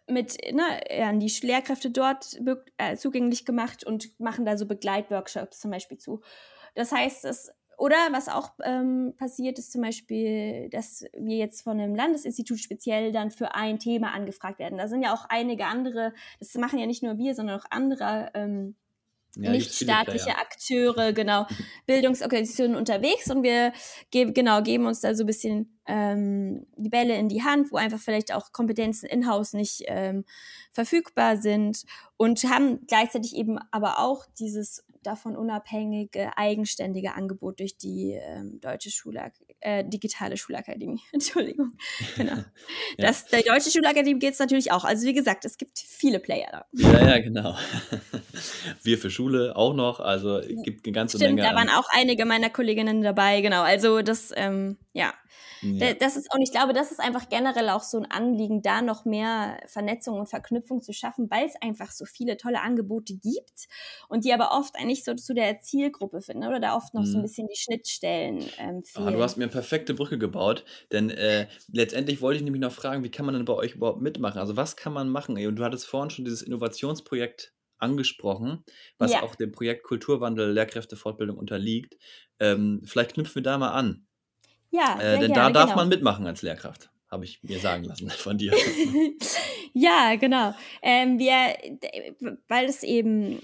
mit 0.08 0.38
ne, 0.52 1.04
an 1.04 1.20
die 1.20 1.32
Lehrkräfte 1.42 1.90
dort 1.90 2.38
äh, 2.78 2.96
zugänglich 2.96 3.44
gemacht 3.44 3.84
und 3.84 4.18
machen 4.20 4.44
da 4.44 4.56
so 4.56 4.66
Begleitworkshops 4.66 5.60
zum 5.60 5.70
Beispiel 5.70 5.98
zu. 5.98 6.20
Das 6.74 6.92
heißt, 6.92 7.24
es 7.24 7.52
oder 7.78 7.96
was 8.10 8.28
auch 8.28 8.52
ähm, 8.64 9.12
passiert 9.18 9.58
ist 9.58 9.70
zum 9.70 9.82
Beispiel, 9.82 10.70
dass 10.70 11.04
wir 11.12 11.36
jetzt 11.36 11.62
von 11.62 11.78
einem 11.78 11.94
Landesinstitut 11.94 12.58
speziell 12.58 13.12
dann 13.12 13.30
für 13.30 13.54
ein 13.54 13.78
Thema 13.78 14.12
angefragt 14.14 14.58
werden. 14.58 14.78
Da 14.78 14.88
sind 14.88 15.02
ja 15.02 15.12
auch 15.12 15.26
einige 15.28 15.66
andere, 15.66 16.14
das 16.38 16.54
machen 16.54 16.78
ja 16.78 16.86
nicht 16.86 17.02
nur 17.02 17.18
wir, 17.18 17.34
sondern 17.34 17.60
auch 17.60 17.66
andere 17.70 18.30
ähm, 18.34 18.76
ja, 19.36 19.50
nichtstaatliche 19.50 20.36
Akteure, 20.38 21.12
genau, 21.12 21.46
Bildungsorganisationen 21.86 22.76
unterwegs 22.76 23.30
und 23.30 23.42
wir 23.42 23.72
ge 24.10 24.32
genau 24.32 24.62
geben 24.62 24.86
uns 24.86 25.00
da 25.00 25.14
so 25.14 25.24
ein 25.24 25.26
bisschen 25.26 25.78
ähm, 25.86 26.66
die 26.76 26.88
Bälle 26.88 27.16
in 27.16 27.28
die 27.28 27.42
Hand, 27.42 27.70
wo 27.70 27.76
einfach 27.76 27.98
vielleicht 27.98 28.32
auch 28.34 28.52
Kompetenzen 28.52 29.06
in-house 29.06 29.52
nicht 29.52 29.84
ähm, 29.86 30.24
verfügbar 30.72 31.36
sind 31.36 31.84
und 32.16 32.42
haben 32.44 32.86
gleichzeitig 32.86 33.36
eben 33.36 33.58
aber 33.70 33.98
auch 33.98 34.24
dieses 34.38 34.84
davon 35.06 35.36
unabhängige, 35.36 36.36
eigenständige 36.36 37.14
Angebot 37.14 37.60
durch 37.60 37.76
die 37.76 38.12
ähm, 38.12 38.60
Deutsche 38.60 38.90
Schulak 38.90 39.34
äh, 39.60 39.84
digitale 39.84 40.36
Schulakademie. 40.36 41.00
Entschuldigung. 41.12 41.72
Genau. 42.16 42.32
ja. 42.36 42.44
Das, 42.98 43.26
der 43.26 43.42
Deutsche 43.42 43.70
Schulakademie 43.70 44.18
geht 44.18 44.34
es 44.34 44.38
natürlich 44.38 44.72
auch. 44.72 44.84
Also 44.84 45.06
wie 45.06 45.14
gesagt, 45.14 45.44
es 45.44 45.56
gibt 45.58 45.78
viele 45.78 46.18
Player 46.18 46.48
da. 46.50 46.66
Ja, 46.72 47.08
ja, 47.08 47.18
genau. 47.20 47.56
Wir 48.82 48.98
für 48.98 49.10
Schule 49.10 49.56
auch 49.56 49.74
noch. 49.74 50.00
Also 50.00 50.38
es 50.38 50.62
gibt 50.62 50.86
eine 50.86 50.92
ganze 50.92 51.18
Stimmt, 51.18 51.36
Menge. 51.36 51.48
Da 51.48 51.54
waren 51.54 51.68
auch 51.68 51.88
einige 51.90 52.24
meiner 52.24 52.50
Kolleginnen 52.50 53.02
dabei, 53.02 53.40
genau. 53.40 53.62
Also 53.62 54.02
das, 54.02 54.32
ähm, 54.36 54.76
ja. 54.92 55.12
Ja. 55.74 55.94
Das 55.94 56.16
ist, 56.16 56.32
und 56.34 56.42
ich 56.42 56.50
glaube, 56.50 56.72
das 56.72 56.90
ist 56.90 57.00
einfach 57.00 57.28
generell 57.28 57.68
auch 57.70 57.82
so 57.82 57.98
ein 57.98 58.10
Anliegen, 58.10 58.62
da 58.62 58.82
noch 58.82 59.04
mehr 59.04 59.58
Vernetzung 59.66 60.18
und 60.18 60.28
Verknüpfung 60.28 60.82
zu 60.82 60.92
schaffen, 60.92 61.30
weil 61.30 61.46
es 61.46 61.54
einfach 61.60 61.90
so 61.90 62.04
viele 62.04 62.36
tolle 62.36 62.60
Angebote 62.60 63.14
gibt 63.14 63.66
und 64.08 64.24
die 64.24 64.32
aber 64.32 64.52
oft 64.52 64.76
eigentlich 64.76 65.04
so 65.04 65.14
zu 65.14 65.34
der 65.34 65.60
Zielgruppe 65.60 66.20
finden 66.20 66.46
oder 66.46 66.60
da 66.60 66.76
oft 66.76 66.94
noch 66.94 67.02
mhm. 67.02 67.06
so 67.06 67.18
ein 67.18 67.20
mhm. 67.20 67.26
bisschen 67.26 67.48
die 67.48 67.58
Schnittstellen 67.58 68.44
ähm, 68.58 68.82
fehlen. 68.82 69.08
Ah, 69.08 69.10
du 69.10 69.22
hast 69.22 69.36
mir 69.36 69.44
eine 69.44 69.52
perfekte 69.52 69.94
Brücke 69.94 70.18
gebaut, 70.18 70.64
denn 70.92 71.10
äh, 71.10 71.46
letztendlich 71.72 72.20
wollte 72.20 72.38
ich 72.38 72.44
nämlich 72.44 72.62
noch 72.62 72.72
fragen, 72.72 73.04
wie 73.04 73.10
kann 73.10 73.26
man 73.26 73.34
denn 73.34 73.44
bei 73.44 73.54
euch 73.54 73.74
überhaupt 73.74 74.00
mitmachen? 74.00 74.38
Also 74.38 74.56
was 74.56 74.76
kann 74.76 74.92
man 74.92 75.08
machen? 75.08 75.36
Und 75.46 75.56
du 75.56 75.64
hattest 75.64 75.86
vorhin 75.86 76.10
schon 76.10 76.24
dieses 76.24 76.42
Innovationsprojekt 76.42 77.52
angesprochen, 77.78 78.64
was 78.98 79.12
ja. 79.12 79.22
auch 79.22 79.34
dem 79.34 79.52
Projekt 79.52 79.84
Kulturwandel 79.84 80.52
Lehrkräftefortbildung 80.52 81.36
unterliegt. 81.36 81.96
Ähm, 82.38 82.82
vielleicht 82.84 83.14
knüpfen 83.14 83.36
wir 83.36 83.42
da 83.42 83.58
mal 83.58 83.70
an. 83.70 84.05
Ja, 84.70 84.98
äh, 85.00 85.18
denn 85.18 85.32
gerne, 85.32 85.34
da 85.34 85.50
darf 85.50 85.64
genau. 85.66 85.76
man 85.76 85.88
mitmachen 85.88 86.26
als 86.26 86.42
Lehrkraft, 86.42 86.90
habe 87.10 87.24
ich 87.24 87.42
mir 87.42 87.58
sagen 87.58 87.84
lassen 87.84 88.10
von 88.10 88.38
dir. 88.38 88.52
ja, 89.72 90.16
genau. 90.16 90.54
Ähm, 90.82 91.18
wir, 91.18 91.56
weil 92.48 92.66
es 92.66 92.82
eben 92.82 93.42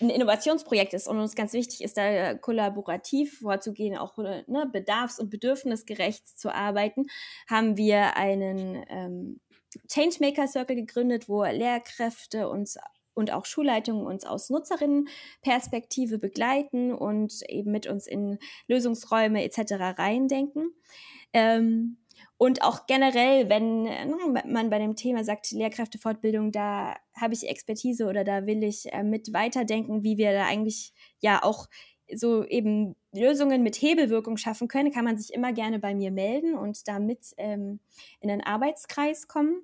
ein 0.00 0.10
Innovationsprojekt 0.10 0.94
ist 0.94 1.06
und 1.06 1.18
uns 1.18 1.34
ganz 1.34 1.52
wichtig 1.52 1.82
ist, 1.82 1.96
da 1.96 2.34
kollaborativ 2.34 3.38
vorzugehen, 3.38 3.96
auch 3.96 4.16
ne, 4.18 4.68
bedarfs- 4.72 5.20
und 5.20 5.30
bedürfnisgerecht 5.30 6.26
zu 6.38 6.52
arbeiten, 6.52 7.06
haben 7.48 7.76
wir 7.76 8.16
einen 8.16 8.84
ähm, 8.88 9.40
Changemaker 9.88 10.48
Circle 10.48 10.76
gegründet, 10.76 11.28
wo 11.28 11.44
Lehrkräfte 11.44 12.48
uns 12.48 12.78
und 13.14 13.32
auch 13.32 13.44
Schulleitungen 13.44 14.06
uns 14.06 14.24
aus 14.24 14.50
Nutzerinnenperspektive 14.50 16.18
begleiten 16.18 16.92
und 16.92 17.42
eben 17.48 17.72
mit 17.72 17.86
uns 17.86 18.06
in 18.06 18.38
Lösungsräume 18.68 19.44
etc. 19.44 19.98
reindenken. 19.98 20.72
Ähm, 21.32 21.98
und 22.36 22.62
auch 22.62 22.86
generell, 22.86 23.48
wenn 23.48 23.84
ne, 23.84 24.42
man 24.46 24.68
bei 24.68 24.78
dem 24.78 24.96
Thema 24.96 25.22
sagt, 25.22 25.52
Lehrkräftefortbildung, 25.52 26.50
da 26.50 26.96
habe 27.14 27.34
ich 27.34 27.48
Expertise 27.48 28.06
oder 28.06 28.24
da 28.24 28.46
will 28.46 28.64
ich 28.64 28.92
äh, 28.92 29.04
mit 29.04 29.32
weiterdenken, 29.32 30.02
wie 30.02 30.18
wir 30.18 30.32
da 30.32 30.46
eigentlich 30.46 30.92
ja 31.20 31.42
auch 31.42 31.68
so 32.14 32.44
eben 32.44 32.96
Lösungen 33.12 33.62
mit 33.62 33.76
Hebelwirkung 33.76 34.36
schaffen 34.36 34.68
können, 34.68 34.90
kann 34.90 35.04
man 35.04 35.18
sich 35.18 35.32
immer 35.32 35.52
gerne 35.52 35.78
bei 35.78 35.94
mir 35.94 36.10
melden 36.10 36.54
und 36.54 36.88
damit 36.88 37.32
ähm, 37.36 37.80
in 38.20 38.28
den 38.28 38.42
Arbeitskreis 38.42 39.28
kommen. 39.28 39.62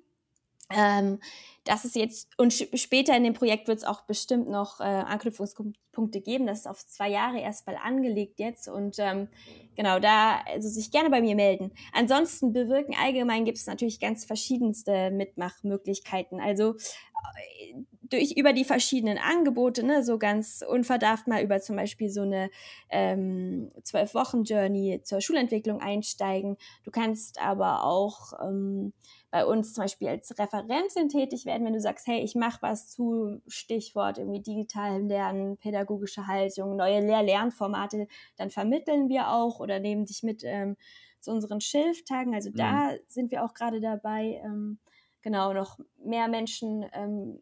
Ähm, 0.71 1.19
das 1.65 1.85
ist 1.85 1.95
jetzt, 1.95 2.29
und 2.37 2.53
später 2.53 3.15
in 3.15 3.23
dem 3.23 3.33
Projekt 3.33 3.67
wird 3.67 3.79
es 3.79 3.83
auch 3.83 4.01
bestimmt 4.01 4.49
noch 4.49 4.79
äh, 4.79 4.83
Anknüpfungspunkte 4.83 6.21
geben. 6.21 6.47
Das 6.47 6.59
ist 6.59 6.67
auf 6.67 6.85
zwei 6.85 7.09
Jahre 7.09 7.39
erstmal 7.39 7.75
angelegt 7.75 8.39
jetzt. 8.39 8.67
Und 8.67 8.97
ähm, 8.97 9.27
genau, 9.75 9.99
da, 9.99 10.41
also 10.47 10.67
sich 10.67 10.91
gerne 10.91 11.09
bei 11.09 11.21
mir 11.21 11.35
melden. 11.35 11.71
Ansonsten 11.93 12.53
bewirken 12.53 12.95
allgemein 12.99 13.45
gibt 13.45 13.57
es 13.57 13.67
natürlich 13.67 13.99
ganz 13.99 14.25
verschiedenste 14.25 15.11
Mitmachmöglichkeiten. 15.11 16.39
Also 16.39 16.75
äh, 16.75 17.75
durch 18.09 18.33
über 18.33 18.53
die 18.53 18.63
verschiedenen 18.63 19.17
Angebote, 19.17 19.83
ne, 19.83 20.03
so 20.03 20.17
ganz 20.17 20.63
unverdarft 20.67 21.27
mal 21.27 21.43
über 21.43 21.59
zum 21.59 21.75
Beispiel 21.75 22.09
so 22.09 22.21
eine 22.21 22.49
ähm, 22.89 23.71
zwölf 23.83 24.13
Wochen 24.13 24.43
Journey 24.43 25.01
zur 25.03 25.21
Schulentwicklung 25.21 25.79
einsteigen. 25.79 26.57
Du 26.83 26.91
kannst 26.91 27.41
aber 27.41 27.83
auch 27.83 28.33
ähm, 28.41 28.93
bei 29.31 29.45
uns 29.45 29.73
zum 29.73 29.83
Beispiel 29.83 30.07
als 30.07 30.37
Referentin 30.37 31.09
tätig 31.09 31.45
werden, 31.45 31.65
wenn 31.65 31.73
du 31.73 31.81
sagst, 31.81 32.07
hey, 32.07 32.21
ich 32.21 32.35
mache 32.35 32.61
was 32.61 32.89
zu 32.89 33.41
Stichwort 33.47 34.17
irgendwie 34.17 34.41
digitalem 34.41 35.07
Lernen, 35.07 35.57
pädagogische 35.57 36.25
Haltung, 36.27 36.75
neue 36.75 37.01
Lehr-Lernformate, 37.01 38.07
dann 38.37 38.49
vermitteln 38.49 39.07
wir 39.09 39.29
auch 39.29 39.59
oder 39.59 39.79
nehmen 39.79 40.05
dich 40.05 40.23
mit 40.23 40.43
ähm, 40.43 40.77
zu 41.19 41.31
unseren 41.31 41.61
Schilftagen. 41.61 42.33
Also 42.33 42.49
mhm. 42.49 42.55
da 42.55 42.91
sind 43.07 43.31
wir 43.31 43.43
auch 43.43 43.53
gerade 43.53 43.79
dabei, 43.79 44.41
ähm, 44.43 44.79
genau 45.21 45.53
noch 45.53 45.77
mehr 46.03 46.27
Menschen 46.27 46.85
ähm, 46.93 47.39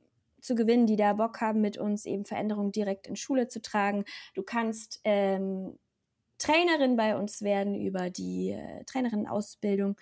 zu 0.47 0.55
gewinnen, 0.55 0.87
die 0.87 0.95
da 0.95 1.13
Bock 1.13 1.41
haben, 1.41 1.61
mit 1.61 1.77
uns 1.77 2.05
eben 2.05 2.25
Veränderungen 2.25 2.71
direkt 2.71 3.07
in 3.07 3.15
Schule 3.15 3.47
zu 3.47 3.61
tragen. 3.61 4.05
Du 4.33 4.41
kannst 4.41 5.01
ähm, 5.03 5.77
Trainerin 6.39 6.95
bei 6.95 7.17
uns 7.17 7.41
werden 7.41 7.75
über 7.75 8.09
die 8.09 8.51
äh, 8.51 8.83
Trainerinnenausbildung 8.85 9.97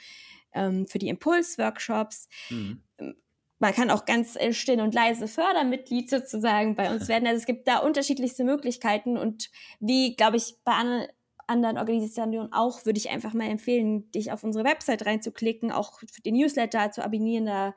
ähm, 0.54 0.86
für 0.86 1.00
die 1.00 1.10
Impulsworkshops. 1.10 2.30
Mhm. 2.50 2.84
Ähm, 3.00 3.16
man 3.58 3.74
kann 3.74 3.90
auch 3.90 4.06
ganz 4.06 4.36
äh, 4.36 4.54
still 4.54 4.82
und 4.82 4.94
leise 4.94 5.28
Fördermitglied 5.28 6.10
sozusagen 6.10 6.76
bei 6.76 6.94
uns 6.94 7.08
werden. 7.08 7.28
Also 7.28 7.40
es 7.40 7.46
gibt 7.46 7.68
da 7.68 7.80
unterschiedlichste 7.80 8.44
Möglichkeiten 8.44 9.18
und 9.18 9.50
wie, 9.80 10.16
glaube 10.16 10.38
ich, 10.38 10.56
bei 10.64 10.74
an 10.74 11.08
anderen 11.48 11.78
Organisationen 11.78 12.52
auch, 12.52 12.86
würde 12.86 12.98
ich 12.98 13.10
einfach 13.12 13.34
mal 13.34 13.50
empfehlen, 13.50 14.12
dich 14.12 14.32
auf 14.32 14.44
unsere 14.44 14.66
Website 14.66 15.06
reinzuklicken, 15.06 15.72
auch 15.72 16.00
für 16.00 16.22
den 16.22 16.36
Newsletter 16.36 16.92
zu 16.92 17.04
abonnieren. 17.04 17.46
Da 17.46 17.76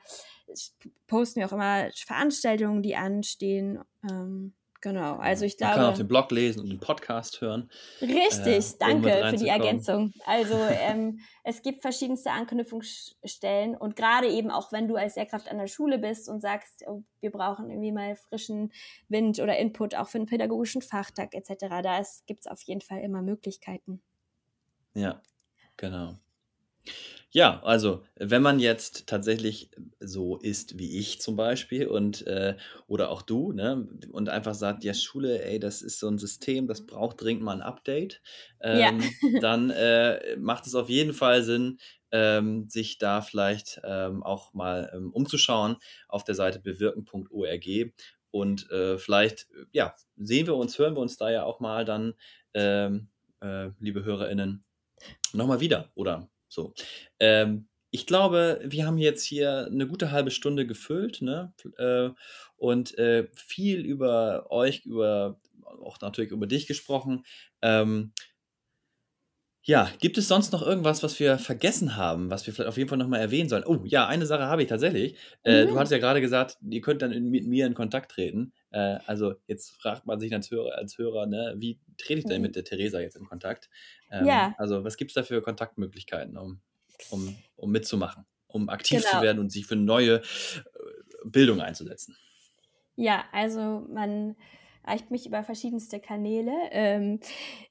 posten 1.06 1.40
wir 1.40 1.46
auch 1.46 1.52
immer 1.52 1.88
Veranstaltungen, 1.94 2.82
die 2.82 2.96
anstehen. 2.96 3.80
Ähm, 4.08 4.54
Genau, 4.80 5.16
also 5.16 5.44
ich 5.44 5.56
glaube. 5.56 5.74
Man 5.74 5.84
kann 5.84 5.92
auch 5.92 5.96
den 5.96 6.08
Blog 6.08 6.30
lesen 6.30 6.60
und 6.60 6.68
den 6.68 6.78
Podcast 6.78 7.40
hören. 7.40 7.68
Richtig, 8.00 8.46
äh, 8.46 8.76
danke 8.78 9.10
für 9.30 9.36
die 9.36 9.48
Ergänzung. 9.48 10.12
Also 10.24 10.54
ähm, 10.54 11.18
es 11.42 11.62
gibt 11.62 11.82
verschiedenste 11.82 12.30
Anknüpfungsstellen 12.30 13.76
und 13.76 13.96
gerade 13.96 14.28
eben 14.28 14.50
auch, 14.52 14.70
wenn 14.70 14.86
du 14.86 14.94
als 14.94 15.16
Lehrkraft 15.16 15.50
an 15.50 15.58
der 15.58 15.66
Schule 15.66 15.98
bist 15.98 16.28
und 16.28 16.40
sagst, 16.40 16.84
oh, 16.86 17.02
wir 17.20 17.32
brauchen 17.32 17.70
irgendwie 17.70 17.90
mal 17.90 18.14
frischen 18.14 18.72
Wind 19.08 19.40
oder 19.40 19.58
Input 19.58 19.96
auch 19.96 20.06
für 20.06 20.18
einen 20.18 20.26
pädagogischen 20.26 20.82
Fachtag 20.82 21.34
etc., 21.34 21.66
da 21.82 22.00
gibt 22.26 22.40
es 22.40 22.46
auf 22.46 22.62
jeden 22.62 22.80
Fall 22.80 23.00
immer 23.00 23.20
Möglichkeiten. 23.20 24.00
Ja, 24.94 25.20
genau. 25.76 26.14
Ja, 27.30 27.60
also 27.62 28.04
wenn 28.16 28.40
man 28.42 28.58
jetzt 28.58 29.06
tatsächlich 29.06 29.70
so 30.00 30.36
ist 30.38 30.78
wie 30.78 30.98
ich 30.98 31.20
zum 31.20 31.36
Beispiel 31.36 31.86
und 31.86 32.26
äh, 32.26 32.56
oder 32.86 33.10
auch 33.10 33.20
du, 33.22 33.52
ne, 33.52 33.86
und 34.10 34.28
einfach 34.30 34.54
sagt, 34.54 34.82
ja, 34.84 34.94
Schule, 34.94 35.42
ey, 35.44 35.58
das 35.60 35.82
ist 35.82 35.98
so 36.00 36.08
ein 36.08 36.16
System, 36.18 36.66
das 36.66 36.86
braucht 36.86 37.20
dringend 37.20 37.42
mal 37.42 37.52
ein 37.52 37.62
Update, 37.62 38.22
Ja. 38.70 38.90
ähm, 38.90 39.18
dann 39.38 39.68
äh, 39.70 40.36
macht 40.38 40.66
es 40.66 40.74
auf 40.74 40.88
jeden 40.88 41.12
Fall 41.12 41.42
Sinn, 41.42 41.78
ähm, 42.12 42.68
sich 42.70 42.96
da 42.96 43.20
vielleicht 43.20 43.80
ähm, 43.84 44.22
auch 44.22 44.54
mal 44.54 44.90
ähm, 44.94 45.12
umzuschauen 45.12 45.76
auf 46.08 46.24
der 46.24 46.34
Seite 46.34 46.60
bewirken.org 46.60 47.66
und 48.30 48.70
äh, 48.70 48.96
vielleicht, 48.98 49.48
ja, 49.72 49.94
sehen 50.16 50.46
wir 50.46 50.56
uns, 50.56 50.78
hören 50.78 50.94
wir 50.96 51.00
uns 51.00 51.18
da 51.18 51.30
ja 51.30 51.44
auch 51.44 51.60
mal 51.60 51.84
dann, 51.84 52.14
ähm, 52.54 53.08
äh, 53.42 53.68
liebe 53.80 54.04
HörerInnen, 54.04 54.64
nochmal 55.32 55.60
wieder 55.60 55.90
oder 55.94 56.28
so. 56.48 56.74
Ähm, 57.20 57.68
ich 57.90 58.06
glaube, 58.06 58.60
wir 58.64 58.86
haben 58.86 58.98
jetzt 58.98 59.24
hier 59.24 59.66
eine 59.66 59.86
gute 59.86 60.10
halbe 60.10 60.30
Stunde 60.30 60.66
gefüllt, 60.66 61.22
ne? 61.22 61.54
Äh, 61.78 62.10
und 62.56 62.98
äh, 62.98 63.28
viel 63.34 63.80
über 63.80 64.50
euch, 64.50 64.84
über 64.84 65.40
auch 65.64 66.00
natürlich 66.00 66.30
über 66.30 66.46
dich 66.46 66.66
gesprochen. 66.66 67.24
Ähm, 67.62 68.12
ja, 69.68 69.90
gibt 70.00 70.16
es 70.16 70.28
sonst 70.28 70.50
noch 70.52 70.62
irgendwas, 70.62 71.02
was 71.02 71.20
wir 71.20 71.36
vergessen 71.36 71.94
haben, 71.96 72.30
was 72.30 72.46
wir 72.46 72.54
vielleicht 72.54 72.70
auf 72.70 72.78
jeden 72.78 72.88
Fall 72.88 72.96
nochmal 72.96 73.20
erwähnen 73.20 73.50
sollen? 73.50 73.64
Oh, 73.66 73.80
ja, 73.84 74.06
eine 74.06 74.24
Sache 74.24 74.44
habe 74.44 74.62
ich 74.62 74.68
tatsächlich. 74.68 75.16
Äh, 75.42 75.66
du 75.66 75.72
mhm. 75.72 75.78
hattest 75.78 75.92
ja 75.92 75.98
gerade 75.98 76.22
gesagt, 76.22 76.56
ihr 76.70 76.80
könnt 76.80 77.02
dann 77.02 77.12
in, 77.12 77.28
mit 77.28 77.46
mir 77.46 77.66
in 77.66 77.74
Kontakt 77.74 78.12
treten. 78.12 78.54
Äh, 78.70 78.98
also 79.04 79.34
jetzt 79.46 79.72
fragt 79.72 80.06
man 80.06 80.20
sich 80.20 80.32
als 80.32 80.50
Hörer, 80.50 80.78
als 80.78 80.96
Hörer 80.96 81.26
ne, 81.26 81.54
wie 81.58 81.78
trete 81.98 82.20
ich 82.20 82.24
denn 82.24 82.38
mhm. 82.38 82.44
mit 82.44 82.56
der 82.56 82.64
Theresa 82.64 83.00
jetzt 83.00 83.16
in 83.16 83.26
Kontakt? 83.26 83.68
Ähm, 84.10 84.26
Ja. 84.26 84.54
Also 84.58 84.84
was 84.84 84.96
gibt 84.96 85.10
es 85.10 85.14
da 85.14 85.22
für 85.22 85.42
Kontaktmöglichkeiten, 85.42 86.36
um, 86.36 86.60
um, 87.10 87.36
um 87.56 87.70
mitzumachen, 87.70 88.24
um 88.48 88.68
aktiv 88.68 89.02
zu 89.02 89.10
Genau. 89.10 89.22
werden 89.22 89.38
und 89.38 89.50
sich 89.50 89.66
für 89.66 89.76
neue 89.76 90.16
äh, 90.16 90.22
Bildung 91.24 91.60
einzusetzen? 91.60 92.16
Ja, 92.96 93.24
also 93.32 93.86
man 93.92 94.36
erreicht 94.88 95.10
mich 95.10 95.26
über 95.26 95.42
verschiedenste 95.42 96.00
Kanäle. 96.00 96.52
Ähm, 96.70 97.20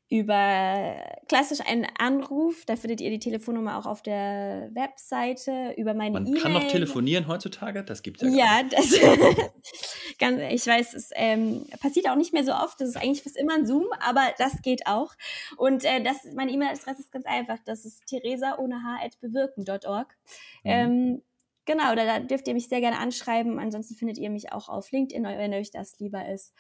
über 0.10 1.04
klassisch 1.28 1.60
einen 1.68 1.86
Anruf, 2.00 2.64
da 2.66 2.78
findet 2.78 3.02
ihr 3.02 3.10
die 3.10 3.20
Telefonnummer 3.20 3.78
auch 3.78 3.86
auf 3.86 4.02
der 4.02 4.70
Webseite, 4.74 5.74
über 5.76 5.94
meine 5.94 6.12
Man 6.12 6.28
E-Mail. 6.28 6.42
kann 6.42 6.54
noch 6.54 6.68
telefonieren 6.68 7.28
heutzutage, 7.28 7.84
das 7.84 8.04
gibt 8.04 8.22
es 8.22 8.34
ja 8.34 8.62
Ja, 8.62 8.64
das, 8.64 8.94
ganz, 10.20 10.40
ich 10.50 10.66
weiß, 10.66 10.94
es 10.94 11.10
ähm, 11.16 11.66
passiert 11.82 12.10
auch 12.10 12.16
nicht 12.16 12.32
mehr 12.32 12.46
so 12.46 12.54
oft, 12.54 12.80
das 12.80 12.90
ist 12.90 12.96
eigentlich 12.96 13.22
fast 13.22 13.36
immer 13.36 13.56
ein 13.56 13.66
Zoom, 13.66 13.88
aber 14.00 14.22
das 14.38 14.62
geht 14.62 14.88
auch. 14.88 15.14
Und 15.58 15.84
äh, 15.84 16.02
das, 16.02 16.24
meine 16.36 16.52
E-Mail-Adresse 16.52 17.02
ist 17.02 17.12
ganz 17.12 17.26
einfach, 17.26 17.58
das 17.66 17.84
ist 17.84 18.06
theresa 18.08 18.58
ohne 18.60 18.84
h.bewirken.org. 18.84 20.16
Mhm. 20.64 20.72
Ähm, 20.72 21.22
genau, 21.66 21.96
da, 21.96 22.06
da 22.06 22.20
dürft 22.22 22.48
ihr 22.48 22.54
mich 22.54 22.70
sehr 22.70 22.80
gerne 22.80 23.00
anschreiben, 23.00 23.60
ansonsten 23.60 23.96
findet 23.96 24.18
ihr 24.20 24.30
mich 24.30 24.54
auch 24.54 24.70
auf 24.70 24.90
LinkedIn, 24.92 25.26
wenn 25.26 25.54
euch 25.54 25.70
das 25.70 26.00
lieber 26.00 26.30
ist. 26.30 26.54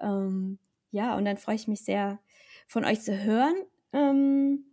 Ähm, 0.00 0.58
ja, 0.90 1.16
und 1.16 1.24
dann 1.24 1.36
freue 1.36 1.56
ich 1.56 1.68
mich 1.68 1.84
sehr, 1.84 2.18
von 2.66 2.84
euch 2.84 3.00
zu 3.02 3.22
hören. 3.22 3.54
Ähm, 3.92 4.64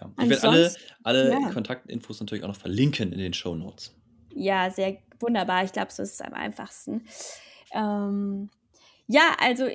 ja, 0.00 0.10
ich 0.22 0.28
werde 0.28 0.48
alle, 0.48 0.74
alle 1.02 1.30
ja. 1.32 1.50
Kontaktinfos 1.50 2.20
natürlich 2.20 2.44
auch 2.44 2.48
noch 2.48 2.56
verlinken 2.56 3.12
in 3.12 3.18
den 3.18 3.32
Show 3.32 3.54
Notes. 3.54 3.94
Ja, 4.34 4.70
sehr 4.70 4.98
wunderbar. 5.20 5.64
Ich 5.64 5.72
glaube, 5.72 5.92
so 5.92 6.02
ist 6.02 6.14
es 6.14 6.20
am 6.20 6.34
einfachsten. 6.34 7.06
Ähm, 7.72 8.50
ja, 9.06 9.36
also 9.40 9.68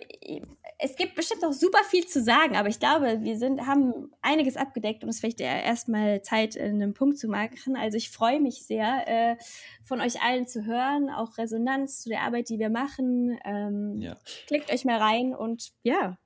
es 0.83 0.95
gibt 0.95 1.13
bestimmt 1.13 1.43
auch 1.45 1.53
super 1.53 1.83
viel 1.87 2.07
zu 2.07 2.23
sagen, 2.23 2.55
aber 2.55 2.67
ich 2.67 2.79
glaube, 2.79 3.19
wir 3.21 3.37
sind, 3.37 3.67
haben 3.67 4.11
einiges 4.21 4.57
abgedeckt 4.57 5.03
und 5.03 5.09
es 5.09 5.19
vielleicht 5.19 5.39
erstmal 5.39 6.23
Zeit, 6.23 6.57
einen 6.57 6.95
Punkt 6.95 7.19
zu 7.19 7.27
machen. 7.27 7.75
Also 7.75 7.97
ich 7.97 8.09
freue 8.09 8.39
mich 8.39 8.65
sehr, 8.65 9.07
äh, 9.07 9.35
von 9.83 10.01
euch 10.01 10.21
allen 10.23 10.47
zu 10.47 10.65
hören, 10.65 11.11
auch 11.11 11.37
Resonanz 11.37 12.01
zu 12.01 12.09
der 12.09 12.21
Arbeit, 12.21 12.49
die 12.49 12.57
wir 12.57 12.71
machen. 12.71 13.39
Ähm, 13.45 14.01
ja. 14.01 14.17
Klickt 14.47 14.73
euch 14.73 14.83
mal 14.83 14.97
rein 14.97 15.35
und 15.35 15.71
ja. 15.83 16.17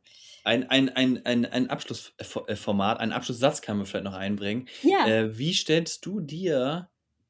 Ein, 0.45 0.69
ein, 0.69 0.89
ein, 0.89 1.25
ein, 1.25 1.45
ein 1.45 1.69
Abschlussformat, 1.69 2.99
einen 3.01 3.11
Abschlusssatz 3.11 3.61
kann 3.61 3.75
man 3.77 3.85
vielleicht 3.85 4.05
noch 4.05 4.13
einbringen. 4.13 4.69
Ja. 4.83 5.05
Äh, 5.05 5.37
wie 5.37 5.53
stellst 5.53 6.05
du 6.05 6.21
dir 6.21 6.89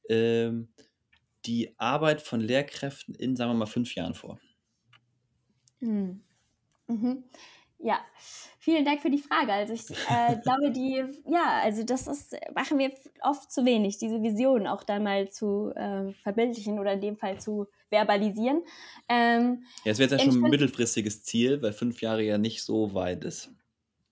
ähm, 0.09 0.69
die 1.45 1.73
Arbeit 1.80 2.21
von 2.21 2.39
Lehrkräften 2.39 3.15
in, 3.15 3.36
sagen 3.36 3.51
wir 3.51 3.55
mal, 3.55 3.65
fünf 3.65 3.95
Jahren 3.95 4.13
vor? 4.13 4.39
Hm. 5.80 6.21
Mhm. 6.88 7.23
Ja, 7.79 7.99
vielen 8.57 8.86
Dank 8.86 9.01
für 9.01 9.09
die 9.09 9.19
Frage. 9.19 9.51
Also 9.51 9.73
ich 9.73 9.89
äh, 10.09 10.38
glaube, 10.43 10.71
die, 10.71 11.03
ja, 11.29 11.59
also 11.61 11.83
das 11.83 12.07
ist, 12.07 12.36
machen 12.55 12.79
wir 12.79 12.91
oft 13.21 13.51
zu 13.51 13.65
wenig, 13.65 13.97
diese 13.97 14.21
Vision 14.23 14.65
auch 14.65 14.83
da 14.83 14.99
mal 14.99 15.29
zu 15.29 15.71
äh, 15.75 16.13
verbildlichen 16.23 16.79
oder 16.79 16.93
in 16.93 17.01
dem 17.01 17.17
Fall 17.17 17.39
zu 17.39 17.67
verbalisieren. 17.89 18.63
Ähm, 19.09 19.63
ja, 19.83 19.91
es 19.91 19.99
wäre 19.99 20.09
jetzt 20.09 20.19
ja 20.23 20.31
schon 20.31 20.43
ein 20.43 20.49
mittelfristiges 20.49 21.23
Ziel, 21.23 21.61
weil 21.61 21.73
fünf 21.73 22.01
Jahre 22.01 22.23
ja 22.23 22.38
nicht 22.38 22.63
so 22.63 22.93
weit 22.93 23.23
ist. 23.23 23.51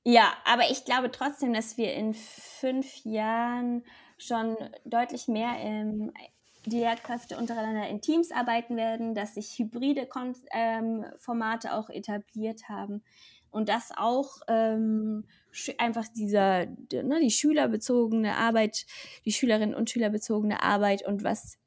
Ja, 0.06 0.34
aber 0.46 0.70
ich 0.70 0.84
glaube 0.84 1.12
trotzdem, 1.12 1.54
dass 1.54 1.78
wir 1.78 1.94
in 1.94 2.14
fünf 2.14 3.06
Jahren 3.06 3.84
schon 4.18 4.58
deutlich 4.86 5.28
mehr 5.28 5.62
im 5.62 6.12
die 6.66 6.80
Lehrkräfte 6.80 7.38
untereinander 7.38 7.88
in 7.90 8.02
Teams 8.02 8.32
arbeiten 8.32 8.76
werden, 8.78 9.16
dass 9.16 9.36
sich 9.36 9.58
hybride 9.58 10.06
Kon 10.06 10.36
ähm, 10.54 11.06
Formate 11.18 11.74
auch 11.74 11.90
etabliert 11.90 12.70
haben. 12.70 13.04
Und 13.52 13.70
dass 13.70 13.92
auch 13.96 14.38
ähm, 14.48 15.26
einfach 15.78 16.08
dieser, 16.08 16.66
ne, 16.66 17.20
die 17.22 17.30
schülerbezogene 17.30 18.36
Arbeit, 18.36 18.86
die 19.26 19.32
Schülerinnen 19.32 19.76
und 19.76 19.92
Schülerbezogene 19.92 20.64
Arbeit 20.64 21.06
und 21.06 21.24
was 21.24 21.60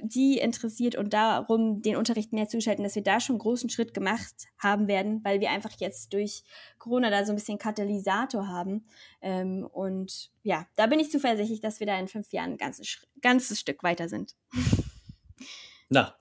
die 0.00 0.38
interessiert 0.38 0.96
und 0.96 1.12
darum 1.12 1.82
den 1.82 1.96
Unterricht 1.96 2.32
mehr 2.32 2.48
zuschalten, 2.48 2.84
dass 2.84 2.94
wir 2.94 3.02
da 3.02 3.20
schon 3.20 3.34
einen 3.34 3.40
großen 3.40 3.70
Schritt 3.70 3.94
gemacht 3.94 4.46
haben 4.58 4.88
werden, 4.88 5.20
weil 5.24 5.40
wir 5.40 5.50
einfach 5.50 5.72
jetzt 5.78 6.12
durch 6.12 6.42
Corona 6.78 7.10
da 7.10 7.24
so 7.24 7.32
ein 7.32 7.36
bisschen 7.36 7.58
Katalysator 7.58 8.48
haben. 8.48 8.84
Ähm, 9.20 9.64
und 9.72 10.30
ja, 10.42 10.66
da 10.76 10.86
bin 10.86 10.98
ich 10.98 11.10
zuversichtlich, 11.10 11.60
dass 11.60 11.80
wir 11.80 11.86
da 11.86 11.98
in 11.98 12.08
fünf 12.08 12.32
Jahren 12.32 12.52
ein 12.52 12.58
ganzes, 12.58 13.06
ganzes 13.20 13.60
Stück 13.60 13.82
weiter 13.82 14.08
sind. 14.08 14.34
Na, 15.88 16.16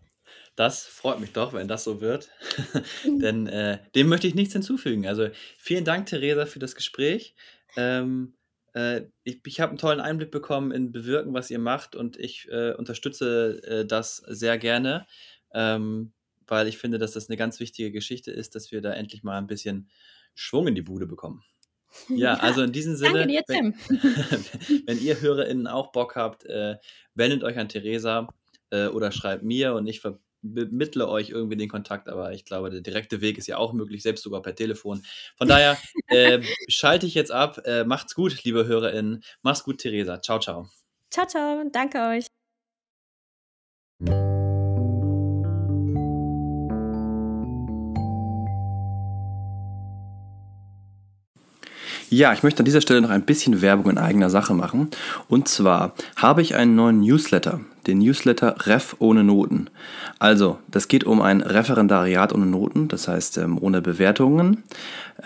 das 0.55 0.83
freut 0.85 1.19
mich 1.19 1.31
doch, 1.31 1.53
wenn 1.53 1.67
das 1.67 1.83
so 1.83 2.01
wird. 2.01 2.29
Denn 3.05 3.47
äh, 3.47 3.79
dem 3.95 4.09
möchte 4.09 4.27
ich 4.27 4.35
nichts 4.35 4.53
hinzufügen. 4.53 5.07
Also 5.07 5.29
vielen 5.57 5.85
Dank, 5.85 6.07
Theresa, 6.07 6.45
für 6.45 6.59
das 6.59 6.75
Gespräch. 6.75 7.35
Ähm, 7.77 8.35
äh, 8.74 9.01
ich, 9.24 9.41
ich 9.45 9.59
habe 9.59 9.72
einen 9.72 9.78
tollen 9.78 9.99
Einblick 9.99 10.32
bekommen 10.32 10.72
in 10.72 10.91
Bewirken, 10.91 11.34
was 11.34 11.49
ihr 11.49 11.59
macht 11.59 11.95
und 11.95 12.17
ich 12.17 12.47
äh, 12.49 12.74
unterstütze 12.74 13.61
äh, 13.63 13.86
das 13.86 14.17
sehr 14.28 14.57
gerne, 14.57 15.05
ähm, 15.53 16.13
weil 16.47 16.67
ich 16.67 16.78
finde, 16.78 16.97
dass 16.97 17.13
das 17.13 17.30
eine 17.30 17.38
ganz 17.38 17.59
wichtige 17.59 17.91
Geschichte 17.91 18.32
ist, 18.32 18.55
dass 18.55 18.72
wir 18.72 18.82
da 18.82 18.93
endlich 18.93 19.24
mal 19.24 19.38
ein 19.38 19.47
bisschen 19.47 19.89
Schwung 20.34 20.67
in 20.67 20.76
die 20.76 20.82
Bude 20.82 21.07
bekommen. 21.07 21.43
Ja, 22.09 22.34
also 22.39 22.63
in 22.63 22.72
diesem 22.72 22.95
Sinne, 22.95 23.28
dir, 23.28 23.43
wenn, 23.47 23.74
wenn, 24.86 25.01
ihr 25.01 25.19
HörerInnen 25.19 25.67
auch 25.67 25.91
Bock 25.91 26.15
habt, 26.15 26.45
äh, 26.45 26.78
wendet 27.13 27.43
euch 27.43 27.57
an 27.57 27.69
Theresa 27.69 28.28
äh, 28.69 28.88
oder 28.88 29.11
schreibt 29.11 29.43
mir 29.43 29.74
und 29.74 29.88
ich 29.88 30.01
ver 30.01 30.19
bemittle 30.41 31.07
euch 31.07 31.29
irgendwie 31.29 31.57
den 31.57 31.69
Kontakt, 31.69 32.09
aber 32.09 32.33
ich 32.33 32.45
glaube, 32.45 32.69
der 32.69 32.81
direkte 32.81 33.21
Weg 33.21 33.37
ist 33.37 33.47
ja 33.47 33.57
auch 33.57 33.73
möglich, 33.73 34.03
selbst 34.03 34.23
sogar 34.23 34.41
per 34.41 34.55
Telefon. 34.55 35.03
Von 35.37 35.47
daher 35.47 35.77
äh, 36.07 36.41
schalte 36.67 37.05
ich 37.05 37.13
jetzt 37.13 37.31
ab. 37.31 37.61
Äh, 37.65 37.83
macht's 37.83 38.15
gut, 38.15 38.43
liebe 38.43 38.65
HörerInnen. 38.65 39.23
Mach's 39.41 39.63
gut, 39.63 39.79
Theresa. 39.79 40.21
Ciao, 40.21 40.39
ciao. 40.39 40.69
Ciao, 41.09 41.27
ciao. 41.27 41.63
Danke 41.71 41.99
euch. 41.99 42.27
Ja, 52.14 52.34
ich 52.34 52.43
möchte 52.43 52.59
an 52.59 52.66
dieser 52.66 52.82
Stelle 52.82 52.99
noch 52.99 53.09
ein 53.09 53.22
bisschen 53.22 53.62
Werbung 53.62 53.89
in 53.89 53.97
eigener 53.97 54.30
Sache 54.30 54.53
machen. 54.53 54.89
Und 55.30 55.47
zwar 55.47 55.93
habe 56.18 56.41
ich 56.41 56.55
einen 56.55 56.76
neuen 56.76 56.99
Newsletter, 56.99 57.62
den 57.88 57.99
Newsletter 57.99 58.53
Ref 58.68 58.97
ohne 58.99 59.24
Noten. 59.24 59.70
Also, 60.20 60.59
das 60.70 60.89
geht 60.89 61.05
um 61.05 61.22
ein 61.22 61.39
Referendariat 61.39 62.34
ohne 62.34 62.47
Noten, 62.47 62.89
das 62.89 63.07
heißt 63.07 63.38
ähm, 63.38 63.57
ohne 63.57 63.82
Bewertungen. 63.82 64.64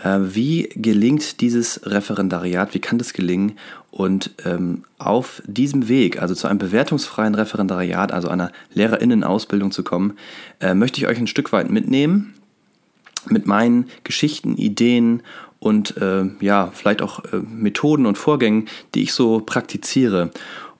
Äh, 0.03 0.19
wie 0.35 0.69
gelingt 0.75 1.41
dieses 1.41 1.81
Referendariat? 1.87 2.75
Wie 2.75 2.79
kann 2.81 2.99
das 2.99 3.13
gelingen? 3.13 3.53
Und 3.89 4.35
ähm, 4.45 4.83
auf 4.99 5.41
diesem 5.47 5.87
Weg, 5.87 6.21
also 6.21 6.35
zu 6.35 6.47
einem 6.47 6.59
bewertungsfreien 6.59 7.33
Referendariat, 7.33 8.11
also 8.11 8.27
einer 8.27 8.51
Lehrerinnenausbildung 8.75 9.71
zu 9.71 9.83
kommen, 9.83 10.19
äh, 10.59 10.75
möchte 10.75 11.01
ich 11.01 11.07
euch 11.07 11.17
ein 11.17 11.25
Stück 11.25 11.51
weit 11.51 11.71
mitnehmen 11.71 12.35
mit 13.29 13.47
meinen 13.47 13.87
Geschichten, 14.03 14.57
Ideen 14.57 15.23
und 15.65 15.97
äh, 15.97 16.25
ja, 16.41 16.69
vielleicht 16.71 17.01
auch 17.01 17.25
äh, 17.25 17.37
Methoden 17.37 18.05
und 18.05 18.19
Vorgängen, 18.19 18.67
die 18.93 19.01
ich 19.01 19.13
so 19.13 19.39
praktiziere. 19.43 20.29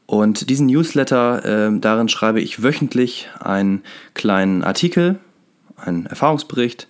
Und 0.05 0.51
diesen 0.51 0.67
Newsletter, 0.67 1.43
äh, 1.43 1.79
darin 1.79 2.07
schreibe 2.07 2.39
ich 2.39 2.61
wöchentlich 2.61 3.27
einen 3.39 3.81
kleinen 4.13 4.63
Artikel, 4.63 5.17
einen 5.77 6.05
Erfahrungsbericht 6.05 6.87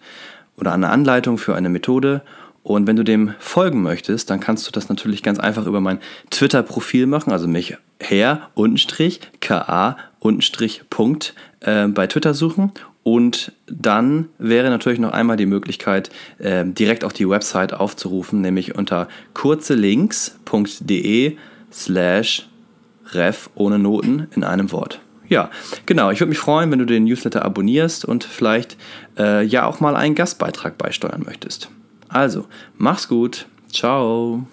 oder 0.58 0.74
eine 0.74 0.90
Anleitung 0.90 1.38
für 1.38 1.56
eine 1.56 1.70
Methode. 1.70 2.22
Und 2.64 2.86
wenn 2.86 2.98
du 2.98 3.04
dem 3.04 3.34
folgen 3.40 3.82
möchtest, 3.82 4.30
dann 4.30 4.42
kannst 4.42 4.68
du 4.68 4.72
das 4.72 4.90
natürlich 4.90 5.24
ganz 5.24 5.40
einfach 5.40 5.66
über 5.66 5.80
mein 5.80 6.00
Twitter-Profil 6.32 7.06
machen, 7.06 7.32
also 7.32 7.48
mich 7.48 7.78
her 8.02 8.50
untenstrich 8.56 9.22
ka 9.40 9.96
untenstrich 10.20 10.82
Punkt 10.90 11.34
äh, 11.62 11.88
bei 11.88 12.08
Twitter 12.08 12.34
suchen 12.34 12.74
und 13.08 13.52
dann 13.68 14.30
wäre 14.40 14.72
natürlich 14.72 14.98
noch 14.98 15.12
einmal 15.12 15.38
die 15.38 15.46
Möglichkeit, 15.46 16.10
äh, 16.40 16.66
direkt 16.66 17.04
auf 17.04 17.14
die 17.14 17.30
Website 17.30 17.72
aufzurufen, 17.72 18.42
nämlich 18.42 18.74
unter 18.74 19.08
kurzelinks.de 19.36 21.38
slash 21.72 22.50
ref 23.14 23.52
ohne 23.54 23.78
Noten 23.78 24.26
in 24.36 24.44
einem 24.44 24.72
Wort. 24.72 25.02
Ja, 25.30 25.52
genau. 25.86 26.10
Ich 26.10 26.20
würde 26.20 26.30
mich 26.30 26.40
freuen, 26.40 26.72
wenn 26.72 26.80
du 26.80 26.86
den 26.86 27.04
Newsletter 27.04 27.46
abonnierst 27.46 28.06
und 28.06 28.24
vielleicht 28.24 28.76
äh, 29.20 29.46
ja 29.46 29.68
auch 29.68 29.80
mal 29.80 29.96
einen 29.96 30.16
Gastbeitrag 30.16 30.80
beisteuern 30.80 31.22
möchtest. 31.24 31.70
Also, 32.10 32.48
mach's 32.76 33.08
gut. 33.08 33.46
Ciao. 33.72 34.48